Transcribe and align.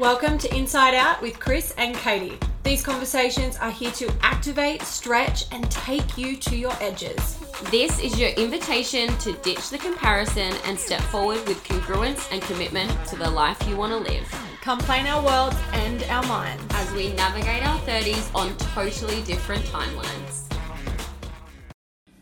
Welcome 0.00 0.38
to 0.38 0.52
Inside 0.52 0.94
Out 0.94 1.22
with 1.22 1.38
Chris 1.38 1.72
and 1.78 1.94
Katie. 1.94 2.36
These 2.64 2.82
conversations 2.82 3.56
are 3.58 3.70
here 3.70 3.92
to 3.92 4.12
activate, 4.22 4.82
stretch, 4.82 5.44
and 5.52 5.70
take 5.70 6.18
you 6.18 6.36
to 6.36 6.56
your 6.56 6.72
edges. 6.80 7.38
This 7.70 8.00
is 8.00 8.18
your 8.18 8.30
invitation 8.30 9.16
to 9.18 9.34
ditch 9.34 9.70
the 9.70 9.78
comparison 9.78 10.52
and 10.64 10.76
step 10.76 11.00
forward 11.00 11.46
with 11.46 11.62
congruence 11.62 12.28
and 12.32 12.42
commitment 12.42 12.90
to 13.06 13.14
the 13.14 13.30
life 13.30 13.56
you 13.68 13.76
want 13.76 13.92
to 13.92 14.12
live. 14.12 14.26
Come 14.62 14.80
plane 14.80 15.06
our 15.06 15.24
worlds 15.24 15.56
and 15.74 16.02
our 16.10 16.24
minds. 16.24 16.64
as 16.70 16.90
we 16.90 17.12
navigate 17.12 17.64
our 17.64 17.78
30s 17.82 18.34
on 18.34 18.56
totally 18.56 19.22
different 19.22 19.62
timelines. 19.66 20.52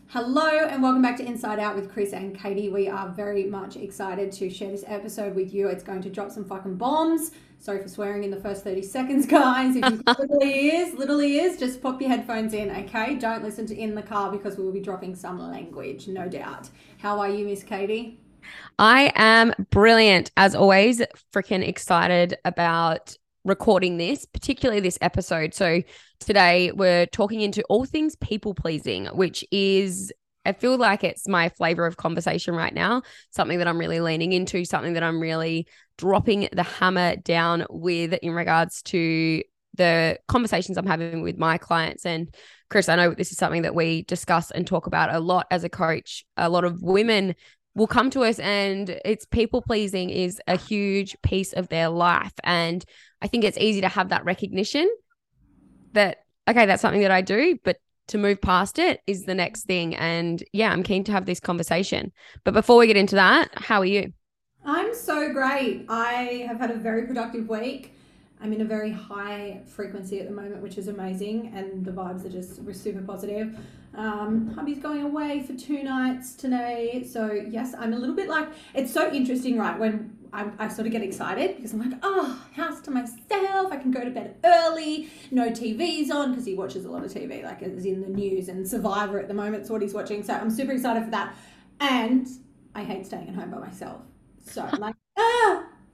Hello 0.09 0.67
and 0.67 0.83
welcome 0.83 1.01
back 1.01 1.17
to 1.17 1.25
Inside 1.25 1.57
Out 1.57 1.75
with 1.75 1.91
Chris 1.91 2.13
and 2.13 2.39
Katie. 2.39 2.69
We 2.69 2.87
are 2.87 3.09
very 3.09 3.45
much 3.45 3.77
excited 3.77 4.31
to 4.33 4.47
share 4.47 4.69
this 4.69 4.83
episode 4.85 5.33
with 5.33 5.55
you. 5.55 5.69
It's 5.69 5.81
going 5.81 6.03
to 6.03 6.11
drop 6.11 6.29
some 6.29 6.45
fucking 6.45 6.75
bombs. 6.75 7.31
Sorry 7.63 7.81
for 7.81 7.87
swearing 7.87 8.25
in 8.25 8.29
the 8.29 8.41
first 8.41 8.65
30 8.65 8.81
seconds, 8.81 9.25
guys. 9.39 9.77
If 9.77 9.89
you 9.89 10.01
little 10.05 10.43
ears, 10.43 10.93
little 10.95 11.21
ears, 11.21 11.57
just 11.57 11.81
pop 11.81 12.01
your 12.01 12.09
headphones 12.09 12.53
in, 12.53 12.69
okay? 12.69 13.15
Don't 13.15 13.41
listen 13.41 13.65
to 13.67 13.73
in 13.73 13.95
the 13.95 14.01
car 14.01 14.33
because 14.33 14.57
we 14.57 14.65
will 14.65 14.73
be 14.73 14.81
dropping 14.81 15.15
some 15.15 15.39
language, 15.39 16.09
no 16.09 16.27
doubt. 16.27 16.69
How 16.97 17.19
are 17.19 17.29
you, 17.29 17.45
Miss 17.45 17.63
Katie? 17.63 18.19
I 18.77 19.13
am 19.15 19.53
brilliant 19.71 20.29
as 20.35 20.55
always, 20.55 21.01
freaking 21.33 21.65
excited 21.65 22.35
about 22.43 23.15
recording 23.45 23.95
this, 23.95 24.25
particularly 24.25 24.81
this 24.81 24.97
episode. 24.99 25.53
So 25.53 25.83
today 26.19 26.73
we're 26.73 27.05
talking 27.05 27.39
into 27.39 27.63
all 27.69 27.85
things 27.85 28.17
people 28.17 28.53
pleasing, 28.53 29.05
which 29.05 29.45
is 29.53 30.11
I 30.45 30.53
feel 30.53 30.77
like 30.77 31.03
it's 31.03 31.27
my 31.27 31.49
flavor 31.49 31.85
of 31.85 31.97
conversation 31.97 32.55
right 32.55 32.73
now, 32.73 33.03
something 33.31 33.59
that 33.59 33.67
I'm 33.67 33.77
really 33.77 33.99
leaning 33.99 34.33
into, 34.33 34.65
something 34.65 34.93
that 34.93 35.03
I'm 35.03 35.19
really 35.19 35.67
dropping 35.97 36.49
the 36.51 36.63
hammer 36.63 37.15
down 37.15 37.65
with 37.69 38.13
in 38.13 38.33
regards 38.33 38.81
to 38.83 39.43
the 39.75 40.19
conversations 40.27 40.77
I'm 40.77 40.85
having 40.85 41.21
with 41.21 41.37
my 41.37 41.57
clients. 41.57 42.05
And 42.05 42.33
Chris, 42.69 42.89
I 42.89 42.95
know 42.95 43.13
this 43.13 43.31
is 43.31 43.37
something 43.37 43.63
that 43.63 43.75
we 43.75 44.03
discuss 44.03 44.51
and 44.51 44.67
talk 44.67 44.87
about 44.87 45.13
a 45.13 45.19
lot 45.19 45.47
as 45.49 45.63
a 45.63 45.69
coach. 45.69 46.25
A 46.37 46.49
lot 46.49 46.63
of 46.63 46.81
women 46.81 47.35
will 47.75 47.87
come 47.87 48.09
to 48.11 48.23
us 48.23 48.37
and 48.39 48.89
it's 49.03 49.25
people 49.25 49.61
pleasing 49.61 50.09
is 50.09 50.39
a 50.47 50.57
huge 50.57 51.15
piece 51.23 51.53
of 51.53 51.69
their 51.69 51.89
life. 51.89 52.33
And 52.43 52.83
I 53.21 53.27
think 53.27 53.43
it's 53.43 53.57
easy 53.57 53.81
to 53.81 53.87
have 53.87 54.09
that 54.09 54.25
recognition 54.25 54.89
that, 55.93 56.17
okay, 56.47 56.65
that's 56.65 56.81
something 56.81 57.01
that 57.01 57.11
I 57.11 57.21
do, 57.21 57.57
but 57.63 57.77
to 58.07 58.17
move 58.17 58.41
past 58.41 58.79
it 58.79 59.01
is 59.07 59.25
the 59.25 59.35
next 59.35 59.63
thing. 59.63 59.95
And 59.95 60.43
yeah, 60.53 60.71
I'm 60.71 60.83
keen 60.83 61.03
to 61.05 61.11
have 61.11 61.25
this 61.25 61.39
conversation. 61.39 62.11
But 62.43 62.53
before 62.53 62.77
we 62.77 62.87
get 62.87 62.97
into 62.97 63.15
that, 63.15 63.49
how 63.55 63.79
are 63.79 63.85
you? 63.85 64.13
I'm 64.65 64.93
so 64.93 65.31
great. 65.33 65.85
I 65.89 66.45
have 66.47 66.57
had 66.57 66.71
a 66.71 66.75
very 66.75 67.05
productive 67.05 67.47
week. 67.49 67.92
I'm 68.43 68.51
in 68.51 68.59
a 68.59 68.65
very 68.65 68.91
high 68.91 69.61
frequency 69.65 70.19
at 70.19 70.27
the 70.27 70.33
moment, 70.33 70.61
which 70.61 70.77
is 70.77 70.89
amazing, 70.89 71.53
and 71.55 71.85
the 71.85 71.91
vibes 71.91 72.25
are 72.25 72.29
just 72.29 72.57
super 72.75 73.01
positive. 73.01 73.57
Um, 73.95 74.49
hubby's 74.49 74.79
going 74.79 75.01
away 75.03 75.43
for 75.43 75.53
two 75.53 75.81
nights 75.81 76.33
today, 76.35 77.07
so 77.09 77.31
yes, 77.31 77.73
I'm 77.79 77.93
a 77.93 77.97
little 77.97 78.15
bit 78.15 78.27
like 78.27 78.49
it's 78.73 78.91
so 78.91 79.09
interesting, 79.13 79.57
right? 79.57 79.79
When 79.79 80.17
I, 80.33 80.49
I 80.59 80.67
sort 80.67 80.87
of 80.87 80.91
get 80.91 81.03
excited 81.03 81.55
because 81.55 81.71
I'm 81.71 81.89
like, 81.89 81.99
oh, 82.03 82.43
house 82.53 82.81
to 82.81 82.91
myself. 82.91 83.71
I 83.71 83.77
can 83.77 83.91
go 83.91 84.03
to 84.03 84.09
bed 84.09 84.35
early. 84.43 85.09
No 85.31 85.49
TV's 85.49 86.11
on 86.11 86.31
because 86.31 86.45
he 86.45 86.55
watches 86.55 86.83
a 86.83 86.89
lot 86.89 87.05
of 87.05 87.13
TV, 87.13 87.43
like 87.43 87.61
it's 87.61 87.85
in 87.85 88.01
the 88.01 88.09
news 88.09 88.49
and 88.49 88.67
Survivor 88.67 89.19
at 89.19 89.29
the 89.29 89.33
moment. 89.33 89.63
is 89.63 89.69
what 89.69 89.81
he's 89.81 89.93
watching. 89.93 90.21
So 90.21 90.33
I'm 90.33 90.49
super 90.49 90.73
excited 90.73 91.05
for 91.05 91.11
that. 91.11 91.35
And 91.79 92.27
I 92.75 92.83
hate 92.83 93.05
staying 93.05 93.29
at 93.29 93.35
home 93.35 93.51
by 93.51 93.59
myself. 93.59 94.01
So 94.45 94.67
like, 94.79 94.95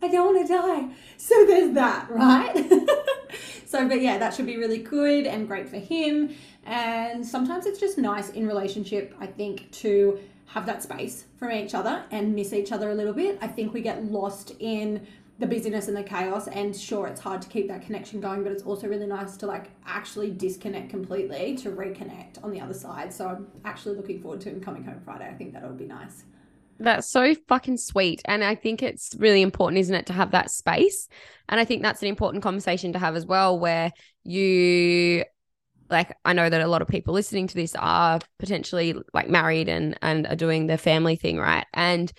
don't 0.10 0.34
want 0.34 0.48
to 0.48 0.54
die. 0.54 0.90
So 1.18 1.46
there's 1.46 1.74
that, 1.74 2.10
right? 2.10 2.56
so, 3.66 3.88
but 3.88 4.02
yeah, 4.02 4.18
that 4.18 4.34
should 4.34 4.46
be 4.46 4.58
really 4.58 4.80
good 4.80 5.26
and 5.26 5.48
great 5.48 5.70
for 5.70 5.78
him. 5.78 6.36
And 6.66 7.26
sometimes 7.26 7.66
it's 7.66 7.80
just 7.80 7.98
nice 7.98 8.30
in 8.30 8.48
relationship, 8.48 9.16
I 9.20 9.28
think, 9.28 9.72
to 9.72 10.20
have 10.48 10.66
that 10.66 10.82
space 10.82 11.26
from 11.38 11.52
each 11.52 11.76
other 11.76 12.04
and 12.11 12.36
miss 12.36 12.54
each 12.54 12.72
other 12.72 12.89
a 12.89 12.95
little 12.95 13.14
bit. 13.14 13.38
I 13.42 13.48
think 13.48 13.73
we 13.73 13.82
get 13.82 14.04
lost 14.04 14.54
in 14.60 15.06
the 15.39 15.48
busyness 15.48 15.88
and 15.88 15.95
the 15.95 16.04
chaos 16.04 16.48
and 16.50 16.76
sure 16.76 17.08
it's 17.08 17.22
hard 17.22 17.42
to 17.42 17.48
keep 17.48 17.70
that 17.70 17.82
connection 17.82 18.20
going 18.20 18.44
but 18.44 18.52
it's 18.52 18.64
also 18.64 18.88
really 18.88 19.06
nice 19.08 19.38
to 19.38 19.45
like 19.45 19.72
actually 19.88 20.30
disconnect 20.30 20.89
completely 20.89 21.56
to 21.56 21.72
reconnect 21.72 22.44
on 22.44 22.52
the 22.52 22.60
other 22.60 22.73
side 22.73 23.14
so 23.14 23.26
i'm 23.26 23.48
actually 23.64 23.95
looking 23.95 24.22
forward 24.22 24.42
to 24.42 24.50
him 24.50 24.60
coming 24.60 24.83
home 24.83 25.00
friday 25.06 25.26
i 25.26 25.33
think 25.33 25.54
that'll 25.54 25.70
be 25.70 25.86
nice 25.86 26.26
That's 26.80 27.10
so 27.10 27.36
fucking 27.48 27.78
sweet. 27.78 28.22
And 28.26 28.44
I 28.44 28.56
think 28.56 28.82
it's 28.82 29.14
really 29.20 29.42
important, 29.42 29.80
isn't 29.80 29.95
it, 29.95 30.06
to 30.08 30.14
have 30.14 30.32
that 30.32 30.50
space? 30.50 31.08
And 31.50 31.60
I 31.60 31.66
think 31.66 31.84
that's 31.84 32.02
an 32.02 32.08
important 32.08 32.42
conversation 32.42 32.94
to 32.94 33.00
have 33.00 33.16
as 33.16 33.26
well, 33.26 33.60
where 33.60 33.92
you 34.23 35.26
like 35.89 36.16
I 36.23 36.34
know 36.34 36.50
that 36.50 36.62
a 36.62 36.68
lot 36.68 36.82
of 36.82 36.88
people 36.88 37.14
listening 37.14 37.48
to 37.48 37.56
this 37.56 37.76
are 37.76 38.20
potentially 38.38 38.95
like 39.14 39.28
married 39.28 39.68
and 39.68 39.98
and 40.02 40.28
are 40.28 40.36
doing 40.36 40.68
the 40.68 40.78
family 40.78 41.16
thing, 41.16 41.38
right? 41.38 41.66
And 41.73 42.12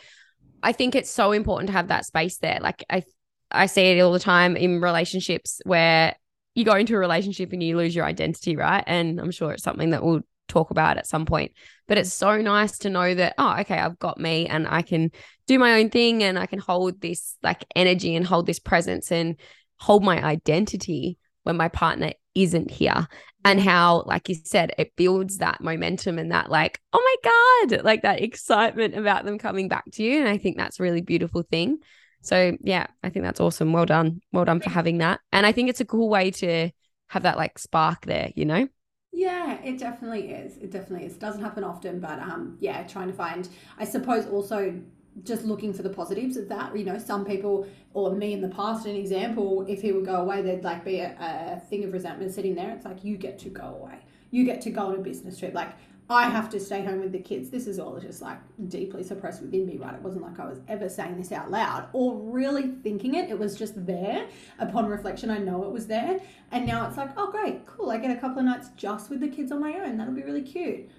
I 0.62 0.72
think 0.72 0.94
it's 0.94 1.10
so 1.10 1.32
important 1.32 1.68
to 1.68 1.72
have 1.72 1.88
that 1.88 2.04
space 2.04 2.38
there. 2.38 2.58
Like 2.60 2.84
I 2.90 3.02
I 3.50 3.66
see 3.66 3.82
it 3.82 4.00
all 4.00 4.12
the 4.12 4.18
time 4.18 4.56
in 4.56 4.80
relationships 4.80 5.60
where 5.64 6.14
you 6.54 6.64
go 6.64 6.74
into 6.74 6.94
a 6.94 6.98
relationship 6.98 7.52
and 7.52 7.62
you 7.62 7.76
lose 7.76 7.94
your 7.94 8.04
identity, 8.04 8.56
right? 8.56 8.84
And 8.86 9.20
I'm 9.20 9.30
sure 9.30 9.52
it's 9.52 9.62
something 9.62 9.90
that 9.90 10.02
we'll 10.02 10.20
talk 10.50 10.70
about 10.70 10.98
at 10.98 11.06
some 11.06 11.24
point. 11.24 11.52
But 11.88 11.98
it's 11.98 12.12
so 12.12 12.40
nice 12.40 12.78
to 12.78 12.90
know 12.90 13.14
that, 13.14 13.34
oh, 13.38 13.56
okay, 13.60 13.78
I've 13.78 13.98
got 13.98 14.18
me 14.18 14.46
and 14.46 14.66
I 14.68 14.82
can 14.82 15.10
do 15.46 15.58
my 15.58 15.80
own 15.80 15.90
thing 15.90 16.22
and 16.22 16.38
I 16.38 16.46
can 16.46 16.58
hold 16.58 17.00
this 17.00 17.36
like 17.42 17.64
energy 17.74 18.14
and 18.14 18.26
hold 18.26 18.46
this 18.46 18.58
presence 18.58 19.10
and 19.10 19.36
hold 19.76 20.04
my 20.04 20.22
identity 20.22 21.16
when 21.44 21.56
my 21.56 21.68
partner 21.68 22.12
isn't 22.34 22.70
here. 22.70 23.08
And 23.42 23.58
how, 23.58 24.02
like 24.04 24.28
you 24.28 24.34
said, 24.34 24.74
it 24.76 24.94
builds 24.96 25.38
that 25.38 25.62
momentum 25.62 26.18
and 26.18 26.30
that, 26.30 26.50
like, 26.50 26.78
oh 26.92 27.18
my 27.24 27.68
God, 27.70 27.84
like 27.84 28.02
that 28.02 28.20
excitement 28.20 28.94
about 28.94 29.24
them 29.24 29.38
coming 29.38 29.66
back 29.66 29.84
to 29.92 30.02
you. 30.02 30.18
And 30.18 30.28
I 30.28 30.36
think 30.36 30.58
that's 30.58 30.78
a 30.78 30.82
really 30.82 31.00
beautiful 31.00 31.42
thing. 31.42 31.78
So, 32.20 32.58
yeah, 32.60 32.88
I 33.02 33.08
think 33.08 33.24
that's 33.24 33.40
awesome. 33.40 33.72
Well 33.72 33.86
done. 33.86 34.20
Well 34.30 34.44
done 34.44 34.60
for 34.60 34.68
having 34.68 34.98
that. 34.98 35.20
And 35.32 35.46
I 35.46 35.52
think 35.52 35.70
it's 35.70 35.80
a 35.80 35.86
cool 35.86 36.10
way 36.10 36.32
to 36.32 36.70
have 37.08 37.22
that 37.22 37.38
like 37.38 37.58
spark 37.58 38.04
there, 38.04 38.30
you 38.36 38.44
know? 38.44 38.68
Yeah, 39.12 39.60
it 39.62 39.78
definitely 39.78 40.30
is. 40.30 40.56
It 40.58 40.70
definitely 40.70 41.06
is. 41.06 41.16
Doesn't 41.16 41.42
happen 41.42 41.64
often, 41.64 41.98
but 42.00 42.20
um, 42.20 42.56
yeah, 42.60 42.82
trying 42.86 43.08
to 43.08 43.12
find. 43.12 43.48
I 43.78 43.84
suppose 43.84 44.26
also 44.26 44.80
just 45.24 45.44
looking 45.44 45.72
for 45.72 45.82
the 45.82 45.90
positives 45.90 46.36
of 46.36 46.48
that. 46.48 46.76
You 46.76 46.84
know, 46.84 46.98
some 46.98 47.24
people 47.24 47.66
or 47.92 48.14
me 48.14 48.32
in 48.32 48.40
the 48.40 48.48
past, 48.48 48.86
an 48.86 48.94
example, 48.94 49.66
if 49.68 49.82
he 49.82 49.90
would 49.90 50.04
go 50.06 50.16
away, 50.16 50.42
there'd 50.42 50.62
like 50.62 50.84
be 50.84 51.00
a, 51.00 51.16
a 51.56 51.60
thing 51.68 51.82
of 51.84 51.92
resentment 51.92 52.32
sitting 52.32 52.54
there. 52.54 52.70
It's 52.70 52.84
like 52.84 53.04
you 53.04 53.16
get 53.16 53.38
to 53.40 53.48
go 53.48 53.78
away. 53.80 53.98
You 54.30 54.44
get 54.44 54.60
to 54.62 54.70
go 54.70 54.82
on 54.86 54.94
a 54.94 54.98
business 54.98 55.38
trip. 55.38 55.54
Like 55.54 55.70
I 56.10 56.28
have 56.28 56.50
to 56.50 56.58
stay 56.58 56.84
home 56.84 56.98
with 56.98 57.12
the 57.12 57.20
kids. 57.20 57.50
This 57.50 57.68
is 57.68 57.78
all 57.78 57.96
just 58.00 58.20
like 58.20 58.38
deeply 58.66 59.04
suppressed 59.04 59.42
within 59.42 59.64
me, 59.64 59.76
right? 59.76 59.94
It 59.94 60.02
wasn't 60.02 60.24
like 60.24 60.40
I 60.40 60.46
was 60.46 60.58
ever 60.66 60.88
saying 60.88 61.16
this 61.16 61.30
out 61.30 61.52
loud 61.52 61.86
or 61.92 62.16
really 62.16 62.72
thinking 62.82 63.14
it. 63.14 63.30
It 63.30 63.38
was 63.38 63.56
just 63.56 63.86
there. 63.86 64.26
Upon 64.58 64.86
reflection, 64.86 65.30
I 65.30 65.38
know 65.38 65.62
it 65.62 65.70
was 65.70 65.86
there. 65.86 66.18
And 66.50 66.66
now 66.66 66.88
it's 66.88 66.96
like, 66.96 67.10
oh, 67.16 67.30
great, 67.30 67.64
cool. 67.64 67.92
I 67.92 67.98
get 67.98 68.10
a 68.10 68.20
couple 68.20 68.40
of 68.40 68.44
nights 68.44 68.70
just 68.76 69.08
with 69.08 69.20
the 69.20 69.28
kids 69.28 69.52
on 69.52 69.60
my 69.60 69.72
own. 69.74 69.98
That'll 69.98 70.12
be 70.12 70.24
really 70.24 70.42
cute. 70.42 70.90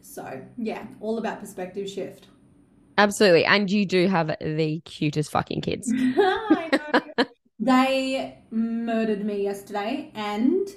So, 0.00 0.40
yeah, 0.56 0.86
all 1.00 1.18
about 1.18 1.40
perspective 1.40 1.88
shift. 1.88 2.28
Absolutely. 2.96 3.44
And 3.44 3.70
you 3.70 3.84
do 3.84 4.08
have 4.08 4.34
the 4.40 4.80
cutest 4.86 5.30
fucking 5.30 5.60
kids. 5.60 5.92
I 5.94 7.02
know. 7.18 7.24
they 7.58 8.38
murdered 8.50 9.26
me 9.26 9.42
yesterday 9.42 10.10
and 10.14 10.68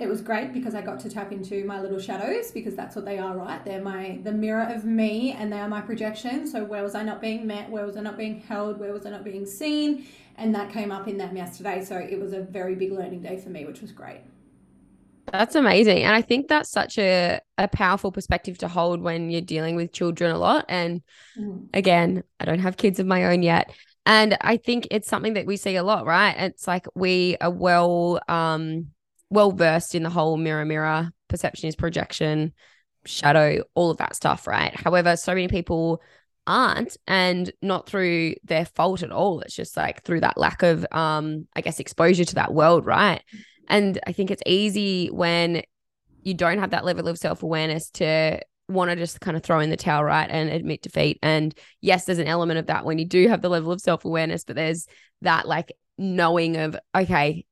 it 0.00 0.08
was 0.08 0.20
great 0.22 0.52
because 0.52 0.74
I 0.74 0.82
got 0.82 1.00
to 1.00 1.10
tap 1.10 1.32
into 1.32 1.64
my 1.64 1.80
little 1.80 1.98
shadows 2.00 2.50
because 2.50 2.74
that's 2.74 2.96
what 2.96 3.04
they 3.04 3.18
are, 3.18 3.36
right? 3.36 3.64
They're 3.64 3.82
my 3.82 4.20
the 4.22 4.32
mirror 4.32 4.64
of 4.64 4.84
me 4.84 5.32
and 5.32 5.52
they 5.52 5.58
are 5.60 5.68
my 5.68 5.80
projection. 5.80 6.46
So 6.46 6.64
where 6.64 6.82
was 6.82 6.94
I 6.94 7.02
not 7.02 7.20
being 7.20 7.46
met? 7.46 7.70
Where 7.70 7.86
was 7.86 7.96
I 7.96 8.00
not 8.00 8.16
being 8.18 8.40
held? 8.40 8.78
Where 8.80 8.92
was 8.92 9.06
I 9.06 9.10
not 9.10 9.24
being 9.24 9.46
seen? 9.46 10.06
And 10.36 10.54
that 10.54 10.72
came 10.72 10.90
up 10.92 11.06
in 11.08 11.18
them 11.18 11.36
yesterday. 11.36 11.84
So 11.84 11.96
it 11.96 12.18
was 12.18 12.32
a 12.32 12.40
very 12.40 12.74
big 12.74 12.92
learning 12.92 13.22
day 13.22 13.36
for 13.38 13.50
me, 13.50 13.64
which 13.66 13.80
was 13.82 13.92
great. 13.92 14.20
That's 15.32 15.54
amazing. 15.54 16.02
And 16.02 16.14
I 16.14 16.22
think 16.22 16.48
that's 16.48 16.70
such 16.70 16.98
a, 16.98 17.40
a 17.56 17.68
powerful 17.68 18.10
perspective 18.10 18.58
to 18.58 18.68
hold 18.68 19.00
when 19.00 19.30
you're 19.30 19.40
dealing 19.40 19.76
with 19.76 19.92
children 19.92 20.32
a 20.34 20.38
lot. 20.38 20.64
And 20.68 21.02
Mhm. 21.36 21.70
again, 21.74 22.24
I 22.40 22.46
don't 22.46 22.60
have 22.60 22.76
kids 22.76 23.00
of 23.00 23.06
my 23.06 23.26
own 23.26 23.42
yet. 23.42 23.70
And 24.06 24.36
I 24.40 24.56
think 24.58 24.88
it's 24.90 25.08
something 25.08 25.34
that 25.34 25.46
we 25.46 25.56
see 25.56 25.76
a 25.76 25.84
lot, 25.84 26.06
right? 26.06 26.34
It's 26.38 26.66
like 26.68 26.86
we 26.94 27.36
are 27.40 27.50
well 27.50 28.20
um 28.28 28.88
well 29.30 29.52
versed 29.52 29.94
in 29.94 30.02
the 30.02 30.10
whole 30.10 30.36
mirror 30.36 30.64
mirror 30.64 31.10
perception 31.28 31.68
is 31.68 31.76
projection, 31.76 32.52
shadow, 33.06 33.62
all 33.74 33.90
of 33.90 33.98
that 33.98 34.16
stuff, 34.16 34.46
right? 34.46 34.74
However, 34.74 35.16
so 35.16 35.34
many 35.34 35.48
people 35.48 36.02
aren't 36.46 36.96
and 37.06 37.52
not 37.62 37.88
through 37.88 38.34
their 38.44 38.64
fault 38.64 39.02
at 39.02 39.12
all. 39.12 39.40
It's 39.40 39.54
just 39.54 39.76
like 39.76 40.02
through 40.02 40.20
that 40.20 40.36
lack 40.36 40.62
of 40.62 40.84
um 40.92 41.46
I 41.54 41.60
guess 41.60 41.80
exposure 41.80 42.24
to 42.24 42.34
that 42.36 42.52
world, 42.52 42.86
right? 42.86 43.22
And 43.68 44.00
I 44.06 44.12
think 44.12 44.30
it's 44.30 44.42
easy 44.46 45.08
when 45.08 45.62
you 46.22 46.34
don't 46.34 46.58
have 46.58 46.70
that 46.70 46.84
level 46.84 47.08
of 47.08 47.18
self-awareness 47.18 47.90
to 47.90 48.40
want 48.68 48.90
to 48.90 48.96
just 48.96 49.20
kind 49.20 49.36
of 49.36 49.42
throw 49.42 49.60
in 49.60 49.70
the 49.70 49.76
towel, 49.76 50.04
right? 50.04 50.28
And 50.30 50.50
admit 50.50 50.82
defeat. 50.82 51.18
And 51.22 51.54
yes, 51.80 52.04
there's 52.04 52.18
an 52.18 52.26
element 52.26 52.58
of 52.58 52.66
that 52.66 52.84
when 52.84 52.98
you 52.98 53.04
do 53.04 53.28
have 53.28 53.42
the 53.42 53.48
level 53.48 53.72
of 53.72 53.80
self 53.80 54.04
awareness, 54.04 54.44
but 54.44 54.56
there's 54.56 54.86
that 55.22 55.46
like 55.46 55.72
knowing 55.98 56.56
of, 56.56 56.76
okay, 56.94 57.44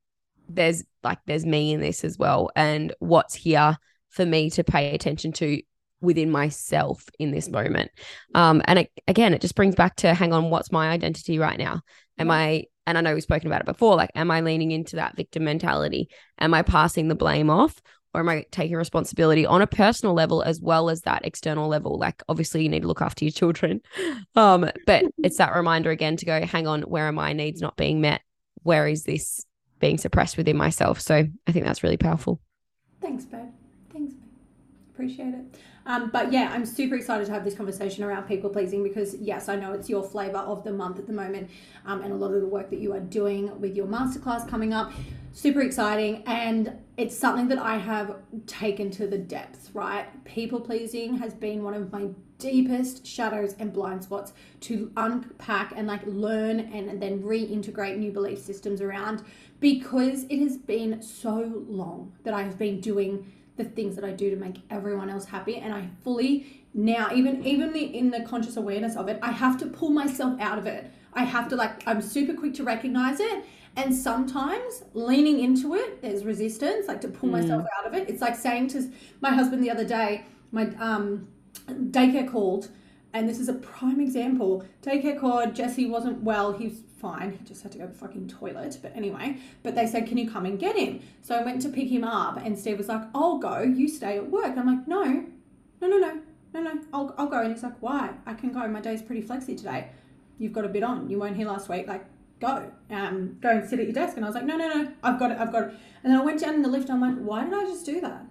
there's 0.49 0.85
like, 1.03 1.19
there's 1.27 1.47
me 1.47 1.73
in 1.73 1.81
this 1.81 2.05
as 2.05 2.19
well. 2.19 2.51
And 2.57 2.95
what's 2.99 3.35
here 3.35 3.77
for 4.11 4.25
me 4.25 4.51
to 4.51 4.65
pay 4.65 4.95
attention 4.95 5.33
to 5.33 5.61
within 6.01 6.31
myself 6.31 7.05
in 7.19 7.31
this 7.31 7.49
moment. 7.49 7.91
Um, 8.35 8.63
and 8.67 8.81
it, 8.81 8.91
again, 9.07 9.35
it 9.35 9.41
just 9.41 9.55
brings 9.55 9.75
back 9.75 9.97
to 9.97 10.15
hang 10.15 10.33
on, 10.33 10.51
what's 10.51 10.73
my 10.73 10.89
identity 10.89 11.39
right 11.39 11.59
now? 11.59 11.83
Am 12.19 12.31
I, 12.31 12.65
and 12.87 12.97
I 12.97 13.01
know 13.01 13.15
we've 13.15 13.23
spoken 13.23 13.49
about 13.49 13.61
it 13.61 13.67
before, 13.67 13.97
like, 13.97 14.11
am 14.15 14.31
I 14.31 14.41
leaning 14.41 14.71
into 14.71 14.97
that 14.97 15.17
victim 15.17 15.45
mentality? 15.45 16.09
Am 16.39 16.55
I 16.55 16.63
passing 16.63 17.09
the 17.09 17.15
blame 17.15 17.51
off? 17.51 17.81
Or 18.15 18.21
am 18.21 18.29
I 18.31 18.47
taking 18.51 18.77
responsibility 18.77 19.45
on 19.45 19.61
a 19.61 19.67
personal 19.67 20.15
level 20.15 20.43
as 20.43 20.61
well 20.63 20.89
as 20.89 21.03
that 21.03 21.27
external 21.27 21.69
level? 21.69 21.99
Like, 21.99 22.23
obviously, 22.29 22.63
you 22.63 22.71
need 22.71 22.83
to 22.83 22.89
look 22.89 23.03
after 23.03 23.25
your 23.25 23.33
children. 23.33 23.81
Um, 24.35 24.71
but 24.87 25.05
it's 25.19 25.39
that 25.39 25.55
reminder 25.55 25.91
again 25.91 26.17
to 26.17 26.25
go, 26.25 26.45
hang 26.45 26.69
on, 26.69 26.83
where 26.83 27.09
are 27.09 27.13
my 27.13 27.33
needs 27.33 27.61
not 27.61 27.77
being 27.77 28.01
met? 28.01 28.21
Where 28.63 28.87
is 28.87 29.03
this 29.03 29.45
being 29.79 29.99
suppressed 29.99 30.37
within 30.37 30.57
myself? 30.57 31.01
So 31.01 31.27
I 31.47 31.53
think 31.53 31.65
that's 31.65 31.83
really 31.83 31.97
powerful. 31.97 32.41
Thanks, 33.01 33.25
babe. 33.25 33.49
Appreciate 34.99 35.33
it. 35.33 35.61
Um, 35.87 36.11
but 36.11 36.33
yeah, 36.33 36.51
I'm 36.53 36.67
super 36.67 36.97
excited 36.97 37.25
to 37.27 37.33
have 37.33 37.45
this 37.45 37.55
conversation 37.55 38.03
around 38.03 38.25
people 38.25 38.51
pleasing 38.51 38.83
because, 38.83 39.15
yes, 39.21 39.49
I 39.49 39.55
know 39.55 39.73
it's 39.73 39.89
your 39.89 40.03
flavor 40.03 40.39
of 40.39 40.65
the 40.65 40.73
month 40.73 40.99
at 40.99 41.07
the 41.07 41.13
moment, 41.13 41.51
um, 41.87 42.03
and 42.03 42.13
a 42.13 42.17
lot 42.17 42.33
of 42.33 42.41
the 42.41 42.49
work 42.49 42.69
that 42.71 42.81
you 42.81 42.93
are 42.95 43.01
doing 43.01 43.61
with 43.61 43.77
your 43.77 43.87
masterclass 43.87 44.49
coming 44.49 44.75
up. 44.75 44.91
Super 45.33 45.61
exciting, 45.61 46.25
and 46.27 46.77
it's 46.97 47.17
something 47.17 47.47
that 47.47 47.59
I 47.59 47.77
have 47.77 48.17
taken 48.49 48.91
to 48.91 49.07
the 49.07 49.19
depths, 49.19 49.71
right? 49.73 50.07
People 50.25 50.59
pleasing 50.61 51.17
has 51.19 51.33
been 51.33 51.63
one 51.63 51.75
of 51.75 51.93
my 51.93 52.09
deepest 52.39 53.07
shadows 53.07 53.55
and 53.61 53.73
blind 53.73 54.03
spots 54.03 54.33
to 54.63 54.91
unpack 54.97 55.75
and 55.77 55.87
like 55.87 56.05
learn 56.07 56.59
and 56.59 57.01
then 57.01 57.23
reintegrate 57.23 57.99
new 57.99 58.11
belief 58.11 58.39
systems 58.41 58.81
around 58.81 59.23
because 59.61 60.25
it 60.25 60.41
has 60.41 60.57
been 60.57 61.03
so 61.03 61.65
long 61.69 62.13
that 62.25 62.35
I 62.35 62.43
have 62.43 62.59
been 62.59 62.81
doing 62.81 63.33
the 63.59 63.65
things 63.65 63.95
that 63.97 64.05
I 64.05 64.13
do 64.13 64.31
to 64.31 64.37
make 64.37 64.63
everyone 64.71 65.11
else 65.11 65.27
happy. 65.27 65.57
And 65.57 65.75
I 65.75 65.91
fully 66.03 66.65
now, 66.73 67.11
even 67.13 67.45
even 67.45 67.75
in 67.75 68.11
the 68.11 68.21
conscious 68.23 68.57
awareness 68.57 68.97
of 68.97 69.09
it, 69.09 69.19
I 69.21 69.33
have 69.33 69.59
to 69.59 69.67
pull 69.67 69.91
myself 69.91 70.41
out 70.41 70.59
of 70.59 70.67
it. 70.67 70.91
I 71.13 71.25
have 71.25 71.49
to 71.49 71.57
like 71.57 71.87
I'm 71.87 72.01
super 72.01 72.33
quick 72.33 72.55
to 72.55 72.65
recognize 72.65 73.21
it. 73.21 73.45
And 73.77 73.95
sometimes 73.95 74.83
leaning 74.95 75.41
into 75.41 75.75
it, 75.75 76.03
there's 76.03 76.25
resistance, 76.25 76.89
like 76.89 77.01
to 77.03 77.09
pull 77.09 77.29
mm. 77.29 77.41
myself 77.41 77.67
out 77.79 77.87
of 77.87 77.95
it. 77.95 78.09
It's 78.09 78.21
like 78.21 78.35
saying 78.35 78.69
to 78.69 78.91
my 79.21 79.31
husband 79.31 79.63
the 79.63 79.71
other 79.71 79.85
day, 79.85 80.25
my 80.51 80.67
um, 80.81 81.29
daycare 81.69 82.29
called, 82.29 82.71
and 83.13 83.29
this 83.29 83.39
is 83.39 83.49
a 83.49 83.55
prime 83.55 84.01
example. 84.01 84.65
Daycare 84.83 85.21
called, 85.21 85.55
Jesse 85.55 85.87
wasn't 85.87 86.23
well, 86.23 86.53
he's 86.53 86.81
fine. 87.01 87.33
He 87.33 87.45
just 87.45 87.63
had 87.63 87.73
to 87.73 87.79
go 87.79 87.87
to 87.87 87.93
the 87.93 87.99
fucking 87.99 88.29
toilet. 88.29 88.79
But 88.83 88.95
anyway, 88.95 89.39
but 89.63 89.75
they 89.75 89.87
said, 89.87 90.07
Can 90.07 90.19
you 90.19 90.31
come 90.31 90.47
and 90.47 90.59
get 90.59 90.77
him? 90.77 91.01
So 91.23 91.35
I 91.35 91.43
went 91.43 91.63
to 91.63 91.69
pick 91.69 91.89
him 91.89 92.05
up, 92.05 92.39
and 92.45 92.59
Steve 92.59 92.79
was 92.79 92.89
like, 92.89 93.03
I'll 93.15 93.39
go. 93.39 93.61
You 93.61 93.89
stay 93.89 94.17
at 94.17 94.31
work. 94.31 94.57
I'm 94.57 94.67
like, 94.67 94.87
No, 94.89 95.05
no, 95.81 95.87
no, 95.87 95.99
no, 95.99 96.21
no, 96.53 96.61
no. 96.61 96.81
I'll, 96.93 97.15
I'll 97.19 97.29
go. 97.29 97.41
And 97.41 97.53
he's 97.53 97.63
like, 97.63 97.81
Why? 97.81 98.11
I 98.27 98.35
can 98.35 98.53
go. 98.53 98.67
My 98.69 98.81
day's 98.81 99.03
pretty 99.03 99.23
flexy 99.23 99.55
today. 99.55 99.89
You've 100.39 100.53
got 100.53 100.65
a 100.65 100.69
bit 100.69 100.83
on. 100.83 101.09
You 101.09 101.19
weren't 101.19 101.37
here 101.37 101.47
last 101.49 101.69
week. 101.69 101.87
Like, 101.87 102.05
go. 102.41 102.71
Um, 102.91 103.39
go 103.41 103.51
and 103.51 103.69
sit 103.69 103.79
at 103.81 103.87
your 103.87 103.95
desk. 103.95 104.17
And 104.17 104.25
I 104.25 104.29
was 104.29 104.35
like, 104.35 104.45
No, 104.45 104.57
no, 104.57 104.69
no. 104.69 104.93
I've 105.03 105.19
got 105.19 105.31
it. 105.31 105.39
I've 105.39 105.53
got 105.53 105.65
it. 105.65 105.75
And 106.03 106.13
then 106.13 106.21
I 106.21 106.25
went 106.25 106.41
down 106.41 106.55
in 106.55 106.63
the 106.63 106.69
lift. 106.69 106.91
I'm 106.91 107.01
like, 107.01 107.17
Why 107.17 107.45
did 107.45 107.55
I 107.55 107.65
just 107.65 107.87
do 107.87 108.01
that? 108.01 108.25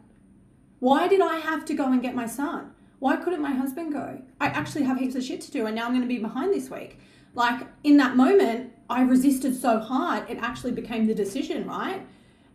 Why 0.80 1.08
did 1.08 1.22
I 1.22 1.38
have 1.38 1.66
to 1.66 1.74
go 1.74 1.92
and 1.92 2.02
get 2.02 2.14
my 2.14 2.28
son? 2.28 2.72
Why 3.00 3.16
couldn't 3.16 3.42
my 3.42 3.52
husband 3.52 3.94
go? 3.94 4.22
I 4.40 4.48
actually 4.48 4.84
have 4.84 4.98
heaps 4.98 5.16
of 5.16 5.24
shit 5.24 5.42
to 5.42 5.52
do, 5.52 5.66
and 5.66 5.76
now 5.76 5.86
I'm 5.86 5.92
going 5.92 6.02
to 6.02 6.08
be 6.08 6.18
behind 6.18 6.54
this 6.54 6.70
week. 6.70 7.00
Like 7.38 7.68
in 7.84 7.98
that 7.98 8.16
moment, 8.16 8.74
I 8.90 9.04
resisted 9.04 9.56
so 9.56 9.80
hard, 9.80 10.28
it 10.28 10.40
actually 10.42 10.72
became 10.72 11.06
the 11.06 11.14
decision, 11.14 11.68
right? 11.68 12.02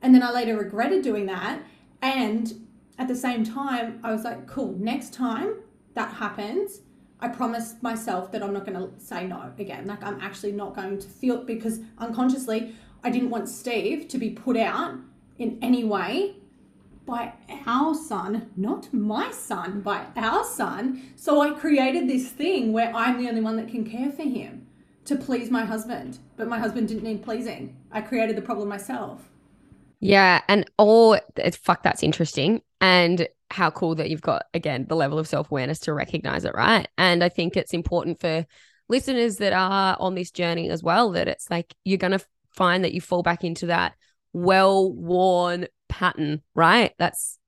And 0.03 0.13
then 0.13 0.25
I 0.25 0.33
later 0.33 0.59
regretted 0.59 1.05
doing 1.05 1.27
that. 1.27 1.61
And 2.03 2.67
at 2.99 3.07
the 3.07 3.15
same 3.15 3.45
time, 3.45 4.01
I 4.03 4.11
was 4.11 4.25
like, 4.25 4.49
cool, 4.49 4.73
next 4.73 5.15
time 5.15 5.55
that 5.95 6.15
happens, 6.15 6.81
I 7.21 7.29
promise 7.29 7.77
myself 7.81 8.33
that 8.33 8.43
I'm 8.43 8.53
not 8.53 8.67
going 8.67 8.77
to 8.77 8.91
say 8.99 9.25
no 9.25 9.53
again. 9.57 9.87
Like, 9.87 10.03
I'm 10.03 10.21
actually 10.21 10.51
not 10.51 10.75
going 10.75 10.99
to 10.99 11.07
feel 11.07 11.45
because 11.45 11.79
unconsciously, 11.99 12.75
I 13.05 13.11
didn't 13.11 13.31
want 13.31 13.49
Steve 13.49 14.09
to 14.09 14.19
be 14.19 14.31
put 14.31 14.57
out 14.57 14.97
in 15.39 15.61
any 15.63 15.85
way 15.85 16.35
by 17.07 17.35
our 17.67 17.95
son, 17.95 18.51
not 18.57 18.93
my 18.93 19.31
son, 19.31 19.81
by 19.81 20.07
our 20.17 20.45
son. 20.45 21.03
So 21.15 21.41
I 21.41 21.51
created 21.51 22.09
this 22.09 22.31
thing 22.31 22.73
where 22.73 22.93
I'm 22.97 23.23
the 23.23 23.29
only 23.29 23.43
one 23.43 23.57
that 23.59 23.69
can 23.69 23.89
care 23.89 24.11
for 24.11 24.25
him 24.25 24.62
to 25.05 25.17
please 25.17 25.51
my 25.51 25.65
husband, 25.65 26.19
but 26.37 26.49
my 26.49 26.59
husband 26.59 26.89
didn't 26.89 27.05
need 27.05 27.23
pleasing. 27.23 27.77
I 27.91 28.01
created 28.01 28.37
the 28.37 28.43
problem 28.43 28.69
myself. 28.69 29.29
Yeah, 30.01 30.41
and 30.49 30.69
all 30.79 31.19
fuck 31.63 31.83
that's 31.83 32.03
interesting 32.03 32.61
and 32.81 33.29
how 33.51 33.71
cool 33.71 33.95
that 33.95 34.11
you've 34.11 34.23
got 34.23 34.47
again 34.55 34.87
the 34.89 34.97
level 34.97 35.19
of 35.19 35.29
self-awareness 35.29 35.81
to 35.81 35.93
recognize 35.93 36.45
it, 36.45 36.55
right? 36.55 36.89
And 36.99 37.23
I 37.23 37.29
think 37.29 37.57
it's 37.57 37.75
important 37.75 38.21
for 38.21 38.47
listeners 38.89 39.37
that 39.37 39.53
are 39.53 39.97
on 40.01 40.15
this 40.15 40.31
journey 40.31 40.71
as 40.71 40.83
well 40.83 41.13
that 41.13 41.29
it's 41.29 41.51
like 41.51 41.75
you're 41.85 41.99
going 41.99 42.19
to 42.19 42.25
find 42.51 42.85
that 42.85 42.93
you 42.93 43.01
fall 43.01 43.23
back 43.23 43.45
into 43.45 43.67
that 43.67 43.95
well-worn 44.33 45.67
pattern, 45.89 46.43
right? 46.55 46.93
That's 46.99 47.39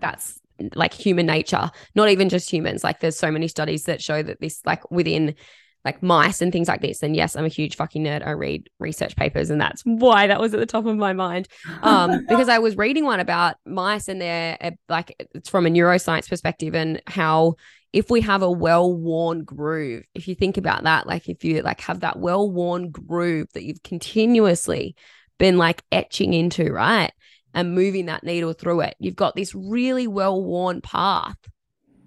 that's 0.00 0.38
like 0.74 0.92
human 0.92 1.26
nature, 1.26 1.70
not 1.94 2.10
even 2.10 2.28
just 2.28 2.50
humans. 2.50 2.84
Like 2.84 3.00
there's 3.00 3.18
so 3.18 3.30
many 3.30 3.48
studies 3.48 3.84
that 3.84 4.02
show 4.02 4.22
that 4.22 4.40
this 4.40 4.60
like 4.66 4.90
within 4.90 5.34
like 5.84 6.02
mice 6.02 6.40
and 6.40 6.52
things 6.52 6.68
like 6.68 6.80
this. 6.80 7.02
And 7.02 7.16
yes, 7.16 7.34
I'm 7.34 7.44
a 7.44 7.48
huge 7.48 7.76
fucking 7.76 8.04
nerd. 8.04 8.26
I 8.26 8.30
read 8.30 8.68
research 8.78 9.16
papers, 9.16 9.50
and 9.50 9.60
that's 9.60 9.82
why 9.84 10.28
that 10.28 10.40
was 10.40 10.54
at 10.54 10.60
the 10.60 10.66
top 10.66 10.86
of 10.86 10.96
my 10.96 11.12
mind. 11.12 11.48
Um, 11.82 12.24
because 12.28 12.48
I 12.48 12.58
was 12.58 12.76
reading 12.76 13.04
one 13.04 13.20
about 13.20 13.56
mice 13.66 14.08
and 14.08 14.20
they're 14.20 14.56
uh, 14.60 14.70
like 14.88 15.16
it's 15.34 15.48
from 15.48 15.66
a 15.66 15.70
neuroscience 15.70 16.28
perspective 16.28 16.74
and 16.74 17.02
how 17.06 17.56
if 17.92 18.10
we 18.10 18.22
have 18.22 18.42
a 18.42 18.50
well-worn 18.50 19.44
groove, 19.44 20.04
if 20.14 20.26
you 20.26 20.34
think 20.34 20.56
about 20.56 20.84
that, 20.84 21.06
like 21.06 21.28
if 21.28 21.44
you 21.44 21.60
like 21.62 21.80
have 21.82 22.00
that 22.00 22.18
well-worn 22.18 22.90
groove 22.90 23.48
that 23.52 23.64
you've 23.64 23.82
continuously 23.82 24.96
been 25.38 25.58
like 25.58 25.82
etching 25.92 26.32
into, 26.32 26.72
right? 26.72 27.12
And 27.52 27.74
moving 27.74 28.06
that 28.06 28.24
needle 28.24 28.54
through 28.54 28.80
it, 28.80 28.96
you've 28.98 29.16
got 29.16 29.36
this 29.36 29.54
really 29.54 30.06
well-worn 30.06 30.80
path 30.80 31.36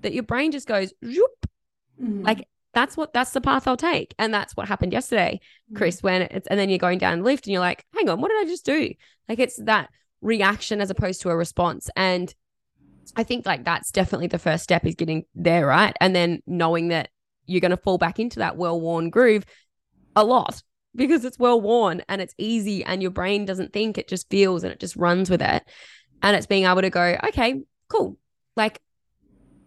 that 0.01 0.13
your 0.13 0.23
brain 0.23 0.51
just 0.51 0.67
goes, 0.67 0.91
mm-hmm. 1.03 2.23
like 2.23 2.47
that's 2.75 2.95
what 2.95 3.13
that's 3.13 3.31
the 3.31 3.41
path 3.41 3.67
I'll 3.67 3.77
take. 3.77 4.13
And 4.19 4.31
that's 4.31 4.55
what 4.55 4.67
happened 4.67 4.91
yesterday, 4.91 5.39
mm. 5.71 5.77
Chris, 5.77 6.03
when 6.03 6.23
it's 6.23 6.47
and 6.47 6.59
then 6.59 6.69
you're 6.69 6.77
going 6.77 6.99
down 6.99 7.19
the 7.19 7.25
lift 7.25 7.47
and 7.47 7.53
you're 7.53 7.61
like, 7.61 7.85
hang 7.95 8.09
on, 8.09 8.21
what 8.21 8.29
did 8.29 8.45
I 8.45 8.45
just 8.45 8.65
do? 8.65 8.91
Like 9.27 9.39
it's 9.39 9.55
that 9.63 9.89
reaction 10.21 10.81
as 10.81 10.91
opposed 10.91 11.21
to 11.21 11.29
a 11.29 11.35
response. 11.35 11.89
And 11.95 12.33
I 13.15 13.23
think 13.23 13.45
like 13.45 13.63
that's 13.63 13.91
definitely 13.91 14.27
the 14.27 14.37
first 14.37 14.63
step 14.63 14.85
is 14.85 14.95
getting 14.95 15.23
there, 15.33 15.65
right? 15.65 15.95
And 16.01 16.15
then 16.15 16.43
knowing 16.45 16.89
that 16.89 17.09
you're 17.47 17.61
going 17.61 17.71
to 17.71 17.77
fall 17.77 17.97
back 17.97 18.19
into 18.19 18.39
that 18.39 18.57
well-worn 18.57 19.09
groove 19.09 19.45
a 20.15 20.23
lot 20.23 20.61
because 20.95 21.25
it's 21.25 21.39
well 21.39 21.59
worn 21.59 22.01
and 22.09 22.21
it's 22.21 22.35
easy 22.37 22.83
and 22.83 23.01
your 23.01 23.11
brain 23.11 23.45
doesn't 23.45 23.73
think 23.73 23.97
it 23.97 24.07
just 24.07 24.29
feels 24.29 24.63
and 24.63 24.73
it 24.73 24.79
just 24.79 24.95
runs 24.95 25.29
with 25.29 25.41
it 25.41 25.63
and 26.21 26.35
it's 26.35 26.47
being 26.47 26.63
able 26.63 26.81
to 26.81 26.89
go 26.89 27.17
okay 27.21 27.61
cool 27.89 28.17
like 28.55 28.79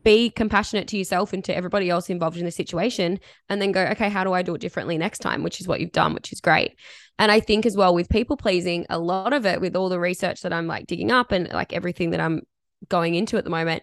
be 0.04 0.30
compassionate 0.30 0.88
to 0.88 0.96
yourself 0.96 1.32
and 1.32 1.44
to 1.44 1.56
everybody 1.56 1.90
else 1.90 2.08
involved 2.08 2.36
in 2.36 2.44
the 2.44 2.50
situation 2.50 3.18
and 3.48 3.60
then 3.60 3.72
go 3.72 3.82
okay 3.82 4.08
how 4.08 4.24
do 4.24 4.32
i 4.32 4.42
do 4.42 4.54
it 4.54 4.60
differently 4.60 4.96
next 4.96 5.18
time 5.18 5.42
which 5.42 5.60
is 5.60 5.68
what 5.68 5.80
you've 5.80 5.92
done 5.92 6.14
which 6.14 6.32
is 6.32 6.40
great. 6.40 6.76
And 7.18 7.32
i 7.32 7.40
think 7.40 7.66
as 7.66 7.76
well 7.76 7.94
with 7.94 8.08
people 8.08 8.36
pleasing 8.36 8.86
a 8.88 8.98
lot 8.98 9.32
of 9.32 9.44
it 9.44 9.60
with 9.60 9.74
all 9.74 9.88
the 9.88 10.00
research 10.00 10.42
that 10.42 10.52
i'm 10.52 10.66
like 10.66 10.86
digging 10.86 11.10
up 11.10 11.32
and 11.32 11.48
like 11.48 11.72
everything 11.72 12.10
that 12.10 12.20
i'm 12.20 12.42
going 12.88 13.14
into 13.14 13.36
at 13.36 13.44
the 13.44 13.50
moment 13.50 13.82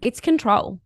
it's 0.00 0.20
control. 0.20 0.80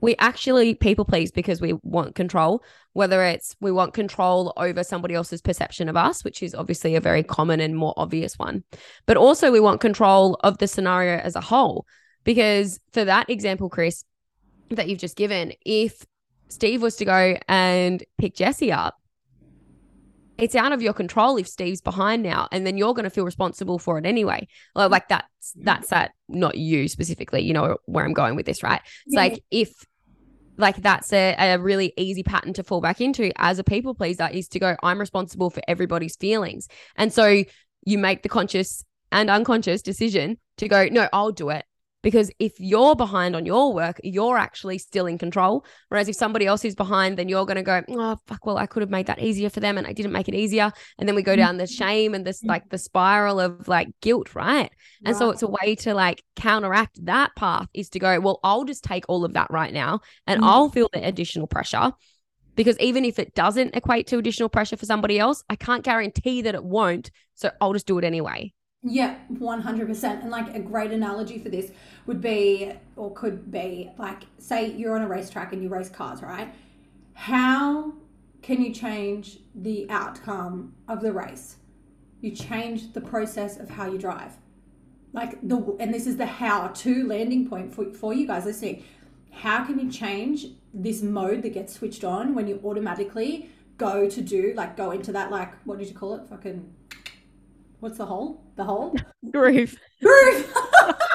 We 0.00 0.16
actually 0.18 0.74
people 0.74 1.06
please 1.06 1.30
because 1.30 1.62
we 1.62 1.74
want 1.82 2.14
control 2.14 2.62
whether 2.92 3.24
it's 3.24 3.56
we 3.60 3.72
want 3.72 3.94
control 3.94 4.52
over 4.58 4.84
somebody 4.84 5.14
else's 5.14 5.40
perception 5.40 5.88
of 5.88 5.96
us 5.96 6.22
which 6.22 6.42
is 6.42 6.54
obviously 6.54 6.94
a 6.94 7.00
very 7.00 7.22
common 7.22 7.58
and 7.60 7.74
more 7.74 7.94
obvious 7.96 8.38
one 8.38 8.64
but 9.06 9.16
also 9.16 9.50
we 9.50 9.60
want 9.60 9.80
control 9.80 10.38
of 10.44 10.58
the 10.58 10.68
scenario 10.68 11.16
as 11.16 11.36
a 11.36 11.40
whole 11.40 11.86
because 12.24 12.80
for 12.92 13.04
that 13.04 13.30
example, 13.30 13.68
Chris, 13.68 14.04
that 14.70 14.88
you've 14.88 14.98
just 14.98 15.16
given, 15.16 15.52
if 15.64 16.04
Steve 16.48 16.82
was 16.82 16.96
to 16.96 17.04
go 17.04 17.36
and 17.48 18.02
pick 18.18 18.34
Jesse 18.34 18.72
up, 18.72 18.96
it's 20.36 20.54
out 20.54 20.72
of 20.72 20.82
your 20.82 20.92
control 20.92 21.36
if 21.36 21.46
Steve's 21.46 21.80
behind 21.80 22.22
now, 22.22 22.48
and 22.50 22.66
then 22.66 22.76
you're 22.76 22.94
going 22.94 23.04
to 23.04 23.10
feel 23.10 23.24
responsible 23.24 23.78
for 23.78 23.98
it 23.98 24.06
anyway. 24.06 24.48
Like 24.74 25.08
that's 25.08 25.52
that's 25.56 25.90
that, 25.90 26.12
not 26.28 26.56
you 26.56 26.88
specifically. 26.88 27.42
You 27.42 27.52
know 27.52 27.76
where 27.86 28.04
I'm 28.04 28.14
going 28.14 28.34
with 28.34 28.46
this, 28.46 28.62
right? 28.62 28.80
It's 29.06 29.14
yeah. 29.14 29.20
like 29.20 29.44
if 29.50 29.72
like 30.56 30.76
that's 30.76 31.12
a, 31.12 31.34
a 31.38 31.58
really 31.58 31.92
easy 31.96 32.22
pattern 32.22 32.52
to 32.54 32.62
fall 32.62 32.80
back 32.80 33.00
into 33.00 33.32
as 33.40 33.58
a 33.58 33.64
people 33.64 33.94
pleaser 33.94 34.28
is 34.32 34.48
to 34.48 34.58
go, 34.58 34.76
I'm 34.82 34.98
responsible 34.98 35.50
for 35.50 35.62
everybody's 35.66 36.16
feelings. 36.16 36.68
And 36.96 37.12
so 37.12 37.44
you 37.84 37.98
make 37.98 38.22
the 38.22 38.28
conscious 38.28 38.84
and 39.12 39.30
unconscious 39.30 39.82
decision 39.82 40.38
to 40.58 40.68
go, 40.68 40.86
no, 40.90 41.08
I'll 41.12 41.32
do 41.32 41.50
it. 41.50 41.64
Because 42.04 42.30
if 42.38 42.52
you're 42.58 42.94
behind 42.94 43.34
on 43.34 43.46
your 43.46 43.72
work, 43.72 43.98
you're 44.04 44.36
actually 44.36 44.76
still 44.76 45.06
in 45.06 45.16
control. 45.16 45.64
Whereas 45.88 46.06
if 46.06 46.16
somebody 46.16 46.46
else 46.46 46.62
is 46.64 46.74
behind, 46.74 47.16
then 47.16 47.30
you're 47.30 47.46
going 47.46 47.56
to 47.56 47.62
go, 47.62 47.82
oh, 47.88 48.16
fuck, 48.26 48.44
well, 48.44 48.58
I 48.58 48.66
could 48.66 48.82
have 48.82 48.90
made 48.90 49.06
that 49.06 49.20
easier 49.20 49.48
for 49.48 49.60
them 49.60 49.78
and 49.78 49.86
I 49.86 49.94
didn't 49.94 50.12
make 50.12 50.28
it 50.28 50.34
easier. 50.34 50.70
And 50.98 51.08
then 51.08 51.16
we 51.16 51.22
go 51.22 51.34
down 51.34 51.56
the 51.56 51.66
shame 51.66 52.12
and 52.12 52.26
this 52.26 52.44
like 52.44 52.68
the 52.68 52.76
spiral 52.76 53.40
of 53.40 53.66
like 53.68 53.88
guilt, 54.02 54.34
right? 54.34 54.70
And 55.06 55.16
so 55.16 55.30
it's 55.30 55.42
a 55.42 55.48
way 55.48 55.74
to 55.76 55.94
like 55.94 56.22
counteract 56.36 57.04
that 57.06 57.34
path 57.36 57.68
is 57.72 57.88
to 57.90 57.98
go, 57.98 58.20
well, 58.20 58.38
I'll 58.44 58.64
just 58.64 58.84
take 58.84 59.04
all 59.08 59.24
of 59.24 59.32
that 59.32 59.50
right 59.50 59.72
now 59.72 60.00
and 60.26 60.42
Mm. 60.42 60.46
I'll 60.46 60.68
feel 60.68 60.90
the 60.92 61.02
additional 61.04 61.46
pressure. 61.46 61.92
Because 62.54 62.78
even 62.78 63.04
if 63.04 63.18
it 63.18 63.34
doesn't 63.34 63.74
equate 63.74 64.06
to 64.08 64.18
additional 64.18 64.48
pressure 64.48 64.76
for 64.76 64.86
somebody 64.86 65.18
else, 65.18 65.42
I 65.48 65.56
can't 65.56 65.82
guarantee 65.82 66.42
that 66.42 66.54
it 66.54 66.62
won't. 66.62 67.10
So 67.34 67.50
I'll 67.60 67.72
just 67.72 67.86
do 67.86 67.98
it 67.98 68.04
anyway. 68.04 68.52
Yeah, 68.86 69.16
100%. 69.32 70.04
And 70.04 70.30
like 70.30 70.54
a 70.54 70.60
great 70.60 70.92
analogy 70.92 71.38
for 71.38 71.48
this 71.48 71.72
would 72.06 72.20
be, 72.20 72.72
or 72.96 73.12
could 73.14 73.50
be, 73.50 73.90
like, 73.96 74.24
say 74.36 74.72
you're 74.72 74.94
on 74.94 75.00
a 75.00 75.08
racetrack 75.08 75.54
and 75.54 75.62
you 75.62 75.70
race 75.70 75.88
cars, 75.88 76.20
right? 76.22 76.54
How 77.14 77.94
can 78.42 78.60
you 78.60 78.74
change 78.74 79.38
the 79.54 79.88
outcome 79.88 80.74
of 80.86 81.00
the 81.00 81.12
race? 81.12 81.56
You 82.20 82.32
change 82.32 82.92
the 82.92 83.00
process 83.00 83.58
of 83.58 83.70
how 83.70 83.90
you 83.90 83.96
drive. 83.96 84.36
Like 85.14 85.38
the, 85.42 85.76
and 85.80 85.94
this 85.94 86.06
is 86.06 86.18
the 86.18 86.26
how 86.26 86.68
to 86.68 87.06
landing 87.06 87.48
point 87.48 87.74
for, 87.74 87.90
for 87.94 88.12
you 88.12 88.26
guys 88.26 88.44
listening. 88.44 88.84
How 89.30 89.64
can 89.64 89.78
you 89.78 89.90
change 89.90 90.46
this 90.74 91.00
mode 91.02 91.42
that 91.42 91.54
gets 91.54 91.72
switched 91.72 92.04
on 92.04 92.34
when 92.34 92.46
you 92.48 92.60
automatically 92.62 93.48
go 93.78 94.10
to 94.10 94.20
do, 94.20 94.52
like, 94.54 94.76
go 94.76 94.90
into 94.90 95.10
that, 95.12 95.30
like, 95.30 95.54
what 95.64 95.78
did 95.78 95.88
you 95.88 95.94
call 95.94 96.14
it? 96.16 96.28
Fucking, 96.28 96.70
what's 97.80 97.96
the 97.96 98.06
hole? 98.06 98.43
The 98.56 98.64
hole? 98.64 98.94
Groove. 99.30 99.76
Groove. 100.02 100.54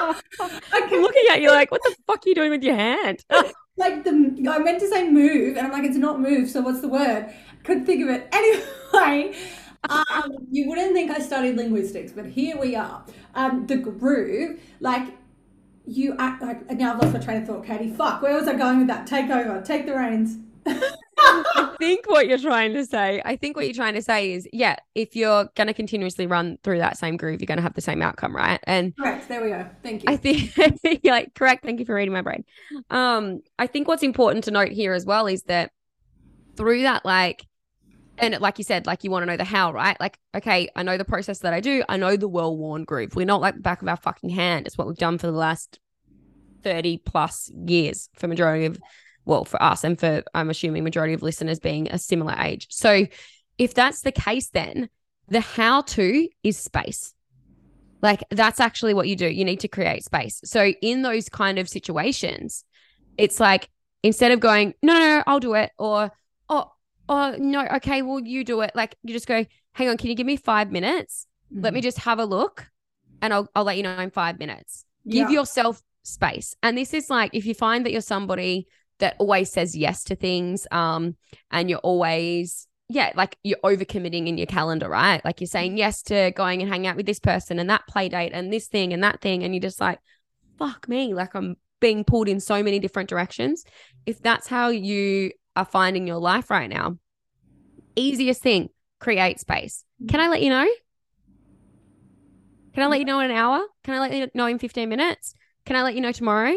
I'm 0.72 1.02
looking 1.02 1.24
at 1.30 1.40
you 1.40 1.50
like, 1.50 1.70
what 1.70 1.82
the 1.82 1.94
fuck 2.06 2.24
are 2.24 2.28
you 2.28 2.34
doing 2.34 2.50
with 2.50 2.62
your 2.62 2.74
hand? 2.74 3.24
like 3.76 4.04
the 4.04 4.10
I 4.50 4.58
meant 4.58 4.80
to 4.80 4.88
say 4.88 5.08
move, 5.08 5.56
and 5.56 5.66
I'm 5.66 5.72
like, 5.72 5.84
it's 5.84 5.96
not 5.96 6.20
move. 6.20 6.50
So 6.50 6.60
what's 6.60 6.80
the 6.80 6.88
word? 6.88 7.32
Couldn't 7.64 7.86
think 7.86 8.02
of 8.02 8.08
it. 8.08 8.28
Anyway, 8.32 9.36
um, 9.88 10.32
you 10.50 10.68
wouldn't 10.68 10.92
think 10.92 11.10
I 11.10 11.18
studied 11.18 11.56
linguistics, 11.56 12.12
but 12.12 12.26
here 12.26 12.58
we 12.58 12.76
are. 12.76 13.04
Um, 13.34 13.66
the 13.66 13.76
groove, 13.76 14.60
like 14.80 15.16
you 15.86 16.14
act 16.18 16.42
like 16.42 16.70
now 16.72 16.94
I've 16.94 17.02
lost 17.02 17.14
my 17.14 17.20
train 17.20 17.42
of 17.42 17.48
thought, 17.48 17.64
Katie. 17.64 17.90
Fuck, 17.90 18.22
where 18.22 18.34
was 18.34 18.48
I 18.48 18.54
going 18.54 18.78
with 18.78 18.86
that? 18.88 19.06
Take 19.06 19.30
over, 19.30 19.62
take 19.62 19.86
the 19.86 19.94
reins. 19.94 20.36
I 20.66 21.74
think 21.78 22.08
what 22.08 22.26
you're 22.26 22.38
trying 22.38 22.72
to 22.74 22.84
say, 22.84 23.20
I 23.24 23.36
think 23.36 23.56
what 23.56 23.66
you're 23.66 23.74
trying 23.74 23.94
to 23.94 24.02
say 24.02 24.32
is, 24.32 24.48
yeah, 24.52 24.76
if 24.94 25.14
you're 25.16 25.48
going 25.54 25.66
to 25.66 25.74
continuously 25.74 26.26
run 26.26 26.58
through 26.62 26.78
that 26.78 26.98
same 26.98 27.16
groove, 27.16 27.40
you're 27.40 27.46
going 27.46 27.58
to 27.58 27.62
have 27.62 27.74
the 27.74 27.80
same 27.80 28.02
outcome, 28.02 28.34
right? 28.34 28.60
And 28.64 28.96
Correct. 28.96 29.28
There 29.28 29.42
we 29.42 29.50
go. 29.50 29.66
Thank 29.82 30.02
you. 30.02 30.06
I 30.08 30.16
think, 30.16 30.56
you're 31.04 31.14
like, 31.14 31.34
correct. 31.34 31.64
Thank 31.64 31.80
you 31.80 31.86
for 31.86 31.94
reading 31.94 32.12
my 32.12 32.22
brain. 32.22 32.44
Um, 32.90 33.40
I 33.58 33.66
think 33.66 33.88
what's 33.88 34.02
important 34.02 34.44
to 34.44 34.50
note 34.50 34.70
here 34.70 34.92
as 34.92 35.04
well 35.04 35.26
is 35.26 35.42
that 35.44 35.72
through 36.56 36.82
that, 36.82 37.04
like, 37.04 37.46
and 38.18 38.38
like 38.40 38.58
you 38.58 38.64
said, 38.64 38.86
like 38.86 39.02
you 39.02 39.10
want 39.10 39.22
to 39.22 39.26
know 39.26 39.36
the 39.36 39.44
how, 39.44 39.72
right? 39.72 39.98
Like, 39.98 40.18
okay, 40.36 40.68
I 40.76 40.82
know 40.82 40.98
the 40.98 41.04
process 41.04 41.40
that 41.40 41.54
I 41.54 41.60
do. 41.60 41.82
I 41.88 41.96
know 41.96 42.16
the 42.16 42.28
well 42.28 42.54
worn 42.54 42.84
groove. 42.84 43.16
We're 43.16 43.26
not 43.26 43.40
like 43.40 43.54
the 43.54 43.60
back 43.60 43.80
of 43.80 43.88
our 43.88 43.96
fucking 43.96 44.30
hand. 44.30 44.66
It's 44.66 44.76
what 44.76 44.86
we've 44.86 44.96
done 44.96 45.18
for 45.18 45.26
the 45.26 45.32
last 45.32 45.78
30 46.62 46.98
plus 46.98 47.50
years 47.66 48.10
for 48.14 48.28
majority 48.28 48.66
of, 48.66 48.78
well, 49.24 49.44
for 49.44 49.62
us 49.62 49.84
and 49.84 49.98
for, 49.98 50.22
I'm 50.34 50.50
assuming, 50.50 50.84
majority 50.84 51.14
of 51.14 51.22
listeners 51.22 51.58
being 51.58 51.88
a 51.88 51.98
similar 51.98 52.34
age. 52.38 52.66
So 52.70 53.06
if 53.58 53.74
that's 53.74 54.02
the 54.02 54.12
case, 54.12 54.48
then 54.48 54.88
the 55.28 55.40
how 55.40 55.82
to 55.82 56.28
is 56.42 56.58
space. 56.58 57.14
Like 58.02 58.22
that's 58.30 58.60
actually 58.60 58.94
what 58.94 59.08
you 59.08 59.16
do. 59.16 59.28
You 59.28 59.44
need 59.44 59.60
to 59.60 59.68
create 59.68 60.04
space. 60.04 60.40
So 60.44 60.72
in 60.80 61.02
those 61.02 61.28
kind 61.28 61.58
of 61.58 61.68
situations, 61.68 62.64
it's 63.18 63.38
like 63.38 63.68
instead 64.02 64.32
of 64.32 64.40
going, 64.40 64.74
no, 64.82 64.94
no, 64.94 65.00
no, 65.00 65.22
I'll 65.26 65.40
do 65.40 65.54
it, 65.54 65.72
or 65.78 66.10
oh, 66.48 66.72
oh 67.08 67.36
no, 67.38 67.66
okay, 67.76 68.00
well, 68.02 68.20
you 68.20 68.44
do 68.44 68.62
it. 68.62 68.72
Like 68.74 68.96
you 69.02 69.12
just 69.12 69.26
go, 69.26 69.44
hang 69.72 69.88
on, 69.88 69.98
can 69.98 70.08
you 70.08 70.14
give 70.14 70.26
me 70.26 70.36
five 70.36 70.72
minutes? 70.72 71.26
Let 71.52 71.74
me 71.74 71.80
mm-hmm. 71.80 71.84
just 71.84 71.98
have 71.98 72.18
a 72.18 72.24
look 72.24 72.70
and 73.20 73.34
I'll 73.34 73.48
I'll 73.54 73.64
let 73.64 73.76
you 73.76 73.82
know 73.82 73.98
in 73.98 74.10
five 74.10 74.38
minutes. 74.38 74.84
Give 75.08 75.30
yourself 75.30 75.82
space. 76.02 76.54
And 76.62 76.76
this 76.76 76.94
is 76.94 77.10
like 77.10 77.30
if 77.34 77.46
you 77.46 77.54
find 77.54 77.84
that 77.84 77.92
you're 77.92 78.00
somebody 78.00 78.66
that 79.00 79.16
always 79.18 79.50
says 79.50 79.76
yes 79.76 80.04
to 80.04 80.16
things, 80.16 80.66
um, 80.70 81.16
and 81.50 81.68
you're 81.68 81.80
always 81.80 82.66
yeah, 82.92 83.12
like 83.14 83.36
you're 83.44 83.58
overcommitting 83.62 84.26
in 84.26 84.36
your 84.36 84.48
calendar, 84.48 84.88
right? 84.88 85.24
Like 85.24 85.40
you're 85.40 85.46
saying 85.46 85.78
yes 85.78 86.02
to 86.04 86.32
going 86.32 86.60
and 86.60 86.68
hanging 86.68 86.88
out 86.88 86.96
with 86.96 87.06
this 87.06 87.20
person 87.20 87.60
and 87.60 87.70
that 87.70 87.86
play 87.86 88.08
date 88.08 88.32
and 88.34 88.52
this 88.52 88.66
thing 88.66 88.92
and 88.92 89.04
that 89.04 89.20
thing, 89.20 89.44
and 89.44 89.54
you're 89.54 89.62
just 89.62 89.80
like, 89.80 90.00
fuck 90.58 90.88
me, 90.88 91.14
like 91.14 91.34
I'm 91.34 91.56
being 91.80 92.02
pulled 92.02 92.28
in 92.28 92.40
so 92.40 92.62
many 92.62 92.80
different 92.80 93.08
directions. 93.08 93.64
If 94.06 94.20
that's 94.20 94.48
how 94.48 94.68
you 94.68 95.30
are 95.54 95.64
finding 95.64 96.06
your 96.06 96.18
life 96.18 96.50
right 96.50 96.68
now, 96.68 96.98
easiest 97.94 98.42
thing, 98.42 98.70
create 98.98 99.38
space. 99.38 99.84
Can 100.08 100.20
I 100.20 100.28
let 100.28 100.42
you 100.42 100.50
know? 100.50 100.68
Can 102.74 102.82
I 102.82 102.86
let 102.86 102.98
you 102.98 103.04
know 103.04 103.20
in 103.20 103.30
an 103.30 103.36
hour? 103.36 103.64
Can 103.84 103.94
I 103.94 104.00
let 104.00 104.12
you 104.12 104.28
know 104.34 104.46
in 104.46 104.58
15 104.58 104.88
minutes? 104.88 105.34
Can 105.64 105.76
I 105.76 105.82
let 105.82 105.94
you 105.94 106.00
know 106.00 106.12
tomorrow? 106.12 106.54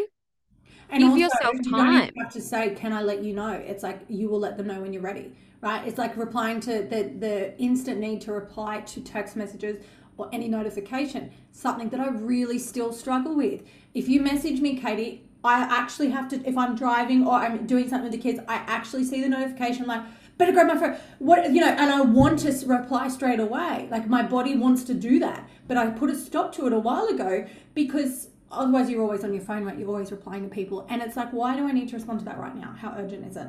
And 0.90 1.00
Give 1.00 1.10
also, 1.10 1.20
yourself 1.20 1.54
you 1.62 1.70
time. 1.70 2.02
even 2.02 2.14
have 2.22 2.32
to 2.32 2.40
say, 2.40 2.74
"Can 2.74 2.92
I 2.92 3.02
let 3.02 3.22
you 3.24 3.34
know?" 3.34 3.50
It's 3.52 3.82
like 3.82 4.00
you 4.08 4.28
will 4.28 4.38
let 4.38 4.56
them 4.56 4.66
know 4.66 4.80
when 4.80 4.92
you're 4.92 5.02
ready, 5.02 5.32
right? 5.60 5.86
It's 5.86 5.98
like 5.98 6.16
replying 6.16 6.60
to 6.60 6.82
the 6.82 7.12
the 7.18 7.58
instant 7.58 8.00
need 8.00 8.20
to 8.22 8.32
reply 8.32 8.80
to 8.80 9.00
text 9.00 9.36
messages 9.36 9.78
or 10.16 10.28
any 10.32 10.48
notification. 10.48 11.30
Something 11.52 11.88
that 11.90 12.00
I 12.00 12.08
really 12.08 12.58
still 12.58 12.92
struggle 12.92 13.34
with. 13.34 13.62
If 13.94 14.08
you 14.08 14.20
message 14.20 14.60
me, 14.60 14.76
Katie, 14.76 15.24
I 15.42 15.60
actually 15.62 16.10
have 16.10 16.28
to. 16.28 16.36
If 16.48 16.56
I'm 16.56 16.74
driving 16.76 17.26
or 17.26 17.34
I'm 17.34 17.66
doing 17.66 17.88
something 17.88 18.10
with 18.10 18.12
the 18.12 18.18
kids, 18.18 18.40
I 18.46 18.56
actually 18.66 19.04
see 19.04 19.20
the 19.20 19.28
notification 19.28 19.86
like. 19.86 20.02
Better 20.36 20.50
grab 20.50 20.66
my 20.66 20.76
phone. 20.76 20.96
What 21.20 21.52
you 21.52 21.60
know, 21.60 21.68
and 21.68 21.90
I 21.92 22.00
want 22.00 22.40
to 22.40 22.50
reply 22.66 23.06
straight 23.06 23.38
away. 23.38 23.86
Like 23.88 24.08
my 24.08 24.20
body 24.22 24.56
wants 24.56 24.82
to 24.84 24.92
do 24.92 25.20
that, 25.20 25.48
but 25.68 25.76
I 25.76 25.86
put 25.90 26.10
a 26.10 26.16
stop 26.16 26.52
to 26.56 26.66
it 26.66 26.72
a 26.72 26.78
while 26.78 27.06
ago 27.06 27.46
because 27.72 28.30
otherwise 28.56 28.90
you're 28.90 29.02
always 29.02 29.24
on 29.24 29.32
your 29.32 29.42
phone 29.42 29.64
right? 29.64 29.78
You're 29.78 29.88
always 29.88 30.10
replying 30.10 30.42
to 30.42 30.48
people. 30.48 30.86
And 30.88 31.02
it's 31.02 31.16
like 31.16 31.32
why 31.32 31.56
do 31.56 31.66
i 31.66 31.72
need 31.72 31.88
to 31.88 31.96
respond 31.96 32.20
to 32.20 32.24
that 32.26 32.38
right 32.38 32.54
now? 32.54 32.74
How 32.78 32.94
urgent 32.96 33.26
is 33.26 33.36
it? 33.36 33.48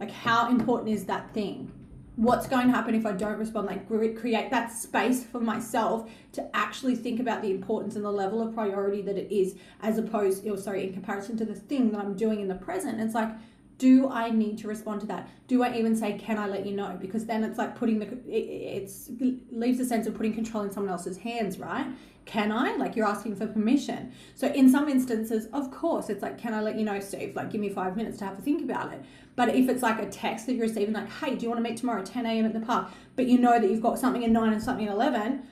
Like 0.00 0.10
how 0.10 0.50
important 0.50 0.90
is 0.90 1.04
that 1.06 1.32
thing? 1.34 1.70
What's 2.16 2.46
going 2.46 2.66
to 2.66 2.72
happen 2.72 2.94
if 2.94 3.06
i 3.06 3.12
don't 3.12 3.38
respond? 3.38 3.66
Like 3.66 3.88
create 3.88 4.50
that 4.50 4.72
space 4.72 5.24
for 5.24 5.40
myself 5.40 6.10
to 6.32 6.56
actually 6.56 6.96
think 6.96 7.20
about 7.20 7.42
the 7.42 7.50
importance 7.50 7.96
and 7.96 8.04
the 8.04 8.12
level 8.12 8.40
of 8.40 8.54
priority 8.54 9.02
that 9.02 9.16
it 9.16 9.34
is 9.34 9.56
as 9.80 9.98
opposed 9.98 10.46
or 10.46 10.56
sorry 10.56 10.86
in 10.86 10.92
comparison 10.92 11.36
to 11.38 11.44
the 11.44 11.54
thing 11.54 11.90
that 11.92 12.00
i'm 12.00 12.14
doing 12.14 12.40
in 12.40 12.48
the 12.48 12.54
present. 12.54 13.00
It's 13.00 13.14
like 13.14 13.30
do 13.78 14.08
i 14.08 14.30
need 14.30 14.58
to 14.58 14.68
respond 14.68 15.00
to 15.00 15.06
that 15.06 15.28
do 15.46 15.62
i 15.62 15.76
even 15.76 15.96
say 15.96 16.12
can 16.18 16.38
i 16.38 16.46
let 16.46 16.64
you 16.66 16.72
know 16.72 16.96
because 17.00 17.26
then 17.26 17.42
it's 17.42 17.58
like 17.58 17.76
putting 17.76 17.98
the 17.98 18.06
it, 18.28 18.88
it 18.88 19.52
leaves 19.52 19.80
a 19.80 19.84
sense 19.84 20.06
of 20.06 20.14
putting 20.14 20.34
control 20.34 20.62
in 20.62 20.70
someone 20.70 20.92
else's 20.92 21.18
hands 21.18 21.58
right 21.58 21.86
can 22.24 22.52
I? 22.52 22.76
Like 22.76 22.94
you're 22.94 23.06
asking 23.06 23.36
for 23.36 23.46
permission. 23.46 24.12
So 24.34 24.46
in 24.48 24.70
some 24.70 24.88
instances, 24.88 25.46
of 25.52 25.70
course, 25.70 26.08
it's 26.08 26.22
like, 26.22 26.38
can 26.38 26.54
I 26.54 26.60
let 26.60 26.78
you 26.78 26.84
know, 26.84 27.00
Steve? 27.00 27.34
Like, 27.34 27.50
give 27.50 27.60
me 27.60 27.68
five 27.68 27.96
minutes 27.96 28.18
to 28.18 28.24
have 28.26 28.38
a 28.38 28.42
think 28.42 28.62
about 28.62 28.92
it. 28.92 29.02
But 29.34 29.54
if 29.54 29.68
it's 29.68 29.82
like 29.82 30.00
a 30.00 30.08
text 30.08 30.46
that 30.46 30.54
you're 30.54 30.66
receiving, 30.66 30.94
like, 30.94 31.10
hey, 31.10 31.34
do 31.34 31.42
you 31.42 31.50
want 31.50 31.64
to 31.64 31.68
meet 31.68 31.78
tomorrow 31.78 32.00
at 32.00 32.06
10 32.06 32.26
a.m. 32.26 32.44
at 32.44 32.52
the 32.52 32.60
park? 32.60 32.90
But 33.16 33.26
you 33.26 33.38
know 33.38 33.58
that 33.58 33.68
you've 33.68 33.82
got 33.82 33.98
something 33.98 34.24
at 34.24 34.30
nine 34.30 34.52
and 34.52 34.62
something 34.62 34.86
at 34.86 34.92
11, 34.92 35.42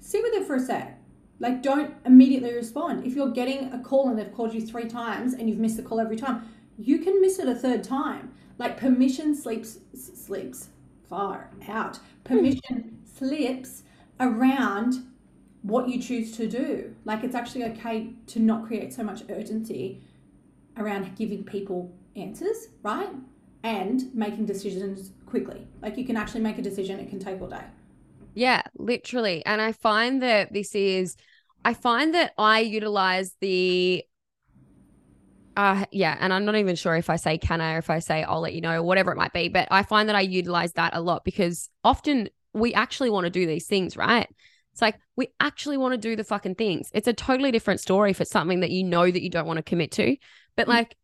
sit 0.00 0.22
with 0.22 0.34
it 0.34 0.46
for 0.46 0.56
a 0.56 0.60
sec. 0.60 0.98
Like, 1.38 1.62
don't 1.62 1.94
immediately 2.04 2.52
respond. 2.52 3.06
If 3.06 3.14
you're 3.14 3.30
getting 3.30 3.72
a 3.72 3.80
call 3.82 4.10
and 4.10 4.18
they've 4.18 4.32
called 4.32 4.52
you 4.52 4.60
three 4.60 4.86
times 4.86 5.32
and 5.32 5.48
you've 5.48 5.58
missed 5.58 5.78
the 5.78 5.82
call 5.82 5.98
every 5.98 6.16
time, 6.16 6.46
you 6.80 6.98
can 6.98 7.20
miss 7.20 7.38
it 7.38 7.48
a 7.48 7.54
third 7.54 7.84
time. 7.84 8.32
Like, 8.58 8.76
permission 8.76 9.34
sleeps, 9.34 9.78
sleeps 9.94 10.68
far 11.08 11.50
out. 11.68 11.98
Permission 12.24 12.98
slips 13.04 13.82
around 14.20 14.94
what 15.62 15.88
you 15.88 16.00
choose 16.00 16.36
to 16.36 16.46
do. 16.48 16.94
Like 17.04 17.24
it's 17.24 17.34
actually 17.34 17.64
okay 17.64 18.10
to 18.28 18.38
not 18.38 18.66
create 18.66 18.92
so 18.92 19.02
much 19.02 19.22
urgency 19.28 20.00
around 20.76 21.14
giving 21.16 21.44
people 21.44 21.92
answers, 22.16 22.68
right? 22.82 23.10
And 23.62 24.14
making 24.14 24.46
decisions 24.46 25.12
quickly. 25.26 25.66
Like 25.82 25.98
you 25.98 26.04
can 26.04 26.16
actually 26.16 26.40
make 26.40 26.58
a 26.58 26.62
decision, 26.62 26.98
it 26.98 27.10
can 27.10 27.18
take 27.18 27.40
all 27.40 27.48
day. 27.48 27.64
Yeah, 28.34 28.62
literally. 28.76 29.44
And 29.44 29.60
I 29.60 29.72
find 29.72 30.22
that 30.22 30.52
this 30.52 30.74
is, 30.74 31.16
I 31.64 31.74
find 31.74 32.14
that 32.14 32.32
I 32.38 32.60
utilize 32.60 33.34
the, 33.40 34.04
uh, 35.60 35.84
yeah, 35.90 36.16
and 36.18 36.32
I'm 36.32 36.46
not 36.46 36.56
even 36.56 36.74
sure 36.74 36.96
if 36.96 37.10
I 37.10 37.16
say 37.16 37.36
can 37.36 37.60
I 37.60 37.74
or 37.74 37.78
if 37.78 37.90
I 37.90 37.98
say 37.98 38.22
I'll 38.22 38.40
let 38.40 38.54
you 38.54 38.62
know, 38.62 38.76
or 38.78 38.82
whatever 38.82 39.12
it 39.12 39.18
might 39.18 39.34
be. 39.34 39.50
But 39.50 39.68
I 39.70 39.82
find 39.82 40.08
that 40.08 40.16
I 40.16 40.22
utilize 40.22 40.72
that 40.72 40.96
a 40.96 41.02
lot 41.02 41.22
because 41.22 41.68
often 41.84 42.30
we 42.54 42.72
actually 42.72 43.10
want 43.10 43.24
to 43.24 43.30
do 43.30 43.44
these 43.46 43.66
things, 43.66 43.94
right? 43.94 44.26
It's 44.72 44.80
like 44.80 44.98
we 45.16 45.28
actually 45.38 45.76
want 45.76 45.92
to 45.92 45.98
do 45.98 46.16
the 46.16 46.24
fucking 46.24 46.54
things. 46.54 46.88
It's 46.94 47.08
a 47.08 47.12
totally 47.12 47.50
different 47.50 47.80
story 47.80 48.10
if 48.10 48.22
it's 48.22 48.30
something 48.30 48.60
that 48.60 48.70
you 48.70 48.84
know 48.84 49.10
that 49.10 49.22
you 49.22 49.28
don't 49.28 49.46
want 49.46 49.58
to 49.58 49.62
commit 49.62 49.90
to. 49.92 50.16
But 50.56 50.66
Mm. 50.66 50.70
like, 50.70 50.96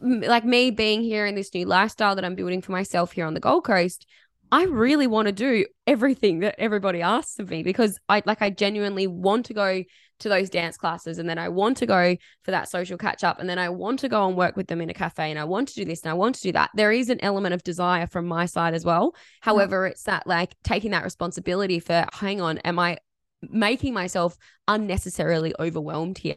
m- 0.00 0.20
like 0.20 0.44
me 0.44 0.70
being 0.70 1.02
here 1.02 1.26
in 1.26 1.34
this 1.34 1.52
new 1.52 1.66
lifestyle 1.66 2.14
that 2.14 2.24
I'm 2.24 2.36
building 2.36 2.62
for 2.62 2.70
myself 2.70 3.10
here 3.10 3.26
on 3.26 3.34
the 3.34 3.40
Gold 3.40 3.64
Coast, 3.64 4.06
I 4.52 4.66
really 4.66 5.08
want 5.08 5.26
to 5.26 5.32
do 5.32 5.66
everything 5.84 6.40
that 6.40 6.54
everybody 6.60 7.02
asks 7.02 7.40
of 7.40 7.50
me 7.50 7.64
because 7.64 7.98
I 8.08 8.22
like 8.24 8.40
I 8.40 8.50
genuinely 8.50 9.08
want 9.08 9.46
to 9.46 9.54
go 9.54 9.82
to 10.20 10.28
those 10.28 10.50
dance 10.50 10.76
classes 10.76 11.18
and 11.18 11.28
then 11.28 11.38
I 11.38 11.48
want 11.48 11.76
to 11.78 11.86
go 11.86 12.16
for 12.44 12.50
that 12.50 12.68
social 12.68 12.96
catch 12.96 13.24
up 13.24 13.40
and 13.40 13.48
then 13.48 13.58
I 13.58 13.68
want 13.68 14.00
to 14.00 14.08
go 14.08 14.26
and 14.26 14.36
work 14.36 14.56
with 14.56 14.68
them 14.68 14.80
in 14.80 14.90
a 14.90 14.94
cafe 14.94 15.30
and 15.30 15.38
I 15.38 15.44
want 15.44 15.68
to 15.68 15.74
do 15.74 15.84
this 15.84 16.02
and 16.02 16.10
I 16.10 16.14
want 16.14 16.36
to 16.36 16.42
do 16.42 16.52
that. 16.52 16.70
There 16.74 16.92
is 16.92 17.10
an 17.10 17.22
element 17.22 17.54
of 17.54 17.62
desire 17.62 18.06
from 18.06 18.26
my 18.26 18.46
side 18.46 18.74
as 18.74 18.84
well. 18.84 19.14
However, 19.40 19.84
mm-hmm. 19.84 19.92
it's 19.92 20.04
that 20.04 20.26
like 20.26 20.54
taking 20.62 20.92
that 20.92 21.04
responsibility 21.04 21.80
for 21.80 22.06
hang 22.12 22.40
on, 22.40 22.58
am 22.58 22.78
I 22.78 22.98
making 23.42 23.94
myself 23.94 24.36
unnecessarily 24.68 25.54
overwhelmed 25.58 26.18
here? 26.18 26.36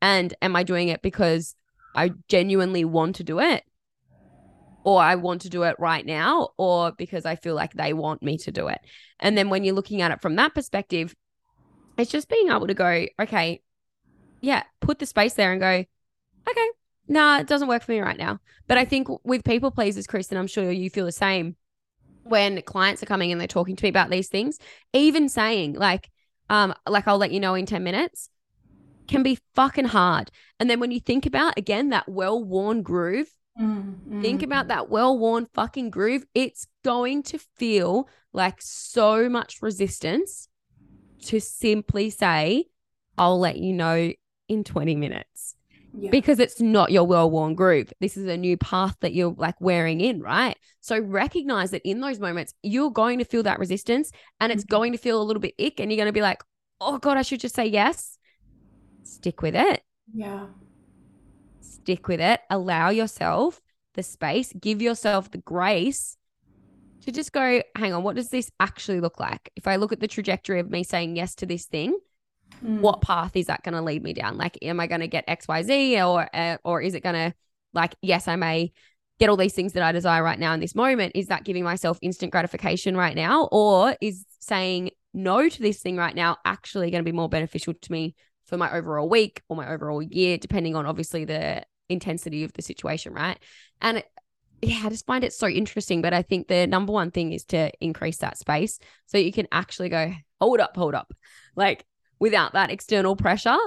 And 0.00 0.34
am 0.42 0.56
I 0.56 0.62
doing 0.62 0.88
it 0.88 1.02
because 1.02 1.54
I 1.94 2.12
genuinely 2.28 2.84
want 2.84 3.16
to 3.16 3.24
do 3.24 3.40
it? 3.40 3.62
Or 4.84 5.00
I 5.00 5.14
want 5.14 5.42
to 5.42 5.48
do 5.48 5.62
it 5.62 5.76
right 5.78 6.04
now, 6.04 6.48
or 6.58 6.90
because 6.90 7.24
I 7.24 7.36
feel 7.36 7.54
like 7.54 7.72
they 7.72 7.92
want 7.92 8.20
me 8.20 8.36
to 8.38 8.50
do 8.50 8.66
it. 8.66 8.80
And 9.20 9.38
then 9.38 9.48
when 9.48 9.62
you're 9.62 9.76
looking 9.76 10.02
at 10.02 10.10
it 10.10 10.20
from 10.20 10.34
that 10.36 10.54
perspective, 10.54 11.14
it's 11.96 12.10
just 12.10 12.28
being 12.28 12.48
able 12.48 12.66
to 12.66 12.74
go, 12.74 13.06
okay, 13.20 13.62
yeah, 14.40 14.62
put 14.80 14.98
the 14.98 15.06
space 15.06 15.34
there 15.34 15.52
and 15.52 15.60
go, 15.60 15.84
okay, 16.48 16.68
nah, 17.08 17.38
it 17.38 17.46
doesn't 17.46 17.68
work 17.68 17.82
for 17.82 17.92
me 17.92 18.00
right 18.00 18.18
now. 18.18 18.40
But 18.66 18.78
I 18.78 18.84
think 18.84 19.08
with 19.24 19.44
people 19.44 19.70
pleasers, 19.70 20.06
Kristen, 20.06 20.38
I'm 20.38 20.46
sure 20.46 20.70
you 20.70 20.90
feel 20.90 21.04
the 21.04 21.12
same 21.12 21.56
when 22.24 22.62
clients 22.62 23.02
are 23.02 23.06
coming 23.06 23.32
and 23.32 23.40
they're 23.40 23.48
talking 23.48 23.76
to 23.76 23.84
me 23.84 23.88
about 23.88 24.10
these 24.10 24.28
things, 24.28 24.58
even 24.92 25.28
saying 25.28 25.74
like, 25.74 26.10
um, 26.48 26.74
like 26.88 27.06
I'll 27.06 27.18
let 27.18 27.32
you 27.32 27.40
know 27.40 27.54
in 27.54 27.66
10 27.66 27.82
minutes 27.82 28.28
can 29.08 29.22
be 29.22 29.38
fucking 29.54 29.86
hard. 29.86 30.30
And 30.58 30.70
then 30.70 30.80
when 30.80 30.90
you 30.90 31.00
think 31.00 31.26
about 31.26 31.58
again 31.58 31.90
that 31.90 32.08
well-worn 32.08 32.82
groove, 32.82 33.28
Mm, 33.58 34.22
think 34.22 34.42
about 34.42 34.68
that 34.68 34.88
well-worn 34.88 35.46
fucking 35.52 35.90
groove, 35.90 36.24
it's 36.34 36.66
going 36.82 37.22
to 37.24 37.38
feel 37.38 38.08
like 38.32 38.60
so 38.60 39.28
much 39.28 39.60
resistance 39.60 40.48
to 41.22 41.40
simply 41.40 42.10
say, 42.10 42.66
I'll 43.18 43.38
let 43.38 43.56
you 43.58 43.72
know 43.72 44.12
in 44.48 44.64
20 44.64 44.96
minutes 44.96 45.54
Yeah. 45.98 46.10
because 46.10 46.38
it's 46.38 46.60
not 46.60 46.90
your 46.92 47.04
well 47.04 47.30
worn 47.30 47.54
groove. 47.54 47.92
This 48.00 48.16
is 48.16 48.26
a 48.26 48.36
new 48.36 48.56
path 48.56 48.96
that 49.00 49.12
you're 49.14 49.34
like 49.36 49.60
wearing 49.60 50.00
in, 50.00 50.20
right? 50.20 50.56
So 50.80 50.98
recognize 50.98 51.70
that 51.70 51.82
in 51.88 52.00
those 52.00 52.18
moments, 52.18 52.54
you're 52.62 52.90
going 52.90 53.18
to 53.18 53.24
feel 53.24 53.42
that 53.44 53.58
resistance 53.58 54.10
and 54.40 54.50
it's 54.52 54.64
Mhm. 54.64 54.68
going 54.68 54.92
to 54.92 54.98
feel 54.98 55.20
a 55.20 55.24
little 55.24 55.40
bit 55.40 55.54
ick 55.60 55.78
and 55.80 55.90
you're 55.90 55.96
going 55.96 56.06
to 56.06 56.12
be 56.12 56.22
like, 56.22 56.42
oh 56.80 56.98
God, 56.98 57.16
I 57.16 57.22
should 57.22 57.40
just 57.40 57.54
say 57.54 57.66
yes. 57.66 58.18
Stick 59.04 59.42
with 59.42 59.54
it. 59.54 59.82
yeah. 60.14 60.46
Stick 61.60 62.08
with 62.08 62.20
it. 62.20 62.40
Allow 62.50 62.90
yourself 62.90 63.60
the 63.94 64.02
space, 64.02 64.52
give 64.52 64.80
yourself 64.82 65.30
the 65.30 65.38
grace 65.38 66.16
to 67.02 67.12
just 67.12 67.32
go, 67.32 67.62
hang 67.76 67.92
on, 67.92 68.02
what 68.02 68.16
does 68.16 68.28
this 68.28 68.50
actually 68.60 69.00
look 69.00 69.20
like? 69.20 69.50
If 69.56 69.66
I 69.66 69.76
look 69.76 69.92
at 69.92 70.00
the 70.00 70.08
trajectory 70.08 70.60
of 70.60 70.70
me 70.70 70.84
saying 70.84 71.16
yes 71.16 71.34
to 71.36 71.46
this 71.46 71.66
thing, 71.66 71.96
Mm. 72.62 72.80
what 72.80 73.00
path 73.00 73.34
is 73.34 73.46
that 73.46 73.62
going 73.62 73.74
to 73.74 73.80
lead 73.80 74.02
me 74.02 74.12
down? 74.12 74.36
Like, 74.36 74.58
am 74.62 74.78
I 74.78 74.86
going 74.86 75.00
to 75.00 75.08
get 75.08 75.24
X, 75.26 75.48
Y, 75.48 75.62
Z, 75.62 76.02
or 76.02 76.28
uh, 76.34 76.58
or 76.64 76.82
is 76.82 76.94
it 76.94 77.02
going 77.02 77.14
to 77.14 77.34
like, 77.72 77.94
yes, 78.02 78.28
I 78.28 78.36
may 78.36 78.72
get 79.18 79.30
all 79.30 79.36
these 79.36 79.54
things 79.54 79.72
that 79.72 79.82
I 79.82 79.92
desire 79.92 80.22
right 80.22 80.38
now 80.38 80.52
in 80.52 80.60
this 80.60 80.74
moment. 80.74 81.12
Is 81.14 81.28
that 81.28 81.44
giving 81.44 81.64
myself 81.64 81.98
instant 82.02 82.32
gratification 82.32 82.96
right 82.96 83.16
now, 83.16 83.48
or 83.50 83.96
is 84.00 84.24
saying 84.40 84.90
no 85.14 85.48
to 85.48 85.62
this 85.62 85.80
thing 85.80 85.96
right 85.96 86.14
now 86.14 86.36
actually 86.44 86.90
going 86.90 87.04
to 87.04 87.10
be 87.10 87.16
more 87.16 87.28
beneficial 87.28 87.74
to 87.74 87.92
me 87.92 88.14
for 88.44 88.56
my 88.56 88.72
overall 88.72 89.08
week 89.08 89.42
or 89.48 89.56
my 89.56 89.72
overall 89.72 90.02
year, 90.02 90.36
depending 90.38 90.76
on 90.76 90.86
obviously 90.86 91.24
the 91.24 91.62
intensity 91.88 92.44
of 92.44 92.52
the 92.52 92.62
situation, 92.62 93.12
right? 93.12 93.38
And 93.80 93.98
it, 93.98 94.06
yeah, 94.62 94.82
I 94.84 94.88
just 94.88 95.06
find 95.06 95.24
it 95.24 95.32
so 95.32 95.48
interesting. 95.48 96.02
But 96.02 96.14
I 96.14 96.22
think 96.22 96.48
the 96.48 96.66
number 96.66 96.92
one 96.92 97.10
thing 97.10 97.32
is 97.32 97.44
to 97.46 97.70
increase 97.80 98.18
that 98.18 98.38
space 98.38 98.78
so 99.06 99.18
you 99.18 99.32
can 99.32 99.48
actually 99.52 99.88
go, 99.88 100.12
hold 100.40 100.60
up, 100.60 100.76
hold 100.76 100.94
up. 100.94 101.12
Like 101.56 101.84
without 102.18 102.52
that 102.52 102.70
external 102.70 103.16
pressure, 103.16 103.58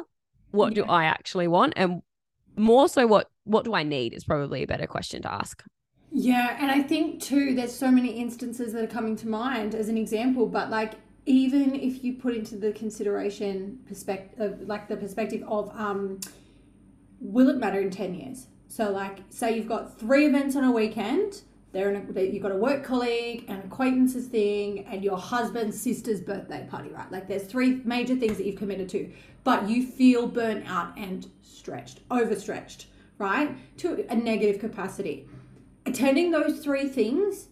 what 0.52 0.74
do 0.74 0.86
I 0.86 1.06
actually 1.06 1.48
want? 1.48 1.74
And 1.76 2.02
more 2.58 2.88
so 2.88 3.06
what 3.06 3.30
what 3.44 3.66
do 3.66 3.76
I 3.76 3.84
need 3.84 4.14
is 4.14 4.24
probably 4.24 4.64
a 4.64 4.68
better 4.68 4.88
question 4.88 5.22
to 5.24 5.32
ask. 5.32 5.64
Yeah, 6.12 6.58
and 6.60 6.72
I 6.72 6.82
think 6.82 7.22
too, 7.22 7.54
there's 7.54 7.76
so 7.76 7.92
many 7.92 8.12
instances 8.12 8.72
that 8.74 8.84
are 8.84 8.88
coming 8.88 9.18
to 9.18 9.28
mind 9.28 9.76
as 9.76 9.90
an 9.90 9.98
example, 9.98 10.48
but 10.48 10.70
like 10.70 10.94
even 11.26 11.76
if 11.76 12.04
you 12.04 12.14
put 12.14 12.36
into 12.36 12.56
the 12.56 12.72
consideration 12.72 13.80
perspective, 13.88 14.62
like 14.62 14.88
the 14.88 14.96
perspective 14.96 15.44
of, 15.48 15.70
um, 15.76 16.20
will 17.20 17.50
it 17.50 17.58
matter 17.58 17.82
in 17.82 17.90
10 17.90 18.14
years? 18.14 18.48
So 18.68 18.92
like, 18.92 19.20
say 19.30 19.56
you've 19.56 19.68
got 19.68 20.00
three 20.00 20.26
events 20.26 20.56
on 20.56 20.64
a 20.64 20.72
weekend, 20.72 21.42
they're 21.72 21.92
in 21.92 22.18
a, 22.18 22.22
you've 22.22 22.44
got 22.44 22.52
a 22.52 22.58
work 22.58 22.84
colleague, 22.84 23.46
an 23.48 23.60
acquaintances 23.60 24.28
thing, 24.28 24.86
and 24.86 25.04
your 25.04 25.18
husband's 25.18 25.80
sister's 25.80 26.22
birthday 26.22 26.66
party, 26.70 26.90
right? 26.90 27.12
Like 27.12 27.28
there's 27.28 27.44
three 27.44 27.82
major 27.84 28.16
things 28.16 28.38
that 28.38 28.46
you've 28.46 28.58
committed 28.58 28.88
to, 28.90 29.12
but 29.44 29.68
you 29.70 29.86
feel 29.86 30.28
burnt 30.28 30.66
out 30.68 30.98
and 30.98 31.28
stretched, 31.42 32.00
overstretched, 32.12 32.88
right? 33.18 33.56
To 33.80 34.06
a 34.10 34.16
negative 34.16 34.60
capacity 34.60 35.28
attending 35.86 36.32
those 36.32 36.60
three 36.60 36.88
things, 36.88 37.48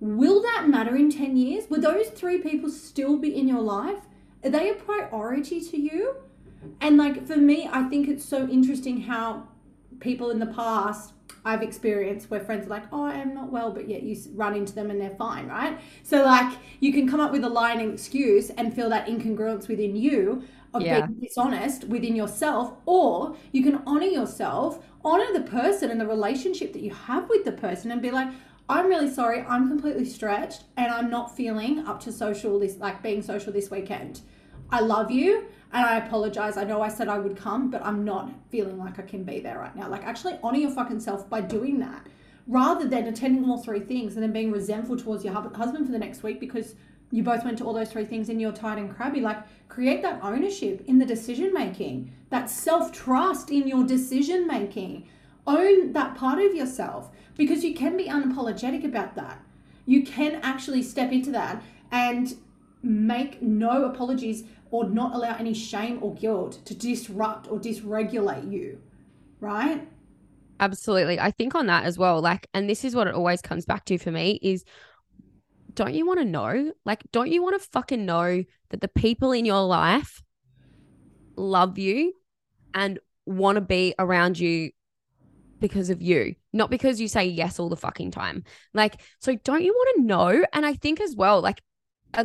will 0.00 0.42
that 0.42 0.68
matter 0.68 0.96
in 0.96 1.10
10 1.10 1.36
years? 1.36 1.68
Will 1.68 1.80
those 1.80 2.08
three 2.08 2.38
people 2.38 2.70
still 2.70 3.16
be 3.16 3.36
in 3.36 3.46
your 3.46 3.60
life? 3.60 4.00
Are 4.44 4.50
they 4.50 4.70
a 4.70 4.74
priority 4.74 5.60
to 5.60 5.80
you? 5.80 6.16
And 6.80 6.96
like 6.96 7.26
for 7.26 7.36
me, 7.36 7.68
I 7.70 7.84
think 7.84 8.08
it's 8.08 8.24
so 8.24 8.48
interesting 8.48 9.02
how 9.02 9.48
people 10.00 10.30
in 10.30 10.38
the 10.38 10.46
past 10.46 11.12
I've 11.42 11.62
experienced 11.62 12.30
where 12.30 12.40
friends 12.40 12.66
are 12.66 12.70
like, 12.70 12.84
oh, 12.92 13.04
I'm 13.04 13.32
not 13.34 13.50
well, 13.50 13.72
but 13.72 13.88
yet 13.88 14.02
you 14.02 14.14
run 14.34 14.54
into 14.54 14.74
them 14.74 14.90
and 14.90 15.00
they're 15.00 15.08
fine, 15.16 15.46
right? 15.46 15.78
So 16.02 16.22
like 16.24 16.58
you 16.80 16.92
can 16.92 17.08
come 17.08 17.20
up 17.20 17.32
with 17.32 17.44
a 17.44 17.48
lying 17.48 17.80
excuse 17.92 18.50
and 18.50 18.74
feel 18.74 18.90
that 18.90 19.06
incongruence 19.06 19.66
within 19.66 19.96
you 19.96 20.42
of 20.74 20.86
Yeah. 20.86 20.88
being 20.88 21.14
dishonest 21.20 21.84
within 21.84 22.14
yourself, 22.14 22.74
or 22.86 23.36
you 23.52 23.62
can 23.62 23.82
honor 23.86 24.06
yourself, 24.06 24.84
honor 25.04 25.32
the 25.32 25.40
person 25.40 25.90
and 25.90 26.00
the 26.00 26.06
relationship 26.06 26.72
that 26.74 26.82
you 26.82 26.92
have 26.94 27.28
with 27.28 27.44
the 27.44 27.52
person, 27.52 27.90
and 27.90 28.02
be 28.02 28.10
like, 28.10 28.28
I'm 28.68 28.86
really 28.86 29.10
sorry, 29.10 29.40
I'm 29.40 29.68
completely 29.68 30.04
stretched 30.04 30.64
and 30.76 30.92
I'm 30.92 31.10
not 31.10 31.34
feeling 31.36 31.80
up 31.86 32.00
to 32.00 32.12
social 32.12 32.58
this 32.58 32.76
like 32.76 33.02
being 33.02 33.22
social 33.22 33.52
this 33.52 33.70
weekend. 33.70 34.20
I 34.70 34.80
love 34.80 35.10
you 35.10 35.46
and 35.72 35.86
I 35.86 35.98
apologize. 35.98 36.56
I 36.56 36.64
know 36.64 36.82
I 36.82 36.88
said 36.88 37.08
I 37.08 37.18
would 37.18 37.36
come, 37.36 37.70
but 37.70 37.84
I'm 37.84 38.04
not 38.04 38.30
feeling 38.50 38.78
like 38.78 38.98
I 38.98 39.02
can 39.02 39.22
be 39.22 39.40
there 39.40 39.58
right 39.58 39.74
now. 39.76 39.88
Like 39.88 40.04
actually 40.04 40.38
honor 40.42 40.58
your 40.58 40.70
fucking 40.70 41.00
self 41.00 41.28
by 41.28 41.40
doing 41.40 41.78
that. 41.80 42.06
Rather 42.46 42.88
than 42.88 43.06
attending 43.06 43.48
all 43.48 43.58
three 43.58 43.80
things 43.80 44.14
and 44.14 44.22
then 44.22 44.32
being 44.32 44.50
resentful 44.50 44.96
towards 44.96 45.24
your 45.24 45.32
husband 45.32 45.86
for 45.86 45.92
the 45.92 45.98
next 45.98 46.22
week 46.22 46.40
because 46.40 46.74
you 47.12 47.22
both 47.22 47.44
went 47.44 47.58
to 47.58 47.64
all 47.64 47.72
those 47.72 47.90
three 47.90 48.04
things 48.04 48.28
and 48.28 48.40
you're 48.40 48.52
tired 48.52 48.78
and 48.78 48.94
crabby. 48.94 49.20
Like 49.20 49.38
create 49.68 50.02
that 50.02 50.20
ownership 50.22 50.82
in 50.86 50.98
the 50.98 51.06
decision 51.06 51.52
making, 51.54 52.12
that 52.30 52.50
self 52.50 52.92
trust 52.92 53.50
in 53.50 53.68
your 53.68 53.84
decision 53.84 54.46
making. 54.46 55.08
Own 55.46 55.92
that 55.92 56.16
part 56.16 56.40
of 56.40 56.54
yourself 56.54 57.10
because 57.36 57.64
you 57.64 57.74
can 57.74 57.96
be 57.96 58.06
unapologetic 58.06 58.84
about 58.84 59.14
that. 59.14 59.40
You 59.86 60.02
can 60.02 60.40
actually 60.42 60.82
step 60.82 61.12
into 61.12 61.30
that 61.30 61.62
and 61.90 62.36
make 62.82 63.42
no 63.42 63.84
apologies 63.84 64.44
or 64.70 64.88
not 64.88 65.14
allow 65.14 65.36
any 65.36 65.54
shame 65.54 65.98
or 66.02 66.14
guilt 66.14 66.64
to 66.64 66.74
disrupt 66.74 67.50
or 67.50 67.58
dysregulate 67.58 68.50
you, 68.50 68.80
right? 69.40 69.86
Absolutely. 70.60 71.18
I 71.18 71.30
think 71.30 71.54
on 71.54 71.66
that 71.66 71.84
as 71.84 71.98
well, 71.98 72.20
like, 72.20 72.46
and 72.54 72.68
this 72.68 72.84
is 72.84 72.94
what 72.94 73.06
it 73.06 73.14
always 73.14 73.40
comes 73.40 73.64
back 73.64 73.84
to 73.86 73.98
for 73.98 74.10
me 74.10 74.38
is 74.42 74.64
don't 75.74 75.94
you 75.94 76.06
want 76.06 76.20
to 76.20 76.24
know? 76.24 76.72
Like, 76.84 77.02
don't 77.12 77.30
you 77.30 77.42
want 77.42 77.60
to 77.60 77.68
fucking 77.70 78.04
know 78.04 78.44
that 78.70 78.80
the 78.80 78.88
people 78.88 79.32
in 79.32 79.44
your 79.44 79.62
life 79.62 80.22
love 81.36 81.78
you 81.78 82.12
and 82.74 82.98
want 83.26 83.56
to 83.56 83.60
be 83.60 83.94
around 83.98 84.38
you 84.38 84.70
because 85.60 85.90
of 85.90 86.02
you, 86.02 86.34
not 86.52 86.70
because 86.70 87.00
you 87.00 87.08
say 87.08 87.24
yes 87.24 87.58
all 87.58 87.68
the 87.68 87.76
fucking 87.76 88.10
time. 88.10 88.44
Like, 88.74 89.00
so 89.20 89.36
don't 89.36 89.62
you 89.62 89.72
want 89.72 89.96
to 89.96 90.02
know? 90.02 90.44
And 90.52 90.66
I 90.66 90.74
think 90.74 91.00
as 91.00 91.14
well, 91.14 91.40
like, 91.40 91.62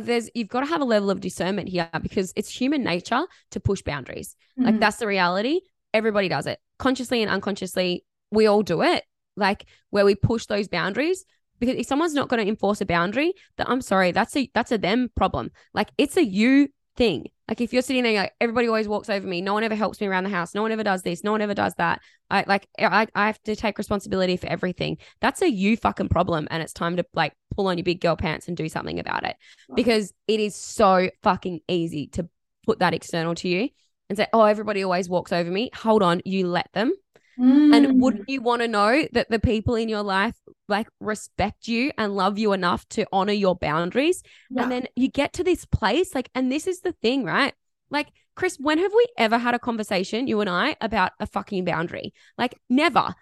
there's 0.00 0.28
you've 0.34 0.48
got 0.48 0.60
to 0.60 0.66
have 0.66 0.80
a 0.80 0.84
level 0.84 1.10
of 1.10 1.20
discernment 1.20 1.68
here 1.68 1.88
because 2.02 2.32
it's 2.36 2.50
human 2.50 2.82
nature 2.82 3.22
to 3.52 3.60
push 3.60 3.82
boundaries. 3.82 4.36
Like 4.56 4.76
Mhm. 4.76 4.80
that's 4.80 4.96
the 4.98 5.06
reality. 5.06 5.60
Everybody 5.94 6.28
does 6.28 6.46
it 6.46 6.58
consciously 6.78 7.22
and 7.22 7.30
unconsciously. 7.30 8.04
We 8.30 8.46
all 8.46 8.62
do 8.62 8.82
it. 8.82 9.04
Like 9.36 9.66
where 9.90 10.04
we 10.04 10.14
push 10.14 10.46
those 10.46 10.68
boundaries 10.68 11.24
because 11.60 11.76
if 11.76 11.86
someone's 11.86 12.14
not 12.14 12.28
going 12.28 12.42
to 12.44 12.48
enforce 12.48 12.80
a 12.80 12.86
boundary, 12.86 13.32
that 13.56 13.68
I'm 13.68 13.80
sorry, 13.80 14.12
that's 14.12 14.36
a 14.36 14.50
that's 14.54 14.72
a 14.72 14.78
them 14.78 15.10
problem. 15.14 15.50
Like 15.74 15.90
it's 15.98 16.16
a 16.16 16.24
you 16.24 16.68
thing. 16.96 17.26
Like 17.48 17.60
if 17.60 17.72
you're 17.72 17.82
sitting 17.82 18.02
there, 18.02 18.22
like 18.22 18.32
everybody 18.40 18.66
always 18.66 18.88
walks 18.88 19.08
over 19.08 19.26
me. 19.26 19.40
No 19.40 19.54
one 19.54 19.62
ever 19.62 19.74
helps 19.74 20.00
me 20.00 20.06
around 20.06 20.24
the 20.24 20.30
house. 20.30 20.54
No 20.54 20.62
one 20.62 20.72
ever 20.72 20.82
does 20.82 21.02
this. 21.02 21.22
No 21.22 21.32
one 21.32 21.42
ever 21.42 21.54
does 21.54 21.74
that. 21.78 22.00
I 22.30 22.44
like 22.46 22.68
I 22.78 23.06
I 23.14 23.26
have 23.26 23.40
to 23.44 23.54
take 23.54 23.78
responsibility 23.78 24.36
for 24.36 24.48
everything. 24.48 24.98
That's 25.20 25.42
a 25.42 25.50
you 25.50 25.76
fucking 25.76 26.08
problem, 26.08 26.48
and 26.50 26.62
it's 26.62 26.72
time 26.72 26.96
to 26.96 27.06
like 27.14 27.34
pull 27.54 27.68
on 27.68 27.78
your 27.78 27.84
big 27.84 28.00
girl 28.00 28.16
pants 28.16 28.48
and 28.48 28.56
do 28.56 28.68
something 28.68 28.98
about 28.98 29.24
it 29.24 29.36
because 29.74 30.12
it 30.26 30.40
is 30.40 30.56
so 30.56 31.08
fucking 31.22 31.60
easy 31.68 32.08
to 32.08 32.28
put 32.64 32.80
that 32.80 32.94
external 32.94 33.34
to 33.36 33.48
you 33.48 33.68
and 34.08 34.18
say, 34.18 34.26
oh, 34.32 34.42
everybody 34.42 34.82
always 34.82 35.08
walks 35.08 35.32
over 35.32 35.50
me. 35.50 35.70
Hold 35.74 36.02
on, 36.02 36.22
you 36.24 36.48
let 36.48 36.68
them. 36.72 36.92
Mm. 37.38 37.76
And 37.76 38.00
wouldn't 38.00 38.28
you 38.28 38.40
want 38.40 38.62
to 38.62 38.68
know 38.68 39.06
that 39.12 39.30
the 39.30 39.38
people 39.38 39.74
in 39.74 39.88
your 39.88 40.02
life 40.02 40.36
like 40.68 40.88
respect 41.00 41.68
you 41.68 41.92
and 41.98 42.14
love 42.16 42.38
you 42.38 42.52
enough 42.52 42.88
to 42.90 43.06
honor 43.12 43.32
your 43.32 43.54
boundaries? 43.56 44.22
Yeah. 44.50 44.62
And 44.62 44.72
then 44.72 44.86
you 44.96 45.08
get 45.08 45.32
to 45.34 45.44
this 45.44 45.64
place, 45.64 46.14
like, 46.14 46.30
and 46.34 46.50
this 46.50 46.66
is 46.66 46.80
the 46.80 46.92
thing, 46.92 47.24
right? 47.24 47.54
Like, 47.90 48.08
Chris, 48.34 48.56
when 48.60 48.78
have 48.78 48.92
we 48.94 49.06
ever 49.16 49.38
had 49.38 49.54
a 49.54 49.58
conversation, 49.58 50.26
you 50.26 50.40
and 50.40 50.50
I, 50.50 50.76
about 50.80 51.12
a 51.20 51.26
fucking 51.26 51.64
boundary? 51.64 52.12
Like, 52.36 52.54
never. 52.68 53.14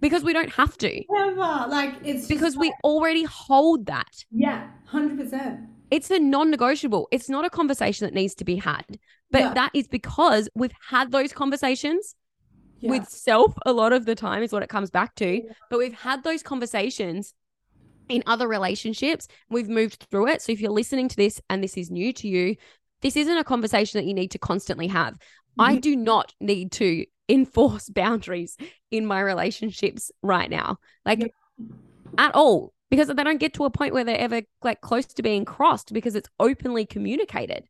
Because 0.00 0.22
we 0.22 0.32
don't 0.32 0.50
have 0.52 0.76
to. 0.78 1.02
Never. 1.10 1.66
Like 1.68 1.94
it's 2.04 2.26
Because 2.28 2.56
we 2.56 2.72
already 2.84 3.24
hold 3.24 3.86
that. 3.86 4.06
yeah, 4.30 4.68
hundred 4.86 5.18
percent. 5.18 5.60
It's 5.90 6.10
a 6.10 6.18
non 6.18 6.50
negotiable. 6.50 7.08
It's 7.10 7.28
not 7.28 7.44
a 7.44 7.50
conversation 7.50 8.04
that 8.06 8.14
needs 8.14 8.34
to 8.36 8.44
be 8.44 8.56
had. 8.56 8.84
But 9.30 9.40
Yeah. 9.40 9.54
that 9.54 9.70
is 9.74 9.88
because 9.88 10.48
we've 10.54 10.72
had 10.88 11.10
those 11.10 11.32
conversations 11.32 12.14
Yeah. 12.80 12.90
with 12.90 13.08
self 13.08 13.54
a 13.66 13.72
lot 13.72 13.92
of 13.92 14.06
the 14.06 14.14
time, 14.14 14.42
is 14.42 14.52
what 14.52 14.62
it 14.62 14.68
comes 14.68 14.90
back 14.90 15.14
to. 15.16 15.42
But 15.70 15.78
we've 15.78 15.94
had 15.94 16.22
those 16.22 16.42
conversations 16.42 17.34
in 18.08 18.22
other 18.26 18.46
relationships. 18.48 19.26
We've 19.50 19.68
moved 19.68 20.06
through 20.10 20.28
it. 20.28 20.42
So 20.42 20.52
if 20.52 20.60
you're 20.60 20.70
listening 20.70 21.08
to 21.08 21.16
this 21.16 21.40
and 21.50 21.62
this 21.62 21.76
is 21.76 21.90
new 21.90 22.12
to 22.14 22.28
you, 22.28 22.56
this 23.02 23.16
isn't 23.16 23.36
a 23.36 23.44
conversation 23.44 23.98
that 24.00 24.06
you 24.06 24.14
need 24.14 24.30
to 24.30 24.38
constantly 24.38 24.86
have. 24.88 25.18
I 25.58 25.76
Mhm. 25.76 25.80
do 25.80 25.96
not 25.96 26.34
need 26.40 26.72
to 26.72 27.04
enforce 27.28 27.88
boundaries 27.94 28.56
in 28.90 29.04
my 29.06 29.20
relationships 29.20 30.10
right 30.22 30.48
now. 30.48 30.78
Like 31.04 31.18
Yep. 31.20 31.30
at 32.16 32.34
all. 32.34 32.72
Because 32.90 33.08
they 33.08 33.22
don't 33.24 33.38
get 33.38 33.52
to 33.54 33.64
a 33.66 33.70
point 33.70 33.92
where 33.92 34.04
they're 34.04 34.16
ever 34.16 34.40
like 34.62 34.80
close 34.80 35.04
to 35.06 35.22
being 35.22 35.44
crossed 35.44 35.92
because 35.92 36.14
it's 36.14 36.30
openly 36.40 36.86
communicated. 36.86 37.64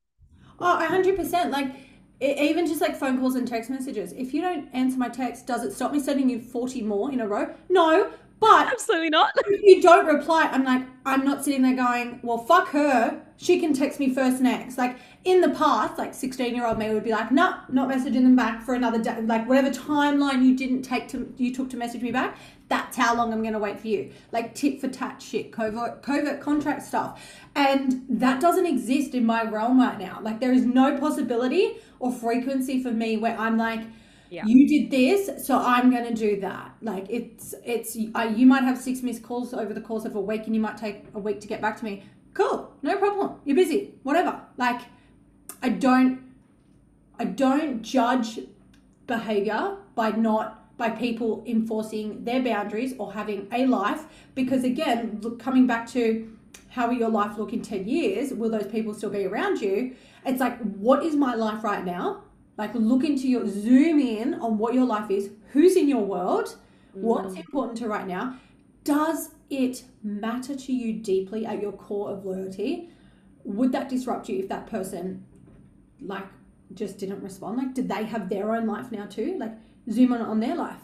Oh, 0.60 0.76
100%. 0.78 1.50
Like 1.50 1.74
e- 2.20 2.34
even 2.50 2.66
just 2.66 2.80
like 2.80 2.96
phone 2.96 3.18
calls 3.18 3.34
and 3.34 3.46
text 3.46 3.70
messages. 3.70 4.12
If 4.12 4.32
you 4.34 4.40
don't 4.42 4.68
answer 4.72 4.98
my 4.98 5.08
text, 5.08 5.46
does 5.46 5.64
it 5.64 5.72
stop 5.72 5.92
me 5.92 6.00
sending 6.00 6.28
you 6.28 6.40
forty 6.40 6.82
more 6.82 7.10
in 7.12 7.20
a 7.20 7.26
row? 7.28 7.54
No. 7.68 8.10
But 8.40 8.68
Absolutely 8.68 9.10
not. 9.10 9.32
if 9.48 9.60
you 9.64 9.82
don't 9.82 10.06
reply, 10.06 10.48
I'm 10.52 10.62
like, 10.62 10.86
I'm 11.04 11.24
not 11.24 11.44
sitting 11.44 11.62
there 11.62 11.74
going, 11.74 12.20
well, 12.22 12.38
fuck 12.38 12.68
her. 12.68 13.20
She 13.36 13.58
can 13.58 13.72
text 13.72 13.98
me 13.98 14.14
first 14.14 14.40
next. 14.40 14.78
Like 14.78 14.96
in 15.24 15.40
the 15.40 15.50
past, 15.50 15.98
like 15.98 16.14
16 16.14 16.54
year 16.54 16.64
old 16.64 16.78
me 16.78 16.94
would 16.94 17.02
be 17.02 17.10
like, 17.10 17.32
no, 17.32 17.56
not 17.68 17.88
messaging 17.88 18.22
them 18.22 18.36
back 18.36 18.62
for 18.62 18.74
another 18.74 19.02
day. 19.02 19.20
Like 19.22 19.48
whatever 19.48 19.70
timeline 19.70 20.44
you 20.44 20.56
didn't 20.56 20.82
take 20.82 21.08
to, 21.08 21.34
you 21.36 21.52
took 21.52 21.68
to 21.70 21.76
message 21.76 22.00
me 22.00 22.12
back, 22.12 22.38
that's 22.68 22.96
how 22.96 23.14
long 23.16 23.32
I'm 23.32 23.40
going 23.40 23.54
to 23.54 23.58
wait 23.58 23.80
for 23.80 23.88
you. 23.88 24.10
Like 24.30 24.54
tit 24.54 24.80
for 24.80 24.88
tat 24.88 25.22
shit, 25.22 25.52
covert, 25.52 26.02
covert 26.02 26.40
contract 26.40 26.82
stuff. 26.82 27.22
And 27.54 28.04
that 28.08 28.40
doesn't 28.40 28.66
exist 28.66 29.14
in 29.14 29.24
my 29.24 29.42
realm 29.44 29.80
right 29.80 29.98
now. 29.98 30.20
Like 30.22 30.40
there 30.40 30.52
is 30.52 30.64
no 30.66 30.98
possibility 30.98 31.76
or 31.98 32.12
frequency 32.12 32.82
for 32.82 32.90
me 32.90 33.16
where 33.16 33.36
I'm 33.38 33.56
like, 33.56 33.80
Yeah. 34.30 34.44
you 34.44 34.68
did 34.68 34.90
this, 34.90 35.46
so 35.46 35.58
I'm 35.58 35.90
gonna 35.90 36.14
do 36.14 36.38
that. 36.40 36.76
Like 36.82 37.06
it's 37.08 37.54
it's 37.64 37.96
uh, 38.14 38.30
you 38.36 38.46
might 38.46 38.62
have 38.64 38.76
six 38.76 39.02
missed 39.02 39.22
calls 39.22 39.54
over 39.54 39.72
the 39.72 39.80
course 39.80 40.04
of 40.04 40.14
a 40.14 40.20
week, 40.20 40.42
and 40.44 40.54
you 40.54 40.60
might 40.60 40.76
take 40.76 41.04
a 41.14 41.18
week 41.18 41.40
to 41.40 41.48
get 41.48 41.62
back 41.62 41.78
to 41.78 41.84
me. 41.84 42.02
Cool, 42.34 42.70
no 42.82 42.96
problem. 42.98 43.40
You're 43.46 43.56
busy, 43.56 43.94
whatever. 44.02 44.38
Like 44.58 44.82
I 45.62 45.70
don't 45.70 46.20
I 47.18 47.24
don't 47.24 47.82
judge 47.82 48.38
behavior 49.06 49.78
by 49.94 50.10
not 50.10 50.57
by 50.78 50.88
people 50.88 51.44
enforcing 51.46 52.24
their 52.24 52.42
boundaries 52.42 52.94
or 52.98 53.12
having 53.12 53.46
a 53.52 53.66
life. 53.66 54.06
Because 54.34 54.64
again 54.64 55.18
look, 55.20 55.38
coming 55.38 55.66
back 55.66 55.86
to 55.88 56.34
how 56.70 56.88
will 56.88 56.96
your 56.96 57.10
life 57.10 57.36
look 57.36 57.52
in 57.52 57.60
10 57.60 57.86
years? 57.86 58.32
Will 58.32 58.48
those 58.48 58.68
people 58.68 58.94
still 58.94 59.10
be 59.10 59.26
around 59.26 59.60
you? 59.60 59.94
It's 60.24 60.40
like 60.40 60.58
what 60.60 61.02
is 61.02 61.16
my 61.16 61.34
life 61.34 61.62
right 61.62 61.84
now? 61.84 62.22
Like 62.56 62.74
look 62.74 63.04
into 63.04 63.28
your 63.28 63.46
zoom 63.46 63.98
in 63.98 64.34
on 64.34 64.56
what 64.56 64.72
your 64.72 64.86
life 64.86 65.10
is. 65.10 65.30
Who's 65.52 65.76
in 65.76 65.88
your 65.88 66.04
world? 66.04 66.56
What's 66.92 67.34
mm. 67.34 67.40
important 67.40 67.78
to 67.78 67.88
right 67.88 68.06
now? 68.06 68.36
Does 68.84 69.30
it 69.50 69.82
matter 70.02 70.54
to 70.54 70.72
you 70.72 70.94
deeply 70.94 71.44
at 71.44 71.60
your 71.60 71.72
core 71.72 72.10
of 72.10 72.24
loyalty? 72.24 72.90
Would 73.44 73.72
that 73.72 73.88
disrupt 73.88 74.28
you 74.28 74.38
if 74.38 74.48
that 74.48 74.66
person 74.66 75.24
like 76.00 76.26
just 76.74 76.98
didn't 76.98 77.22
respond? 77.22 77.58
Like 77.58 77.74
did 77.74 77.88
they 77.88 78.04
have 78.04 78.28
their 78.28 78.54
own 78.54 78.66
life 78.66 78.92
now 78.92 79.06
too? 79.06 79.36
Like 79.38 79.52
zoom 79.90 80.12
on 80.12 80.20
on 80.20 80.40
their 80.40 80.54
life 80.54 80.80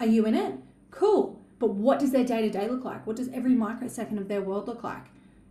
are 0.00 0.06
you 0.06 0.26
in 0.26 0.34
it 0.34 0.54
cool 0.90 1.40
but 1.58 1.70
what 1.70 1.98
does 1.98 2.12
their 2.12 2.24
day-to-day 2.24 2.68
look 2.68 2.84
like 2.84 3.06
what 3.06 3.16
does 3.16 3.28
every 3.30 3.54
microsecond 3.54 4.18
of 4.18 4.28
their 4.28 4.42
world 4.42 4.66
look 4.66 4.82
like 4.82 5.06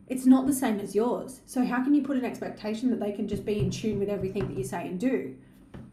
it's 0.07 0.25
not 0.25 0.45
the 0.47 0.53
same 0.53 0.79
as 0.79 0.95
yours 0.95 1.41
so 1.45 1.65
how 1.65 1.83
can 1.83 1.93
you 1.93 2.01
put 2.01 2.17
an 2.17 2.25
expectation 2.25 2.89
that 2.89 2.99
they 2.99 3.11
can 3.11 3.27
just 3.27 3.45
be 3.45 3.59
in 3.59 3.69
tune 3.69 3.99
with 3.99 4.09
everything 4.09 4.47
that 4.47 4.57
you 4.57 4.63
say 4.63 4.87
and 4.87 4.99
do 4.99 5.35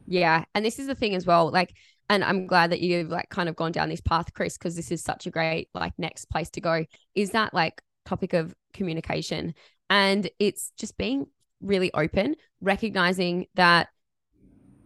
Yeah. 0.07 0.45
And 0.55 0.65
this 0.65 0.79
is 0.79 0.87
the 0.87 0.95
thing 0.95 1.15
as 1.15 1.25
well. 1.27 1.51
Like, 1.51 1.73
and 2.11 2.23
I'm 2.23 2.47
glad 2.47 2.71
that 2.73 2.81
you've 2.81 3.09
like 3.09 3.31
kind 3.31 3.49
of 3.49 3.57
gone 3.57 3.73
down 3.73 3.89
this 3.89 4.03
path, 4.03 4.35
Chris, 4.35 4.59
because 4.59 4.77
this 4.77 4.91
is 4.91 5.03
such 5.03 5.27
a 5.27 5.31
great 5.31 5.69
like 5.75 5.95
next 5.99 6.27
place 6.27 6.51
to 6.51 6.61
go. 6.61 6.85
Is 7.15 7.31
that 7.31 7.55
like 7.55 7.81
topic 8.05 8.35
of 8.35 8.55
communication? 8.75 9.55
And 9.89 10.29
it's 10.39 10.73
just 10.77 10.99
being 10.99 11.27
really 11.63 11.91
open, 11.95 12.37
recognizing 12.61 13.47
that 13.55 13.89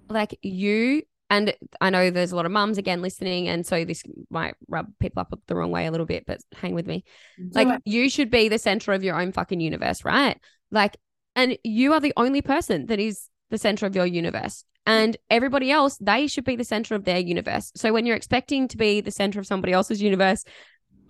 like 0.09 0.38
you 0.43 1.03
and 1.31 1.55
I 1.81 1.91
know 1.91 2.11
there's 2.11 2.33
a 2.33 2.37
lot 2.37 2.47
of 2.47 2.53
mums 2.53 2.79
again 2.79 3.03
listening, 3.03 3.49
and 3.49 3.67
so 3.67 3.85
this 3.85 4.03
might 4.31 4.55
rub 4.69 4.87
people 5.01 5.21
up 5.21 5.38
the 5.47 5.55
wrong 5.55 5.71
way 5.71 5.87
a 5.87 5.91
little 5.91 6.07
bit, 6.07 6.25
but 6.27 6.41
hang 6.55 6.75
with 6.75 6.87
me. 6.87 7.05
Do 7.38 7.51
Like 7.55 7.69
it. 7.69 7.83
you 7.85 8.09
should 8.09 8.31
be 8.31 8.49
the 8.49 8.59
center 8.59 8.93
of 8.93 9.03
your 9.05 9.21
own 9.21 9.33
fucking 9.33 9.61
universe, 9.61 10.05
right? 10.05 10.38
Like, 10.71 10.97
and 11.37 11.59
you 11.64 11.93
are 11.93 12.01
the 12.01 12.14
only 12.17 12.43
person 12.43 12.87
that 12.87 12.99
is 12.99 13.29
the 13.51 13.59
center 13.59 13.87
of 13.87 13.95
your 13.95 14.07
universe. 14.07 14.64
And 14.87 15.19
everybody 15.29 15.71
else, 15.71 15.99
they 16.01 16.27
should 16.29 16.45
be 16.45 16.57
the 16.57 16.64
center 16.64 16.95
of 16.95 17.05
their 17.05 17.19
universe. 17.19 17.73
So 17.77 17.93
when 17.93 18.07
you're 18.07 18.17
expecting 18.17 18.69
to 18.69 18.77
be 18.79 19.03
the 19.03 19.11
center 19.11 19.38
of 19.38 19.47
somebody 19.47 19.75
else's 19.75 20.01
universe, 20.01 20.45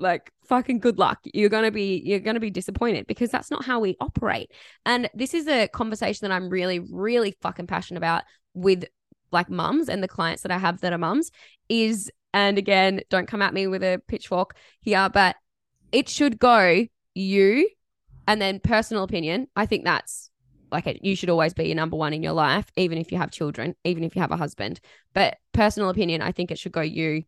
like 0.01 0.33
fucking 0.49 0.79
good 0.81 0.99
luck. 0.99 1.19
You're 1.25 1.49
gonna 1.49 1.71
be 1.71 2.03
you're 2.05 2.21
gonna 2.21 2.41
be 2.41 2.51
disappointed 2.51 3.07
because 3.07 3.31
that's 3.31 3.51
not 3.51 3.65
how 3.65 3.81
we 3.81 3.97
operate. 4.01 4.51
And 4.87 5.09
this 5.15 5.35
is 5.35 5.47
a 5.49 5.69
conversation 5.69 6.29
that 6.29 6.35
I'm 6.35 6.49
really, 6.49 6.79
really 6.81 7.37
fucking 7.41 7.67
passionate 7.67 7.99
about 7.99 8.25
with 8.55 8.85
like 9.31 9.51
mums 9.51 9.89
and 9.89 10.03
the 10.03 10.09
clients 10.09 10.43
that 10.43 10.53
I 10.53 10.59
have 10.59 10.81
that 10.81 10.93
are 10.93 10.99
mums 10.99 11.31
is 11.69 12.11
and 12.35 12.59
again, 12.59 13.01
don't 13.09 13.27
come 13.27 13.43
at 13.43 13.55
me 13.55 13.67
with 13.67 13.83
a 13.83 14.03
pitchfork 14.07 14.55
here, 14.81 15.09
but 15.13 15.37
it 15.93 16.09
should 16.09 16.39
go 16.39 16.87
you 17.15 17.69
and 18.27 18.41
then 18.41 18.61
personal 18.61 19.03
opinion. 19.03 19.49
I 19.57 19.67
think 19.67 19.85
that's 19.85 20.31
like 20.71 21.01
you 21.03 21.17
should 21.17 21.31
always 21.31 21.55
be 21.55 21.67
your 21.67 21.75
number 21.75 21.97
one 21.97 22.13
in 22.13 22.23
your 22.23 22.35
life, 22.35 22.67
even 22.77 22.99
if 22.99 23.11
you 23.11 23.19
have 23.19 23.31
children, 23.31 23.75
even 23.85 24.05
if 24.05 24.15
you 24.15 24.21
have 24.21 24.31
a 24.31 24.37
husband. 24.37 24.81
But 25.15 25.39
personal 25.53 25.89
opinion, 25.89 26.21
I 26.21 26.33
think 26.33 26.51
it 26.51 26.59
should 26.59 26.73
go 26.73 26.83
you, 26.83 27.23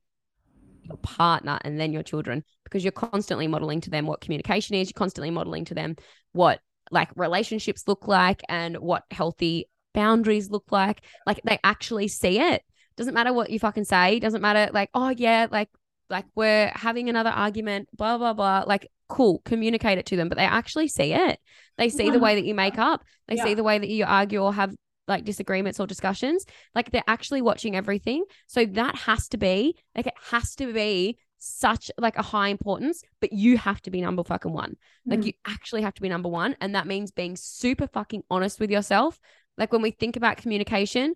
your 0.82 0.96
partner, 0.98 1.58
and 1.62 1.80
then 1.80 1.92
your 1.92 2.02
children, 2.02 2.44
because 2.64 2.84
you're 2.84 2.92
constantly 2.92 3.48
modeling 3.48 3.80
to 3.82 3.90
them 3.90 4.06
what 4.06 4.20
communication 4.20 4.76
is. 4.76 4.88
You're 4.88 4.98
constantly 4.98 5.30
modeling 5.30 5.64
to 5.66 5.74
them 5.74 5.96
what 6.32 6.60
like 6.90 7.08
relationships 7.16 7.84
look 7.86 8.06
like 8.06 8.42
and 8.48 8.76
what 8.76 9.04
healthy 9.10 9.68
boundaries 9.94 10.50
look 10.50 10.64
like. 10.70 11.03
Like 11.26 11.40
they 11.44 11.59
actually 11.64 12.09
see 12.09 12.40
it. 12.40 12.62
Doesn't 12.96 13.14
matter 13.14 13.33
what 13.33 13.50
you 13.50 13.59
fucking 13.59 13.85
say. 13.85 14.18
Doesn't 14.20 14.42
matter 14.42 14.70
like, 14.72 14.90
oh 14.94 15.09
yeah, 15.11 15.46
like 15.50 15.68
like 16.09 16.26
we're 16.35 16.72
having 16.74 17.09
another 17.09 17.31
argument, 17.31 17.88
blah 17.96 18.18
blah 18.18 18.33
blah. 18.35 18.64
Like 18.66 18.88
cool, 19.09 19.40
communicate 19.44 19.98
it 19.98 20.07
to 20.07 20.16
them, 20.16 20.29
but 20.29 20.38
they 20.38 20.44
actually 20.44 20.88
see 20.88 21.12
it. 21.12 21.38
They 21.79 21.88
see 21.88 22.11
the 22.11 22.18
way 22.18 22.35
that 22.35 22.44
you 22.44 22.55
make 22.55 22.79
up. 22.79 23.03
They 23.26 23.37
see 23.44 23.55
the 23.55 23.62
way 23.64 23.79
that 23.79 23.88
you 23.88 24.05
argue 24.05 24.40
or 24.42 24.53
have 24.53 24.74
like 25.09 25.24
disagreements 25.24 25.81
or 25.81 25.87
discussions. 25.87 26.44
Like 26.74 26.90
they're 26.90 27.03
actually 27.09 27.42
watching 27.42 27.74
everything. 27.74 28.24
So 28.46 28.64
that 28.66 28.94
has 28.96 29.29
to 29.29 29.38
be 29.38 29.76
like 29.96 30.07
it 30.07 30.14
has 30.31 30.55
to 30.57 30.72
be 30.72 31.18
such 31.38 31.90
like 31.96 32.16
a 32.18 32.22
high 32.22 32.48
importance, 32.48 33.03
but 33.20 33.33
you 33.33 33.57
have 33.57 33.81
to 33.83 33.90
be 33.90 34.03
number 34.03 34.22
fucking 34.22 34.53
one. 34.53 34.76
Like 35.07 35.20
Mm. 35.20 35.26
you 35.26 35.33
actually 35.46 35.83
have 35.83 35.94
to 35.94 36.03
be 36.03 36.09
number 36.11 36.29
one. 36.29 36.55
And 36.61 36.74
that 36.74 36.87
means 36.87 37.11
being 37.12 37.35
super 37.35 37.87
fucking 37.87 38.22
honest 38.31 38.61
with 38.61 38.70
yourself. 38.70 39.18
Like 39.61 39.73
when 39.73 39.83
we 39.83 39.92
think 39.92 40.16
about 40.16 40.38
communication, 40.38 41.14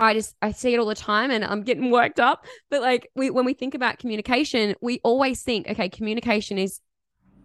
I 0.00 0.14
just 0.14 0.34
I 0.42 0.50
see 0.52 0.74
it 0.74 0.78
all 0.78 0.86
the 0.86 0.94
time 0.96 1.30
and 1.30 1.44
I'm 1.44 1.62
getting 1.62 1.90
worked 1.90 2.18
up. 2.18 2.44
But 2.70 2.80
like 2.80 3.08
we 3.14 3.30
when 3.30 3.44
we 3.44 3.54
think 3.54 3.74
about 3.74 3.98
communication, 3.98 4.74
we 4.80 5.00
always 5.04 5.42
think, 5.42 5.68
okay, 5.68 5.88
communication 5.88 6.58
is 6.58 6.80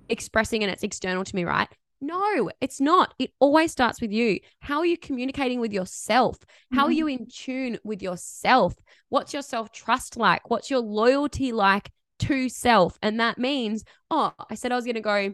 expressing 0.09 0.63
and 0.63 0.71
it's 0.71 0.83
external 0.83 1.23
to 1.23 1.35
me, 1.35 1.43
right? 1.43 1.67
No, 1.99 2.49
it's 2.61 2.79
not. 2.79 3.13
It 3.19 3.31
always 3.39 3.71
starts 3.71 3.99
with 4.01 4.11
you. 4.11 4.39
How 4.61 4.79
are 4.79 4.85
you 4.85 4.97
communicating 4.97 5.59
with 5.59 5.73
yourself? 5.73 6.37
How 6.71 6.85
are 6.85 6.91
Mhm. 6.91 6.95
you 6.95 7.07
in 7.07 7.27
tune 7.27 7.79
with 7.83 8.01
yourself? 8.01 8.75
What's 9.09 9.33
your 9.33 9.41
self 9.41 9.71
trust 9.71 10.15
like? 10.15 10.49
What's 10.49 10.69
your 10.69 10.79
loyalty 10.79 11.51
like 11.51 11.91
to 12.19 12.49
self? 12.49 12.97
And 13.01 13.19
that 13.19 13.37
means, 13.37 13.83
oh, 14.09 14.33
I 14.49 14.55
said 14.55 14.71
I 14.71 14.75
was 14.75 14.85
going 14.85 14.95
to 14.95 15.01
go 15.01 15.33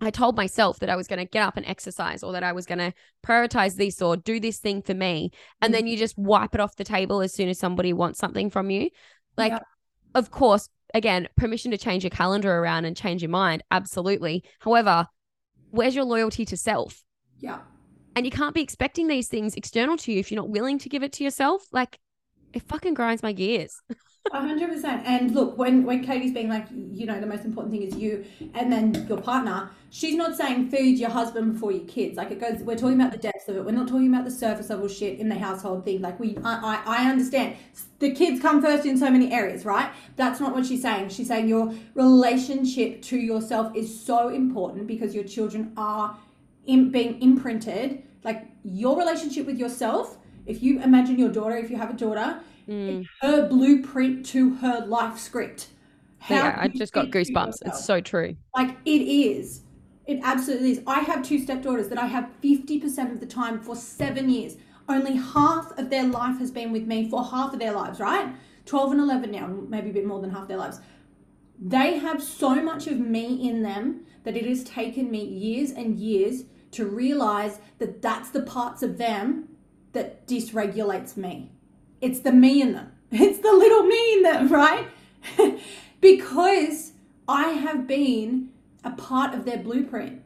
I 0.00 0.10
told 0.10 0.36
myself 0.36 0.78
that 0.78 0.90
I 0.90 0.96
was 0.96 1.08
going 1.08 1.18
to 1.18 1.24
get 1.24 1.42
up 1.42 1.56
and 1.56 1.66
exercise 1.66 2.22
or 2.22 2.32
that 2.32 2.44
I 2.44 2.52
was 2.52 2.66
going 2.66 2.78
to 2.78 2.92
prioritize 3.26 3.74
this 3.74 4.00
or 4.00 4.16
do 4.16 4.38
this 4.38 4.58
thing 4.58 4.82
for 4.82 4.94
me. 4.94 5.32
And 5.60 5.74
then 5.74 5.84
mm. 5.84 5.90
you 5.90 5.96
just 5.96 6.16
wipe 6.16 6.54
it 6.54 6.60
off 6.60 6.76
the 6.76 6.84
table 6.84 7.20
as 7.20 7.34
soon 7.34 7.48
as 7.48 7.58
somebody 7.58 7.92
wants 7.92 8.18
something 8.18 8.48
from 8.50 8.70
you. 8.70 8.90
Like, 9.36 9.52
Yeah. 9.52 9.60
of 10.14 10.30
course, 10.30 10.68
again, 10.94 11.28
permission 11.36 11.72
to 11.72 11.78
change 11.78 12.04
your 12.04 12.10
calendar 12.10 12.58
around 12.58 12.84
and 12.84 12.96
change 12.96 13.22
your 13.22 13.30
mind. 13.30 13.64
Absolutely. 13.70 14.44
However, 14.60 15.06
where's 15.70 15.96
your 15.96 16.04
loyalty 16.04 16.44
to 16.44 16.56
self? 16.56 17.02
yeah 17.40 17.60
And 18.16 18.24
you 18.24 18.32
can't 18.32 18.54
be 18.54 18.62
expecting 18.62 19.08
these 19.08 19.28
things 19.28 19.54
external 19.54 19.96
to 19.98 20.12
you 20.12 20.20
if 20.20 20.30
you're 20.30 20.40
not 20.40 20.50
willing 20.50 20.78
to 20.78 20.88
give 20.88 21.02
it 21.02 21.12
to 21.14 21.24
yourself. 21.24 21.62
Like, 21.72 21.98
it 22.52 22.62
fucking 22.62 22.94
grinds 22.94 23.22
my 23.22 23.32
gears. 23.32 23.80
Hundred 24.30 24.70
percent. 24.70 25.02
And 25.06 25.34
look, 25.34 25.56
when 25.56 25.84
when 25.84 26.04
Katie's 26.04 26.32
being 26.32 26.48
like, 26.48 26.66
you 26.70 27.06
know, 27.06 27.18
the 27.20 27.26
most 27.26 27.44
important 27.44 27.72
thing 27.72 27.82
is 27.82 27.96
you, 27.96 28.24
and 28.54 28.70
then 28.70 29.06
your 29.08 29.20
partner, 29.20 29.70
she's 29.90 30.14
not 30.16 30.36
saying 30.36 30.70
feed 30.70 30.98
your 30.98 31.10
husband 31.10 31.54
before 31.54 31.72
your 31.72 31.86
kids. 31.86 32.16
Like 32.16 32.30
it 32.30 32.40
goes. 32.40 32.60
We're 32.60 32.76
talking 32.76 33.00
about 33.00 33.12
the 33.12 33.18
depths 33.18 33.48
of 33.48 33.56
it. 33.56 33.64
We're 33.64 33.72
not 33.72 33.88
talking 33.88 34.08
about 34.08 34.24
the 34.24 34.30
surface 34.30 34.68
level 34.70 34.88
shit 34.88 35.18
in 35.18 35.28
the 35.28 35.38
household 35.38 35.84
thing. 35.84 36.02
Like 36.02 36.20
we, 36.20 36.36
I, 36.44 36.80
I, 36.86 36.98
I 36.98 37.10
understand 37.10 37.56
the 38.00 38.10
kids 38.10 38.40
come 38.40 38.60
first 38.60 38.84
in 38.84 38.98
so 38.98 39.10
many 39.10 39.32
areas, 39.32 39.64
right? 39.64 39.90
That's 40.16 40.40
not 40.40 40.54
what 40.54 40.66
she's 40.66 40.82
saying. 40.82 41.08
She's 41.08 41.28
saying 41.28 41.48
your 41.48 41.72
relationship 41.94 43.02
to 43.02 43.16
yourself 43.16 43.74
is 43.74 44.04
so 44.04 44.28
important 44.28 44.86
because 44.86 45.14
your 45.14 45.24
children 45.24 45.72
are 45.76 46.18
in, 46.66 46.90
being 46.90 47.20
imprinted. 47.22 48.02
Like 48.24 48.46
your 48.62 48.98
relationship 48.98 49.46
with 49.46 49.58
yourself. 49.58 50.18
If 50.44 50.62
you 50.62 50.82
imagine 50.82 51.18
your 51.18 51.28
daughter, 51.28 51.56
if 51.56 51.70
you 51.70 51.76
have 51.76 51.90
a 51.90 51.94
daughter, 51.94 52.40
Mm. 52.68 53.06
her 53.22 53.48
blueprint 53.48 54.26
to 54.26 54.54
her 54.56 54.84
life 54.84 55.18
script. 55.18 55.68
How 56.18 56.34
Yeah, 56.34 56.58
I 56.60 56.68
just 56.68 56.92
got 56.92 57.06
goosebumps. 57.06 57.56
It's 57.64 57.84
so 57.84 58.00
true. 58.00 58.36
like 58.54 58.76
it 58.84 59.00
is. 59.00 59.62
It 60.06 60.20
absolutely 60.22 60.72
is. 60.72 60.82
I 60.86 61.00
have 61.00 61.22
two 61.22 61.38
stepdaughters 61.38 61.88
that 61.88 61.98
I 61.98 62.06
have 62.06 62.30
50% 62.42 63.12
of 63.12 63.20
the 63.20 63.26
time 63.26 63.60
for 63.60 63.76
seven 63.76 64.28
years. 64.28 64.56
Only 64.88 65.16
half 65.16 65.70
of 65.78 65.90
their 65.90 66.04
life 66.04 66.38
has 66.38 66.50
been 66.50 66.72
with 66.72 66.86
me 66.86 67.08
for 67.08 67.24
half 67.24 67.52
of 67.52 67.58
their 67.58 67.72
lives, 67.72 68.00
right? 68.00 68.34
12 68.64 68.92
and 68.92 69.00
11 69.00 69.30
now, 69.30 69.46
maybe 69.46 69.90
a 69.90 69.92
bit 69.92 70.06
more 70.06 70.20
than 70.20 70.30
half 70.30 70.48
their 70.48 70.56
lives. 70.56 70.80
They 71.60 71.98
have 71.98 72.22
so 72.22 72.54
much 72.54 72.86
of 72.86 72.98
me 72.98 73.48
in 73.48 73.62
them 73.62 74.06
that 74.24 74.36
it 74.36 74.46
has 74.46 74.64
taken 74.64 75.10
me 75.10 75.24
years 75.24 75.70
and 75.70 75.98
years 75.98 76.44
to 76.72 76.86
realize 76.86 77.60
that 77.78 78.02
that's 78.02 78.30
the 78.30 78.42
parts 78.42 78.82
of 78.82 78.98
them 78.98 79.48
that 79.92 80.26
dysregulates 80.26 81.16
me. 81.16 81.50
It's 82.00 82.20
the 82.20 82.32
me 82.32 82.62
in 82.62 82.72
them. 82.72 82.92
It's 83.10 83.38
the 83.38 83.52
little 83.52 83.84
me 83.84 84.14
in 84.14 84.22
them, 84.22 84.48
right? 84.48 84.86
because 86.00 86.92
I 87.26 87.48
have 87.48 87.86
been 87.86 88.50
a 88.84 88.90
part 88.90 89.34
of 89.34 89.44
their 89.44 89.58
blueprint. 89.58 90.22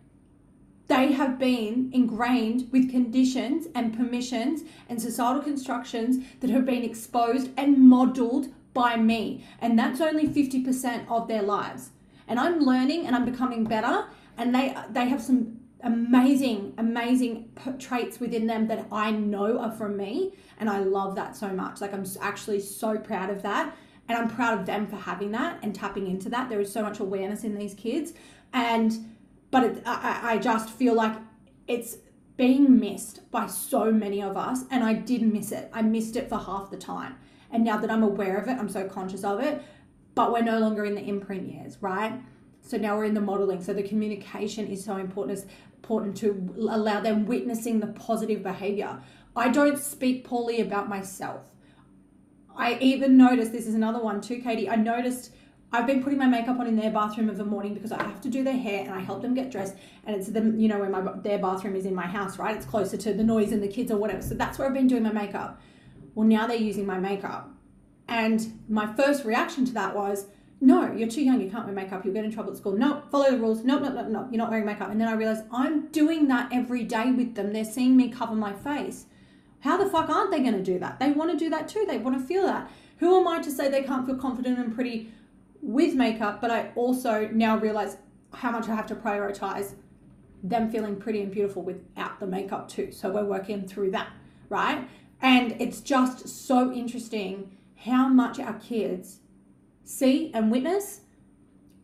They 0.88 1.12
have 1.12 1.38
been 1.38 1.90
ingrained 1.92 2.68
with 2.70 2.90
conditions 2.90 3.66
and 3.74 3.96
permissions 3.96 4.62
and 4.88 5.00
societal 5.00 5.42
constructions 5.42 6.24
that 6.40 6.50
have 6.50 6.66
been 6.66 6.82
exposed 6.82 7.50
and 7.56 7.78
modeled 7.78 8.48
by 8.74 8.96
me. 8.96 9.44
And 9.60 9.78
that's 9.78 10.00
only 10.00 10.26
50% 10.26 11.10
of 11.10 11.28
their 11.28 11.42
lives. 11.42 11.90
And 12.28 12.38
I'm 12.38 12.60
learning 12.60 13.06
and 13.06 13.16
I'm 13.16 13.24
becoming 13.24 13.64
better. 13.64 14.06
And 14.36 14.54
they 14.54 14.76
they 14.90 15.08
have 15.08 15.22
some 15.22 15.61
amazing, 15.82 16.74
amazing 16.78 17.50
traits 17.78 18.20
within 18.20 18.46
them 18.46 18.68
that 18.68 18.86
I 18.92 19.10
know 19.10 19.58
are 19.58 19.72
from 19.72 19.96
me. 19.96 20.34
And 20.58 20.70
I 20.70 20.78
love 20.78 21.16
that 21.16 21.36
so 21.36 21.48
much. 21.48 21.80
Like, 21.80 21.92
I'm 21.92 22.06
actually 22.20 22.60
so 22.60 22.98
proud 22.98 23.30
of 23.30 23.42
that. 23.42 23.76
And 24.08 24.18
I'm 24.18 24.28
proud 24.28 24.58
of 24.58 24.66
them 24.66 24.86
for 24.86 24.96
having 24.96 25.30
that 25.32 25.58
and 25.62 25.74
tapping 25.74 26.06
into 26.06 26.28
that. 26.30 26.48
There 26.48 26.60
is 26.60 26.72
so 26.72 26.82
much 26.82 27.00
awareness 27.00 27.44
in 27.44 27.56
these 27.56 27.74
kids. 27.74 28.12
And, 28.52 28.92
but 29.50 29.64
it, 29.64 29.82
I, 29.86 30.34
I 30.34 30.38
just 30.38 30.70
feel 30.70 30.94
like 30.94 31.16
it's 31.66 31.96
being 32.36 32.78
missed 32.78 33.30
by 33.30 33.46
so 33.46 33.92
many 33.92 34.22
of 34.22 34.36
us. 34.36 34.64
And 34.70 34.84
I 34.84 34.94
did 34.94 35.22
miss 35.22 35.52
it. 35.52 35.70
I 35.72 35.82
missed 35.82 36.16
it 36.16 36.28
for 36.28 36.38
half 36.38 36.70
the 36.70 36.76
time. 36.76 37.16
And 37.50 37.64
now 37.64 37.76
that 37.76 37.90
I'm 37.90 38.02
aware 38.02 38.36
of 38.38 38.48
it, 38.48 38.58
I'm 38.58 38.68
so 38.68 38.88
conscious 38.88 39.24
of 39.24 39.40
it. 39.40 39.62
But 40.14 40.32
we're 40.32 40.42
no 40.42 40.58
longer 40.58 40.84
in 40.84 40.94
the 40.94 41.02
imprint 41.02 41.50
years, 41.52 41.78
right? 41.80 42.20
So 42.60 42.76
now 42.76 42.96
we're 42.96 43.04
in 43.04 43.14
the 43.14 43.20
modeling. 43.20 43.62
So 43.62 43.72
the 43.72 43.82
communication 43.82 44.66
is 44.68 44.84
so 44.84 44.96
important. 44.96 45.44
Important 45.82 46.16
to 46.16 46.54
allow 46.70 47.00
them 47.00 47.26
witnessing 47.26 47.80
the 47.80 47.88
positive 47.88 48.40
behavior. 48.40 49.00
I 49.34 49.48
don't 49.48 49.76
speak 49.76 50.22
poorly 50.22 50.60
about 50.60 50.88
myself. 50.88 51.42
I 52.56 52.78
even 52.78 53.16
noticed 53.16 53.50
this 53.50 53.66
is 53.66 53.74
another 53.74 53.98
one 53.98 54.20
too, 54.20 54.40
Katie. 54.40 54.70
I 54.70 54.76
noticed 54.76 55.32
I've 55.72 55.86
been 55.86 56.00
putting 56.00 56.20
my 56.20 56.26
makeup 56.26 56.60
on 56.60 56.68
in 56.68 56.76
their 56.76 56.92
bathroom 56.92 57.28
of 57.28 57.36
the 57.36 57.44
morning 57.44 57.74
because 57.74 57.90
I 57.90 58.00
have 58.00 58.20
to 58.20 58.28
do 58.28 58.44
their 58.44 58.56
hair 58.56 58.84
and 58.84 58.94
I 58.94 59.00
help 59.00 59.22
them 59.22 59.34
get 59.34 59.50
dressed. 59.50 59.74
And 60.06 60.14
it's 60.14 60.28
them, 60.28 60.56
you 60.60 60.68
know, 60.68 60.78
where 60.78 60.88
my 60.88 61.00
their 61.20 61.40
bathroom 61.40 61.74
is 61.74 61.84
in 61.84 61.96
my 61.96 62.06
house, 62.06 62.38
right? 62.38 62.54
It's 62.54 62.66
closer 62.66 62.96
to 62.98 63.12
the 63.12 63.24
noise 63.24 63.50
and 63.50 63.60
the 63.60 63.68
kids 63.68 63.90
or 63.90 63.96
whatever. 63.96 64.22
So 64.22 64.34
that's 64.34 64.58
where 64.58 64.68
I've 64.68 64.74
been 64.74 64.86
doing 64.86 65.02
my 65.02 65.12
makeup. 65.12 65.60
Well, 66.14 66.28
now 66.28 66.46
they're 66.46 66.56
using 66.58 66.86
my 66.86 66.98
makeup, 66.98 67.50
and 68.06 68.60
my 68.68 68.94
first 68.94 69.24
reaction 69.24 69.64
to 69.64 69.72
that 69.72 69.96
was, 69.96 70.26
no, 70.62 70.92
you're 70.92 71.08
too 71.08 71.24
young. 71.24 71.40
You 71.40 71.50
can't 71.50 71.64
wear 71.64 71.74
makeup. 71.74 72.04
You'll 72.04 72.14
get 72.14 72.24
in 72.24 72.30
trouble 72.30 72.52
at 72.52 72.56
school. 72.56 72.76
No, 72.76 73.02
follow 73.10 73.32
the 73.32 73.36
rules. 73.36 73.64
No, 73.64 73.80
no, 73.80 73.92
no, 73.92 74.06
no. 74.06 74.28
You're 74.30 74.38
not 74.38 74.48
wearing 74.48 74.64
makeup. 74.64 74.90
And 74.90 75.00
then 75.00 75.08
I 75.08 75.14
realized 75.14 75.42
I'm 75.52 75.88
doing 75.88 76.28
that 76.28 76.50
every 76.52 76.84
day 76.84 77.10
with 77.10 77.34
them. 77.34 77.52
They're 77.52 77.64
seeing 77.64 77.96
me 77.96 78.10
cover 78.10 78.36
my 78.36 78.52
face. 78.52 79.06
How 79.58 79.76
the 79.76 79.90
fuck 79.90 80.08
aren't 80.08 80.30
they 80.30 80.38
going 80.38 80.52
to 80.52 80.62
do 80.62 80.78
that? 80.78 81.00
They 81.00 81.10
want 81.10 81.32
to 81.32 81.36
do 81.36 81.50
that 81.50 81.66
too. 81.66 81.84
They 81.88 81.98
want 81.98 82.16
to 82.16 82.24
feel 82.24 82.44
that. 82.44 82.70
Who 82.98 83.18
am 83.18 83.26
I 83.26 83.42
to 83.42 83.50
say 83.50 83.68
they 83.68 83.82
can't 83.82 84.06
feel 84.06 84.14
confident 84.14 84.60
and 84.60 84.72
pretty 84.72 85.10
with 85.60 85.96
makeup? 85.96 86.40
But 86.40 86.52
I 86.52 86.70
also 86.76 87.28
now 87.32 87.58
realize 87.58 87.96
how 88.32 88.52
much 88.52 88.68
I 88.68 88.76
have 88.76 88.86
to 88.86 88.94
prioritize 88.94 89.74
them 90.44 90.70
feeling 90.70 90.94
pretty 90.94 91.22
and 91.22 91.32
beautiful 91.32 91.62
without 91.62 92.20
the 92.20 92.26
makeup 92.28 92.68
too. 92.68 92.92
So 92.92 93.10
we're 93.10 93.24
working 93.24 93.66
through 93.66 93.90
that, 93.90 94.10
right? 94.48 94.88
And 95.20 95.56
it's 95.60 95.80
just 95.80 96.28
so 96.28 96.72
interesting 96.72 97.56
how 97.84 98.06
much 98.06 98.38
our 98.38 98.60
kids 98.60 99.18
see 99.84 100.30
and 100.34 100.50
witness 100.50 101.00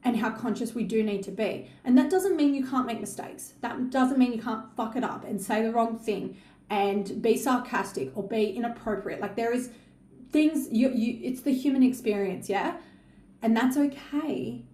and 0.05 0.17
how 0.17 0.31
conscious 0.31 0.75
we 0.75 0.85
do 0.85 1.03
need 1.03 1.23
to 1.25 1.31
be. 1.31 1.69
And 1.85 1.97
that 1.99 2.11
doesn't 2.11 2.37
mean 2.37 2.55
you 2.55 2.67
can't 2.67 2.87
make 2.87 3.01
mistakes. 3.01 3.55
That 3.61 3.91
doesn't 3.91 4.19
mean 4.19 4.33
you 4.33 4.43
can't 4.43 4.65
fuck 4.77 4.97
it 4.97 5.05
up 5.05 5.25
and 5.25 5.41
say 5.41 5.63
the 5.63 5.73
wrong 5.73 5.99
thing 5.99 6.37
and 6.71 7.21
be 7.21 7.37
sarcastic 7.37 8.11
or 8.17 8.23
be 8.23 8.51
inappropriate. 8.51 9.21
Like 9.21 9.37
there 9.37 9.53
is 9.53 9.71
things 10.31 10.69
you 10.71 10.91
you 10.91 11.19
it's 11.23 11.41
the 11.41 11.53
human 11.53 11.83
experience, 11.83 12.49
yeah? 12.49 12.77
And 13.43 13.57
that's 13.57 13.77
okay. 13.77 14.65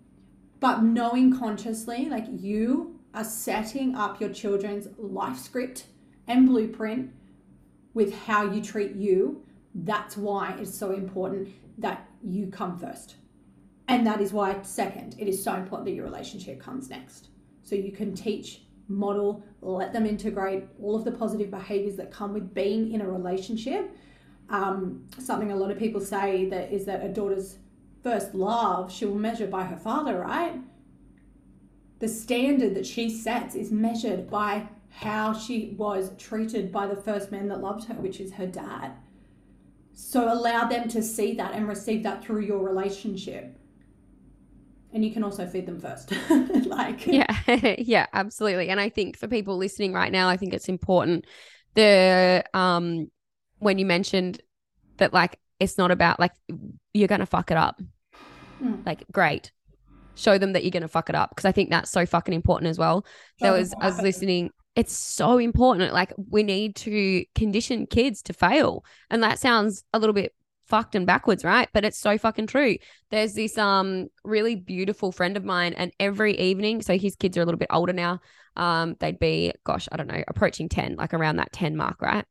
But 0.61 0.83
knowing 0.83 1.37
consciously 1.37 2.07
like 2.09 2.27
you 2.31 2.99
are 3.15 3.25
setting 3.25 3.95
up 3.95 4.21
your 4.21 4.31
children's 4.31 4.89
life 4.99 5.39
script 5.39 5.87
and 6.27 6.47
blueprint 6.47 7.13
with 7.93 8.15
how 8.25 8.51
you 8.51 8.61
treat 8.63 8.95
you, 8.97 9.45
that's 9.75 10.17
why 10.17 10.57
it's 10.59 10.75
so 10.75 10.93
important 10.93 11.49
that 11.79 12.09
you 12.25 12.49
come 12.49 12.79
first. 12.79 13.17
And 13.87 14.07
that 14.07 14.21
is 14.21 14.33
why, 14.33 14.61
second, 14.63 15.15
it 15.19 15.29
is 15.29 15.43
so 15.43 15.55
important 15.55 15.87
that 15.87 15.93
your 15.93 16.05
relationship 16.05 16.61
comes 16.61 16.89
next. 16.89 17.29
So 17.63 17.75
you 17.75 17.93
can 17.93 18.15
teach, 18.15 18.63
model, 18.89 19.45
let 19.61 19.93
them 19.93 20.07
integrate 20.07 20.65
all 20.81 20.97
of 20.97 21.05
the 21.05 21.13
positive 21.13 21.51
behaviors 21.51 21.97
that 21.97 22.11
come 22.11 22.33
with 22.33 22.55
being 22.55 22.93
in 22.93 23.01
a 23.01 23.09
relationship. 23.09 23.95
Um, 24.49 25.07
something 25.19 25.53
a 25.53 25.57
lot 25.57 25.71
of 25.71 25.79
people 25.79 26.01
say 26.01 26.49
that 26.49 26.73
is 26.73 26.85
that 26.87 27.05
a 27.05 27.09
daughter's 27.09 27.59
first 28.03 28.35
love 28.35 28.93
she 28.93 29.07
will 29.07 29.15
measure 29.15 29.47
by 29.47 29.65
her 29.65 29.77
father, 29.77 30.19
right? 30.21 30.61
The 31.99 32.09
standard 32.09 32.75
that 32.75 32.87
she 32.87 33.09
sets 33.09 33.55
is 33.55 33.73
measured 33.73 34.31
by 34.31 34.69
how 34.91 35.33
she 35.33 35.75
was 35.79 36.11
treated 36.19 36.71
by 36.71 36.87
the 36.87 36.97
first 36.97 37.33
man 37.33 37.49
that 37.49 37.61
loved 37.61 37.85
her, 37.89 37.95
which 37.95 38.21
is 38.21 38.35
her 38.35 38.47
dad. 38.47 38.93
So 39.95 40.33
allow 40.33 40.67
them 40.69 40.89
to 40.89 41.03
see 41.03 41.35
that 41.35 41.53
and 41.53 41.69
receive 41.69 42.03
that 42.03 42.25
through 42.25 42.41
your 42.41 42.59
relationship. 42.59 43.57
And 44.93 45.05
you 45.05 45.13
can 45.13 45.25
also 45.25 45.47
feed 45.47 45.67
them 45.67 45.81
first. 45.81 46.13
like 46.67 47.07
Yeah, 47.07 47.37
yeah, 47.79 48.07
absolutely. 48.13 48.69
And 48.69 48.81
I 48.81 48.89
think 48.89 49.17
for 49.17 49.29
people 49.29 49.57
listening 49.57 49.93
right 49.93 50.13
now, 50.13 50.29
I 50.29 50.37
think 50.37 50.53
it's 50.53 50.69
important 50.69 51.27
the 51.75 52.45
um 52.55 53.11
when 53.59 53.79
you 53.79 53.87
mentioned 53.87 54.41
that 54.99 55.13
like 55.13 55.39
it's 55.61 55.79
not 55.79 55.91
about 55.91 56.21
like 56.21 56.33
you're 56.93 57.09
gonna 57.09 57.27
fuck 57.27 57.51
it 57.51 57.57
up. 57.57 57.81
Mm. 58.63 58.85
Like 58.87 59.05
great. 59.13 59.53
Show 60.17 60.39
them 60.39 60.53
that 60.53 60.63
you're 60.63 60.71
gonna 60.71 60.89
fuck 60.89 61.09
it 61.09 61.15
up. 61.15 61.31
Because 61.31 61.45
I 61.45 61.53
think 61.53 61.71
that's 61.71 61.91
so 61.91 62.07
fucking 62.07 62.35
important 62.35 62.69
as 62.69 62.79
well. 62.79 63.05
There 63.41 63.51
Show 63.51 63.59
was 63.59 63.75
I 63.81 63.87
was 63.87 64.01
listening. 64.01 64.51
It's 64.77 64.97
so 64.97 65.39
important. 65.39 65.93
Like 65.93 66.13
we 66.31 66.43
need 66.43 66.77
to 66.77 67.25
condition 67.35 67.87
kids 67.87 68.23
to 68.23 68.33
fail. 68.33 68.85
And 69.11 69.23
that 69.23 69.39
sounds 69.39 69.85
a 69.93 69.99
little 69.99 70.15
bit 70.15 70.35
fucked 70.67 70.95
and 70.95 71.07
backwards, 71.07 71.45
right? 71.45 71.69
But 71.73 71.85
it's 71.85 71.99
so 71.99 72.19
fucking 72.19 72.47
true. 72.47 72.77
There's 73.11 73.35
this 73.35 73.57
um 73.59 74.09
really 74.25 74.57
beautiful 74.57 75.13
friend 75.13 75.37
of 75.37 75.45
mine, 75.45 75.75
and 75.75 75.93
every 76.01 76.39
evening, 76.39 76.83
so 76.83 76.99
his 76.99 77.17
kids 77.17 77.37
are 77.37 77.43
a 77.43 77.45
little 77.45 77.59
bit 77.59 77.69
older 77.71 77.93
now. 77.93 78.21
Um, 78.57 78.97
they'd 79.01 79.19
be, 79.19 79.53
gosh, 79.65 79.89
I 79.91 79.97
don't 79.97 80.07
know, 80.07 80.23
approaching 80.29 80.69
10, 80.69 80.97
like 80.97 81.13
around 81.13 81.37
that 81.37 81.53
10 81.53 81.77
mark, 81.77 82.01
right? 82.01 82.25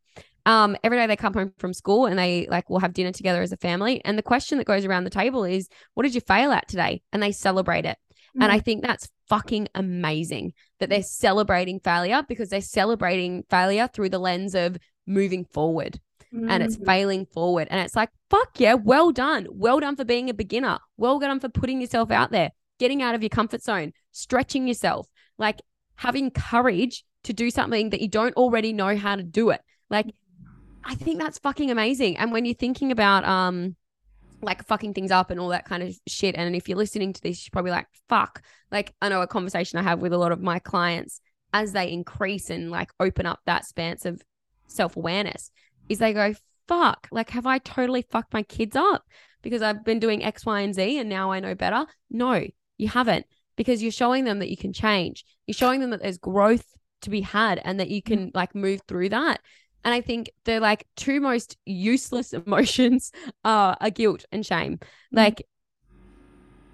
Um, 0.46 0.76
every 0.84 0.98
day 0.98 1.08
they 1.08 1.16
come 1.16 1.34
home 1.34 1.54
from 1.58 1.74
school 1.74 2.06
and 2.06 2.20
they 2.20 2.48
like 2.50 2.70
we'll 2.70 2.80
have 2.80 2.94
dinner 2.94 3.12
together 3.12 3.42
as 3.42 3.54
a 3.54 3.58
family. 3.58 4.04
And 4.04 4.18
the 4.18 4.24
question 4.24 4.58
that 4.58 4.68
goes 4.68 4.84
around 4.84 5.06
the 5.06 5.10
table 5.10 5.46
is, 5.46 5.70
what 5.94 6.04
did 6.04 6.16
you 6.16 6.22
fail 6.22 6.52
at 6.52 6.68
today? 6.68 7.02
And 7.14 7.24
they 7.24 7.32
celebrate 7.32 7.86
it. 7.86 7.98
And 8.42 8.52
I 8.52 8.60
think 8.60 8.82
that's 8.82 9.10
fucking 9.28 9.68
amazing 9.76 10.54
that 10.80 10.90
they're 10.90 11.04
celebrating 11.04 11.80
failure 11.80 12.24
because 12.28 12.50
they're 12.50 12.62
celebrating 12.62 13.44
failure 13.50 13.88
through 13.94 14.10
the 14.10 14.20
lens 14.20 14.56
of 14.56 14.78
moving 15.06 15.46
forward 15.46 16.00
and 16.32 16.64
it's 16.64 16.78
Mm. 16.78 16.86
failing 16.86 17.26
forward. 17.28 17.68
And 17.70 17.80
it's 17.80 17.96
like, 17.96 18.10
fuck 18.32 18.60
yeah, 18.60 18.74
well 18.74 19.12
done. 19.12 19.46
Well 19.52 19.80
done 19.80 19.96
for 19.96 20.04
being 20.04 20.32
a 20.32 20.34
beginner. 20.34 20.80
Well 20.98 21.20
done 21.20 21.40
for 21.40 21.48
putting 21.48 21.80
yourself 21.80 22.10
out 22.10 22.32
there, 22.32 22.50
getting 22.80 23.04
out 23.04 23.14
of 23.14 23.22
your 23.22 23.30
comfort 23.30 23.62
zone, 23.62 23.94
stretching 24.12 24.68
yourself, 24.68 25.08
like 25.38 25.62
having 25.98 26.32
courage 26.32 27.06
to 27.26 27.34
do 27.34 27.52
something 27.52 27.92
that 27.92 28.02
you 28.02 28.08
don't 28.08 28.36
already 28.36 28.74
know 28.74 28.98
how 28.98 29.16
to 29.16 29.22
do 29.24 29.52
it. 29.52 29.62
Like, 29.92 30.08
I 30.84 30.96
think 30.96 31.20
that's 31.20 31.38
fucking 31.38 31.70
amazing. 31.70 32.18
And 32.18 32.32
when 32.32 32.46
you're 32.46 32.56
thinking 32.56 32.92
about, 32.92 33.24
um, 33.26 33.76
like 34.46 34.66
fucking 34.66 34.94
things 34.94 35.12
up 35.12 35.32
and 35.32 35.40
all 35.40 35.50
that 35.50 35.66
kind 35.66 35.84
of 35.84 35.96
shit. 36.08 36.36
And 36.36 36.56
if 36.56 36.68
you're 36.68 36.78
listening 36.78 37.14
to 37.14 37.22
this, 37.22 37.46
you're 37.46 37.52
probably 37.52 37.72
like, 37.72 37.88
fuck. 38.10 38.42
Like, 38.72 38.94
I 39.02 39.10
know 39.10 39.22
a 39.22 39.28
conversation 39.28 39.80
I 39.80 39.84
have 39.84 40.00
with 40.00 40.14
a 40.14 40.18
lot 40.18 40.32
of 40.32 40.42
my 40.42 40.60
clients 40.60 41.22
as 41.54 41.72
they 41.72 41.92
increase 41.92 42.50
and 42.50 42.72
like 42.72 42.92
open 43.00 43.26
up 43.26 43.40
that 43.46 43.66
stance 43.66 44.06
of 44.06 44.22
self 44.68 44.98
awareness 44.98 45.52
is 45.90 46.00
they 46.00 46.14
go, 46.14 46.34
fuck, 46.68 47.08
like, 47.12 47.30
have 47.32 47.46
I 47.46 47.60
totally 47.60 48.06
fucked 48.10 48.34
my 48.34 48.44
kids 48.44 48.76
up 48.76 49.04
because 49.42 49.62
I've 49.62 49.84
been 49.84 50.00
doing 50.00 50.24
X, 50.24 50.46
Y, 50.46 50.62
and 50.62 50.74
Z 50.74 51.00
and 51.00 51.10
now 51.10 51.32
I 51.32 51.40
know 51.40 51.56
better? 51.56 51.86
No, 52.10 52.46
you 52.78 52.88
haven't 52.88 53.26
because 53.56 53.84
you're 53.84 53.92
showing 53.92 54.24
them 54.24 54.40
that 54.40 54.50
you 54.50 54.58
can 54.58 54.74
change. 54.74 55.26
You're 55.46 55.54
showing 55.54 55.80
them 55.80 55.92
that 55.92 56.02
there's 56.02 56.18
growth 56.18 56.66
to 57.02 57.10
be 57.10 57.22
had 57.22 57.62
and 57.64 57.80
that 57.80 57.90
you 57.90 58.02
can 58.02 58.28
mm. 58.28 58.32
like 58.34 58.56
move 58.56 58.82
through 58.88 59.10
that. 59.10 59.42
And 59.84 59.94
I 59.94 60.02
think 60.02 60.32
the 60.46 60.60
like 60.60 60.88
two 60.96 61.20
most 61.20 61.58
useless 61.66 62.34
emotions 62.46 63.12
are, 63.44 63.78
are 63.80 63.90
guilt 63.90 64.26
and 64.32 64.46
shame. 64.46 64.78
Mm. 64.78 64.80
Like 65.12 65.48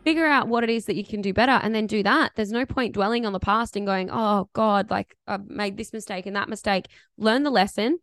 figure 0.03 0.25
out 0.25 0.47
what 0.47 0.63
it 0.63 0.69
is 0.69 0.85
that 0.85 0.95
you 0.95 1.03
can 1.03 1.21
do 1.21 1.33
better 1.33 1.59
and 1.63 1.75
then 1.75 1.87
do 1.87 2.01
that. 2.03 2.31
There's 2.35 2.51
no 2.51 2.65
point 2.65 2.93
dwelling 2.93 3.25
on 3.25 3.33
the 3.33 3.39
past 3.39 3.75
and 3.75 3.85
going, 3.85 4.09
oh 4.11 4.49
God, 4.53 4.89
like 4.89 5.15
I've 5.27 5.47
made 5.47 5.77
this 5.77 5.93
mistake 5.93 6.25
and 6.25 6.35
that 6.35 6.49
mistake. 6.49 6.87
Learn 7.17 7.43
the 7.43 7.49
lesson, 7.49 7.99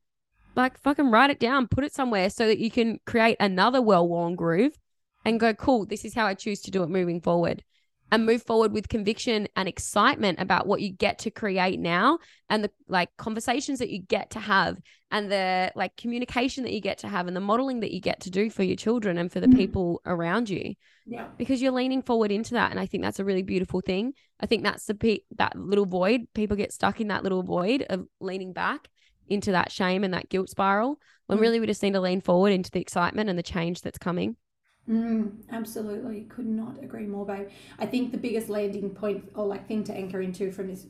like 0.54 0.78
fucking 0.78 1.10
write 1.10 1.30
it 1.30 1.40
down, 1.40 1.68
put 1.68 1.84
it 1.84 1.94
somewhere 1.94 2.30
so 2.30 2.46
that 2.46 2.58
you 2.58 2.70
can 2.70 2.98
create 3.06 3.36
another 3.40 3.80
well 3.80 4.06
worn 4.06 4.36
groove 4.36 4.76
and 5.24 5.40
go, 5.40 5.54
cool, 5.54 5.86
this 5.86 6.04
is 6.04 6.14
how 6.14 6.26
I 6.26 6.34
choose 6.34 6.60
to 6.62 6.70
do 6.70 6.82
it 6.82 6.90
moving 6.90 7.20
forward 7.20 7.64
and 8.12 8.24
move 8.24 8.42
forward 8.42 8.72
with 8.72 8.88
conviction 8.88 9.48
and 9.56 9.68
excitement 9.68 10.40
about 10.40 10.66
what 10.66 10.80
you 10.80 10.90
get 10.92 11.18
to 11.20 11.30
create 11.30 11.80
now 11.80 12.18
and 12.48 12.62
the 12.62 12.70
like 12.88 13.10
conversations 13.16 13.80
that 13.80 13.90
you 13.90 14.00
get 14.00 14.30
to 14.30 14.38
have 14.38 14.78
and 15.10 15.30
the 15.30 15.72
like 15.74 15.96
communication 15.96 16.64
that 16.64 16.72
you 16.72 16.80
get 16.80 16.98
to 16.98 17.08
have 17.08 17.26
and 17.26 17.36
the 17.36 17.40
modeling 17.40 17.80
that 17.80 17.92
you 17.92 18.00
get 18.00 18.20
to 18.20 18.30
do 18.30 18.48
for 18.50 18.62
your 18.62 18.76
children 18.76 19.18
and 19.18 19.32
for 19.32 19.40
the 19.40 19.46
mm. 19.46 19.56
people 19.56 20.00
around 20.06 20.48
you 20.48 20.74
yeah 21.06 21.26
because 21.36 21.60
you're 21.60 21.72
leaning 21.72 22.02
forward 22.02 22.30
into 22.30 22.54
that 22.54 22.70
and 22.70 22.78
i 22.78 22.86
think 22.86 23.02
that's 23.02 23.18
a 23.18 23.24
really 23.24 23.42
beautiful 23.42 23.80
thing 23.80 24.12
i 24.40 24.46
think 24.46 24.62
that's 24.62 24.86
the 24.86 24.94
pe- 24.94 25.20
that 25.36 25.56
little 25.56 25.86
void 25.86 26.22
people 26.34 26.56
get 26.56 26.72
stuck 26.72 27.00
in 27.00 27.08
that 27.08 27.22
little 27.22 27.42
void 27.42 27.84
of 27.90 28.06
leaning 28.20 28.52
back 28.52 28.88
into 29.28 29.50
that 29.50 29.72
shame 29.72 30.04
and 30.04 30.14
that 30.14 30.28
guilt 30.28 30.48
spiral 30.48 30.98
when 31.26 31.38
mm. 31.38 31.42
really 31.42 31.60
we 31.60 31.66
just 31.66 31.82
need 31.82 31.94
to 31.94 32.00
lean 32.00 32.20
forward 32.20 32.52
into 32.52 32.70
the 32.70 32.80
excitement 32.80 33.28
and 33.28 33.38
the 33.38 33.42
change 33.42 33.80
that's 33.82 33.98
coming 33.98 34.36
Mm, 34.88 35.32
absolutely. 35.50 36.22
Could 36.28 36.46
not 36.46 36.82
agree 36.82 37.06
more, 37.06 37.26
babe. 37.26 37.48
I 37.78 37.86
think 37.86 38.12
the 38.12 38.18
biggest 38.18 38.48
landing 38.48 38.90
point 38.90 39.30
or 39.34 39.46
like 39.46 39.66
thing 39.66 39.82
to 39.84 39.92
anchor 39.92 40.20
into 40.20 40.52
from 40.52 40.68
this 40.68 40.86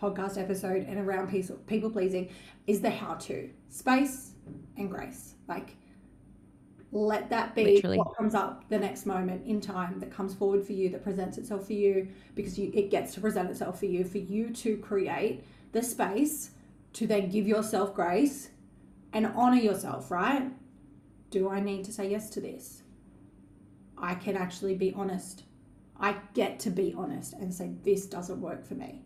podcast 0.00 0.38
episode 0.38 0.86
and 0.88 0.98
around 0.98 1.28
people 1.66 1.90
pleasing 1.90 2.30
is 2.66 2.80
the 2.80 2.90
how 2.90 3.14
to 3.14 3.50
space 3.68 4.32
and 4.76 4.90
grace. 4.90 5.34
Like, 5.48 5.76
let 6.92 7.30
that 7.30 7.54
be 7.54 7.76
Literally. 7.76 7.98
what 7.98 8.16
comes 8.16 8.34
up 8.34 8.68
the 8.68 8.78
next 8.78 9.06
moment 9.06 9.46
in 9.46 9.60
time 9.60 10.00
that 10.00 10.12
comes 10.12 10.34
forward 10.34 10.64
for 10.64 10.72
you, 10.72 10.88
that 10.90 11.04
presents 11.04 11.38
itself 11.38 11.66
for 11.66 11.72
you, 11.72 12.08
because 12.34 12.58
you, 12.58 12.70
it 12.74 12.90
gets 12.90 13.14
to 13.14 13.20
present 13.20 13.50
itself 13.50 13.78
for 13.78 13.86
you, 13.86 14.04
for 14.04 14.18
you 14.18 14.50
to 14.50 14.76
create 14.78 15.44
the 15.72 15.82
space 15.82 16.50
to 16.94 17.06
then 17.06 17.28
give 17.30 17.46
yourself 17.46 17.94
grace 17.94 18.50
and 19.12 19.26
honor 19.26 19.60
yourself, 19.60 20.10
right? 20.10 20.50
Do 21.30 21.48
I 21.48 21.60
need 21.60 21.84
to 21.84 21.92
say 21.92 22.10
yes 22.10 22.30
to 22.30 22.40
this? 22.40 22.82
I 24.00 24.14
can 24.14 24.36
actually 24.36 24.74
be 24.74 24.92
honest. 24.94 25.44
I 25.98 26.16
get 26.34 26.58
to 26.60 26.70
be 26.70 26.94
honest 26.96 27.34
and 27.34 27.52
say, 27.52 27.72
this 27.84 28.06
doesn't 28.06 28.40
work 28.40 28.64
for 28.64 28.74
me. 28.74 29.02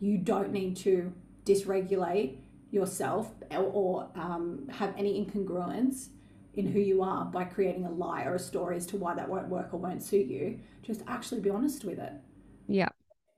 You 0.00 0.18
don't 0.18 0.52
need 0.52 0.76
to 0.78 1.12
dysregulate 1.44 2.38
yourself 2.70 3.32
or, 3.50 3.58
or 3.58 4.08
um, 4.16 4.68
have 4.68 4.94
any 4.96 5.24
incongruence 5.24 6.08
in 6.54 6.66
who 6.66 6.80
you 6.80 7.02
are 7.02 7.24
by 7.24 7.44
creating 7.44 7.86
a 7.86 7.90
lie 7.90 8.24
or 8.24 8.34
a 8.34 8.38
story 8.38 8.76
as 8.76 8.86
to 8.86 8.96
why 8.96 9.14
that 9.14 9.28
won't 9.28 9.48
work 9.48 9.72
or 9.72 9.78
won't 9.78 10.02
suit 10.02 10.26
you. 10.26 10.58
Just 10.82 11.02
actually 11.06 11.40
be 11.40 11.50
honest 11.50 11.84
with 11.84 11.98
it. 11.98 12.12
Yeah. 12.68 12.88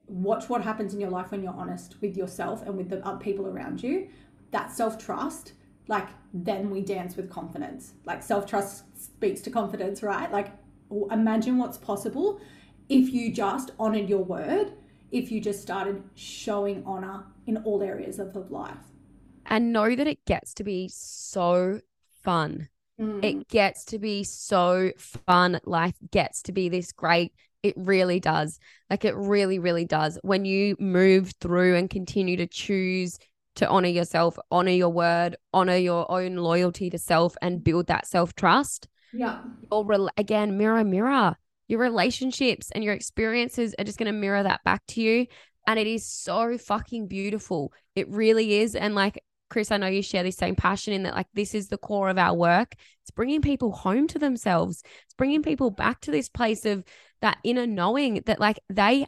Watch 0.07 0.49
what 0.49 0.61
happens 0.61 0.93
in 0.93 0.99
your 0.99 1.09
life 1.09 1.31
when 1.31 1.43
you're 1.43 1.53
honest 1.53 1.95
with 2.01 2.17
yourself 2.17 2.61
and 2.63 2.75
with 2.75 2.89
the 2.89 3.05
other 3.05 3.17
people 3.17 3.47
around 3.47 3.81
you. 3.81 4.09
That 4.51 4.71
self 4.71 4.97
trust, 4.97 5.53
like, 5.87 6.07
then 6.33 6.69
we 6.69 6.81
dance 6.81 7.15
with 7.15 7.29
confidence. 7.29 7.93
Like, 8.05 8.21
self 8.21 8.45
trust 8.45 8.83
speaks 9.01 9.41
to 9.41 9.49
confidence, 9.49 10.03
right? 10.03 10.31
Like, 10.31 10.51
imagine 11.11 11.57
what's 11.57 11.77
possible 11.77 12.39
if 12.89 13.11
you 13.11 13.31
just 13.31 13.71
honored 13.79 14.09
your 14.09 14.23
word, 14.23 14.73
if 15.11 15.31
you 15.31 15.41
just 15.41 15.61
started 15.61 16.03
showing 16.15 16.83
honor 16.85 17.23
in 17.47 17.57
all 17.57 17.81
areas 17.81 18.19
of 18.19 18.35
life. 18.51 18.77
And 19.45 19.71
know 19.71 19.95
that 19.95 20.07
it 20.07 20.25
gets 20.25 20.53
to 20.55 20.63
be 20.63 20.89
so 20.91 21.79
fun. 22.23 22.69
Mm. 22.99 23.23
It 23.23 23.47
gets 23.47 23.85
to 23.85 23.99
be 23.99 24.23
so 24.23 24.91
fun. 24.97 25.59
Life 25.65 25.95
gets 26.11 26.41
to 26.43 26.51
be 26.51 26.69
this 26.69 26.91
great. 26.91 27.33
It 27.61 27.73
really 27.77 28.19
does. 28.19 28.59
Like 28.89 29.05
it 29.05 29.15
really, 29.15 29.59
really 29.59 29.85
does. 29.85 30.19
When 30.21 30.45
you 30.45 30.75
move 30.79 31.33
through 31.39 31.75
and 31.75 31.89
continue 31.89 32.37
to 32.37 32.47
choose 32.47 33.17
to 33.55 33.67
honor 33.67 33.87
yourself, 33.87 34.37
honor 34.51 34.71
your 34.71 34.89
word, 34.89 35.35
honor 35.53 35.75
your 35.75 36.09
own 36.11 36.35
loyalty 36.35 36.89
to 36.89 36.97
self, 36.97 37.35
and 37.41 37.63
build 37.63 37.87
that 37.87 38.07
self 38.07 38.35
trust, 38.35 38.87
yeah. 39.15 39.41
Or 39.71 39.85
re- 39.85 40.09
again, 40.17 40.57
mirror, 40.57 40.83
mirror. 40.83 41.35
Your 41.67 41.79
relationships 41.79 42.69
and 42.71 42.83
your 42.83 42.93
experiences 42.93 43.73
are 43.79 43.83
just 43.83 43.97
going 43.97 44.11
to 44.11 44.17
mirror 44.17 44.43
that 44.43 44.63
back 44.63 44.85
to 44.89 45.01
you. 45.01 45.25
And 45.67 45.79
it 45.79 45.87
is 45.87 46.05
so 46.05 46.57
fucking 46.57 47.07
beautiful. 47.07 47.73
It 47.95 48.07
really 48.09 48.59
is. 48.59 48.75
And 48.75 48.93
like, 48.93 49.23
Chris, 49.49 49.71
I 49.71 49.77
know 49.77 49.87
you 49.87 50.01
share 50.01 50.23
this 50.23 50.37
same 50.37 50.55
passion 50.55 50.93
in 50.93 51.03
that, 51.03 51.15
like, 51.15 51.27
this 51.33 51.55
is 51.55 51.69
the 51.69 51.77
core 51.77 52.09
of 52.09 52.17
our 52.17 52.35
work. 52.35 52.73
It's 53.01 53.11
bringing 53.11 53.41
people 53.41 53.71
home 53.71 54.07
to 54.07 54.19
themselves. 54.19 54.83
It's 55.05 55.13
bringing 55.13 55.43
people 55.43 55.69
back 55.71 56.01
to 56.01 56.11
this 56.11 56.29
place 56.29 56.65
of 56.65 56.83
that 57.21 57.37
inner 57.43 57.67
knowing 57.67 58.21
that, 58.25 58.39
like, 58.39 58.59
they, 58.69 59.05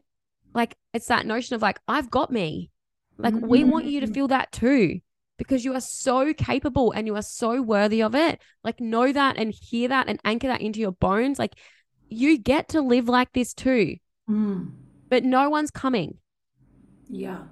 like, 0.53 0.75
it's 0.93 1.07
that 1.07 1.25
notion 1.25 1.55
of, 1.55 1.61
like, 1.61 1.79
I've 1.87 2.09
got 2.09 2.31
me. 2.31 2.71
Like, 3.17 3.33
mm-hmm. 3.33 3.47
we 3.47 3.63
want 3.63 3.85
you 3.85 4.01
to 4.01 4.07
feel 4.07 4.27
that 4.29 4.51
too 4.51 4.99
because 5.37 5.63
you 5.63 5.73
are 5.73 5.81
so 5.81 6.33
capable 6.33 6.91
and 6.91 7.07
you 7.07 7.15
are 7.15 7.21
so 7.21 7.61
worthy 7.61 8.01
of 8.01 8.15
it. 8.15 8.41
Like, 8.63 8.79
know 8.79 9.11
that 9.11 9.37
and 9.37 9.53
hear 9.53 9.89
that 9.89 10.07
and 10.07 10.19
anchor 10.25 10.47
that 10.47 10.61
into 10.61 10.79
your 10.79 10.91
bones. 10.91 11.39
Like, 11.39 11.55
you 12.09 12.37
get 12.37 12.69
to 12.69 12.81
live 12.81 13.07
like 13.07 13.33
this 13.33 13.53
too, 13.53 13.97
mm. 14.29 14.71
but 15.09 15.23
no 15.23 15.49
one's 15.49 15.71
coming. 15.71 16.17
Yeah. 17.09 17.43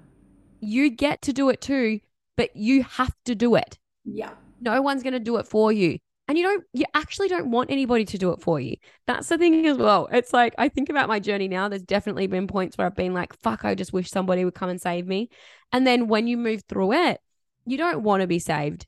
You 0.60 0.90
get 0.90 1.22
to 1.22 1.32
do 1.32 1.48
it 1.48 1.60
too, 1.60 2.00
but 2.36 2.54
you 2.56 2.82
have 2.82 3.14
to 3.26 3.34
do 3.34 3.54
it. 3.54 3.78
Yeah. 4.04 4.30
No 4.60 4.80
one's 4.82 5.02
going 5.02 5.12
to 5.12 5.20
do 5.20 5.36
it 5.36 5.46
for 5.46 5.72
you. 5.72 5.98
And 6.28 6.36
you 6.36 6.42
don't, 6.42 6.64
you 6.72 6.84
actually 6.94 7.28
don't 7.28 7.52
want 7.52 7.70
anybody 7.70 8.04
to 8.06 8.18
do 8.18 8.32
it 8.32 8.40
for 8.40 8.58
you. 8.58 8.76
That's 9.06 9.28
the 9.28 9.38
thing 9.38 9.64
as 9.66 9.76
well. 9.76 10.08
It's 10.10 10.32
like, 10.32 10.54
I 10.58 10.68
think 10.68 10.88
about 10.88 11.08
my 11.08 11.20
journey 11.20 11.46
now. 11.46 11.68
There's 11.68 11.82
definitely 11.82 12.26
been 12.26 12.48
points 12.48 12.76
where 12.76 12.86
I've 12.86 12.96
been 12.96 13.14
like, 13.14 13.32
fuck, 13.38 13.64
I 13.64 13.76
just 13.76 13.92
wish 13.92 14.10
somebody 14.10 14.44
would 14.44 14.54
come 14.54 14.68
and 14.68 14.80
save 14.80 15.06
me. 15.06 15.28
And 15.72 15.86
then 15.86 16.08
when 16.08 16.26
you 16.26 16.36
move 16.36 16.62
through 16.68 16.94
it, 16.94 17.20
you 17.66 17.76
don't 17.76 18.02
want 18.02 18.22
to 18.22 18.26
be 18.26 18.38
saved. 18.38 18.86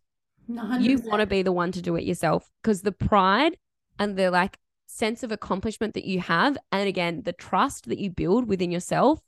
100%. 0.48 0.80
You 0.82 0.98
want 0.98 1.20
to 1.20 1.26
be 1.26 1.42
the 1.42 1.52
one 1.52 1.72
to 1.72 1.82
do 1.82 1.96
it 1.96 2.04
yourself 2.04 2.50
because 2.62 2.82
the 2.82 2.92
pride 2.92 3.58
and 3.98 4.16
the 4.16 4.30
like 4.30 4.58
sense 4.86 5.22
of 5.22 5.30
accomplishment 5.30 5.94
that 5.94 6.04
you 6.04 6.20
have, 6.20 6.56
and 6.72 6.88
again, 6.88 7.22
the 7.24 7.32
trust 7.32 7.88
that 7.88 7.98
you 7.98 8.10
build 8.10 8.48
within 8.48 8.70
yourself 8.70 9.20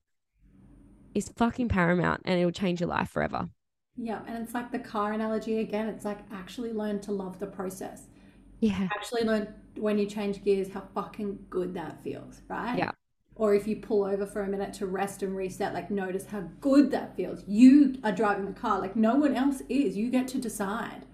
is 1.14 1.28
fucking 1.36 1.68
paramount 1.68 2.22
and 2.24 2.38
it'll 2.38 2.50
change 2.50 2.80
your 2.80 2.88
life 2.88 3.10
forever. 3.10 3.48
Yeah. 3.96 4.20
And 4.26 4.42
it's 4.42 4.54
like 4.54 4.72
the 4.72 4.78
car 4.78 5.12
analogy 5.12 5.58
again. 5.58 5.88
It's 5.88 6.04
like 6.04 6.20
actually 6.32 6.72
learn 6.72 7.00
to 7.00 7.12
love 7.12 7.38
the 7.38 7.46
process. 7.46 8.04
Yeah. 8.60 8.88
Actually 8.96 9.24
learn 9.24 9.52
when 9.76 9.98
you 9.98 10.06
change 10.06 10.42
gears 10.42 10.70
how 10.72 10.84
fucking 10.94 11.38
good 11.50 11.74
that 11.74 12.02
feels, 12.02 12.40
right? 12.48 12.78
Yeah 12.78 12.92
or 13.40 13.54
if 13.54 13.66
you 13.66 13.74
pull 13.74 14.04
over 14.04 14.26
for 14.26 14.42
a 14.42 14.46
minute 14.46 14.74
to 14.74 14.86
rest 14.86 15.22
and 15.22 15.34
reset, 15.34 15.72
like 15.72 15.90
notice 15.90 16.26
how 16.26 16.42
good 16.60 16.90
that 16.90 17.16
feels. 17.16 17.42
You 17.48 17.96
are 18.04 18.12
driving 18.12 18.44
the 18.44 18.52
car, 18.52 18.78
like 18.78 18.94
no 18.94 19.14
one 19.14 19.34
else 19.34 19.62
is. 19.70 19.96
You 19.96 20.10
get 20.10 20.28
to 20.28 20.38
decide. 20.38 21.06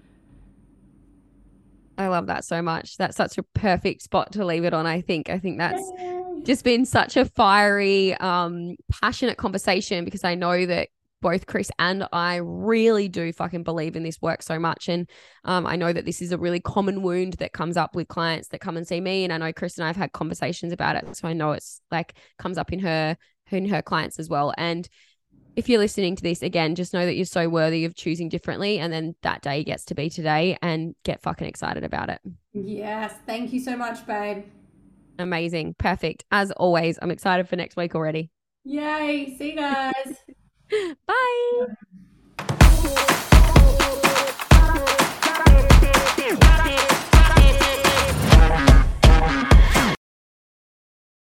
I 1.97 2.09
love 2.09 2.27
that 2.27 2.45
so 2.45 2.61
much. 2.63 2.97
That's 2.97 3.17
such 3.17 3.39
a 3.39 3.45
perfect 3.45 4.03
spot 4.03 4.33
to 4.33 4.45
leave 4.45 4.65
it 4.65 4.75
on. 4.75 4.87
I 4.87 5.03
think. 5.03 5.31
I 5.31 5.39
think 5.39 5.59
that's 5.59 5.93
just 6.43 6.65
been 6.65 6.85
such 6.85 7.17
a 7.17 7.27
fiery, 7.27 8.15
um, 8.15 8.75
passionate 9.01 9.39
conversation 9.39 10.05
because 10.05 10.25
I 10.25 10.35
know 10.35 10.67
that 10.67 10.89
both 11.23 11.47
Chris 11.47 11.71
and 11.79 12.07
I 12.13 12.37
really 12.37 13.09
do 13.09 13.33
fucking 13.33 13.63
believe 13.63 13.97
in 13.97 14.03
this 14.03 14.21
work 14.21 14.43
so 14.43 14.59
much. 14.59 14.89
And 14.89 15.09
um, 15.45 15.67
I 15.67 15.77
know 15.77 15.93
that 15.93 16.05
this 16.05 16.21
is 16.21 16.33
a 16.33 16.39
really 16.39 16.61
common 16.61 17.03
wound 17.03 17.35
that 17.35 17.53
comes 17.53 17.77
up 17.77 17.95
with 17.95 18.09
clients 18.09 18.49
that 18.49 18.61
come 18.61 18.77
and 18.77 18.87
see 18.87 19.01
me. 19.01 19.25
And 19.25 19.33
I 19.33 19.39
know 19.39 19.53
Chris 19.53 19.79
and 19.79 19.85
I 19.85 19.89
have 19.89 19.97
had 19.97 20.13
conversations 20.13 20.73
about 20.73 20.97
it. 20.97 21.17
So 21.17 21.29
I 21.29 21.33
know 21.33 21.53
it's 21.53 21.81
like 21.91 22.15
comes 22.39 22.59
up 22.59 22.73
in 22.73 22.81
her 22.81 23.17
in 23.51 23.69
her 23.69 23.83
clients 23.83 24.19
as 24.19 24.29
well. 24.29 24.53
And 24.59 24.89
if 25.57 25.71
you're 25.71 25.79
listening 25.79 26.17
to 26.17 26.23
this 26.23 26.43
again, 26.43 26.75
just 26.75 26.93
know 26.93 27.07
that 27.07 27.15
you're 27.15 27.25
so 27.25 27.49
worthy 27.49 27.87
of 27.87 27.95
choosing 27.95 28.29
differently. 28.29 28.79
And 28.79 28.93
then 28.93 29.15
that 29.23 29.41
day 29.41 29.65
gets 29.65 29.87
to 29.87 29.95
be 29.95 30.11
today 30.11 30.59
and 30.61 30.95
get 31.03 31.23
fucking 31.23 31.47
excited 31.47 31.83
about 31.83 32.11
it. 32.11 32.21
Yes. 32.53 33.15
Thank 33.25 33.53
you 33.55 33.61
so 33.61 33.75
much, 33.75 34.07
babe. 34.07 34.45
Amazing. 35.19 35.77
Perfect. 35.79 36.27
As 36.31 36.51
always, 36.53 36.99
I'm 37.01 37.11
excited 37.11 37.49
for 37.49 37.57
next 37.57 37.77
week 37.77 37.95
already. 37.95 38.31
Yay. 38.65 39.35
See 39.39 39.51
you 39.51 39.57
guys. 39.57 40.17
Bye. 41.07 41.67
Yeah. 46.19 46.87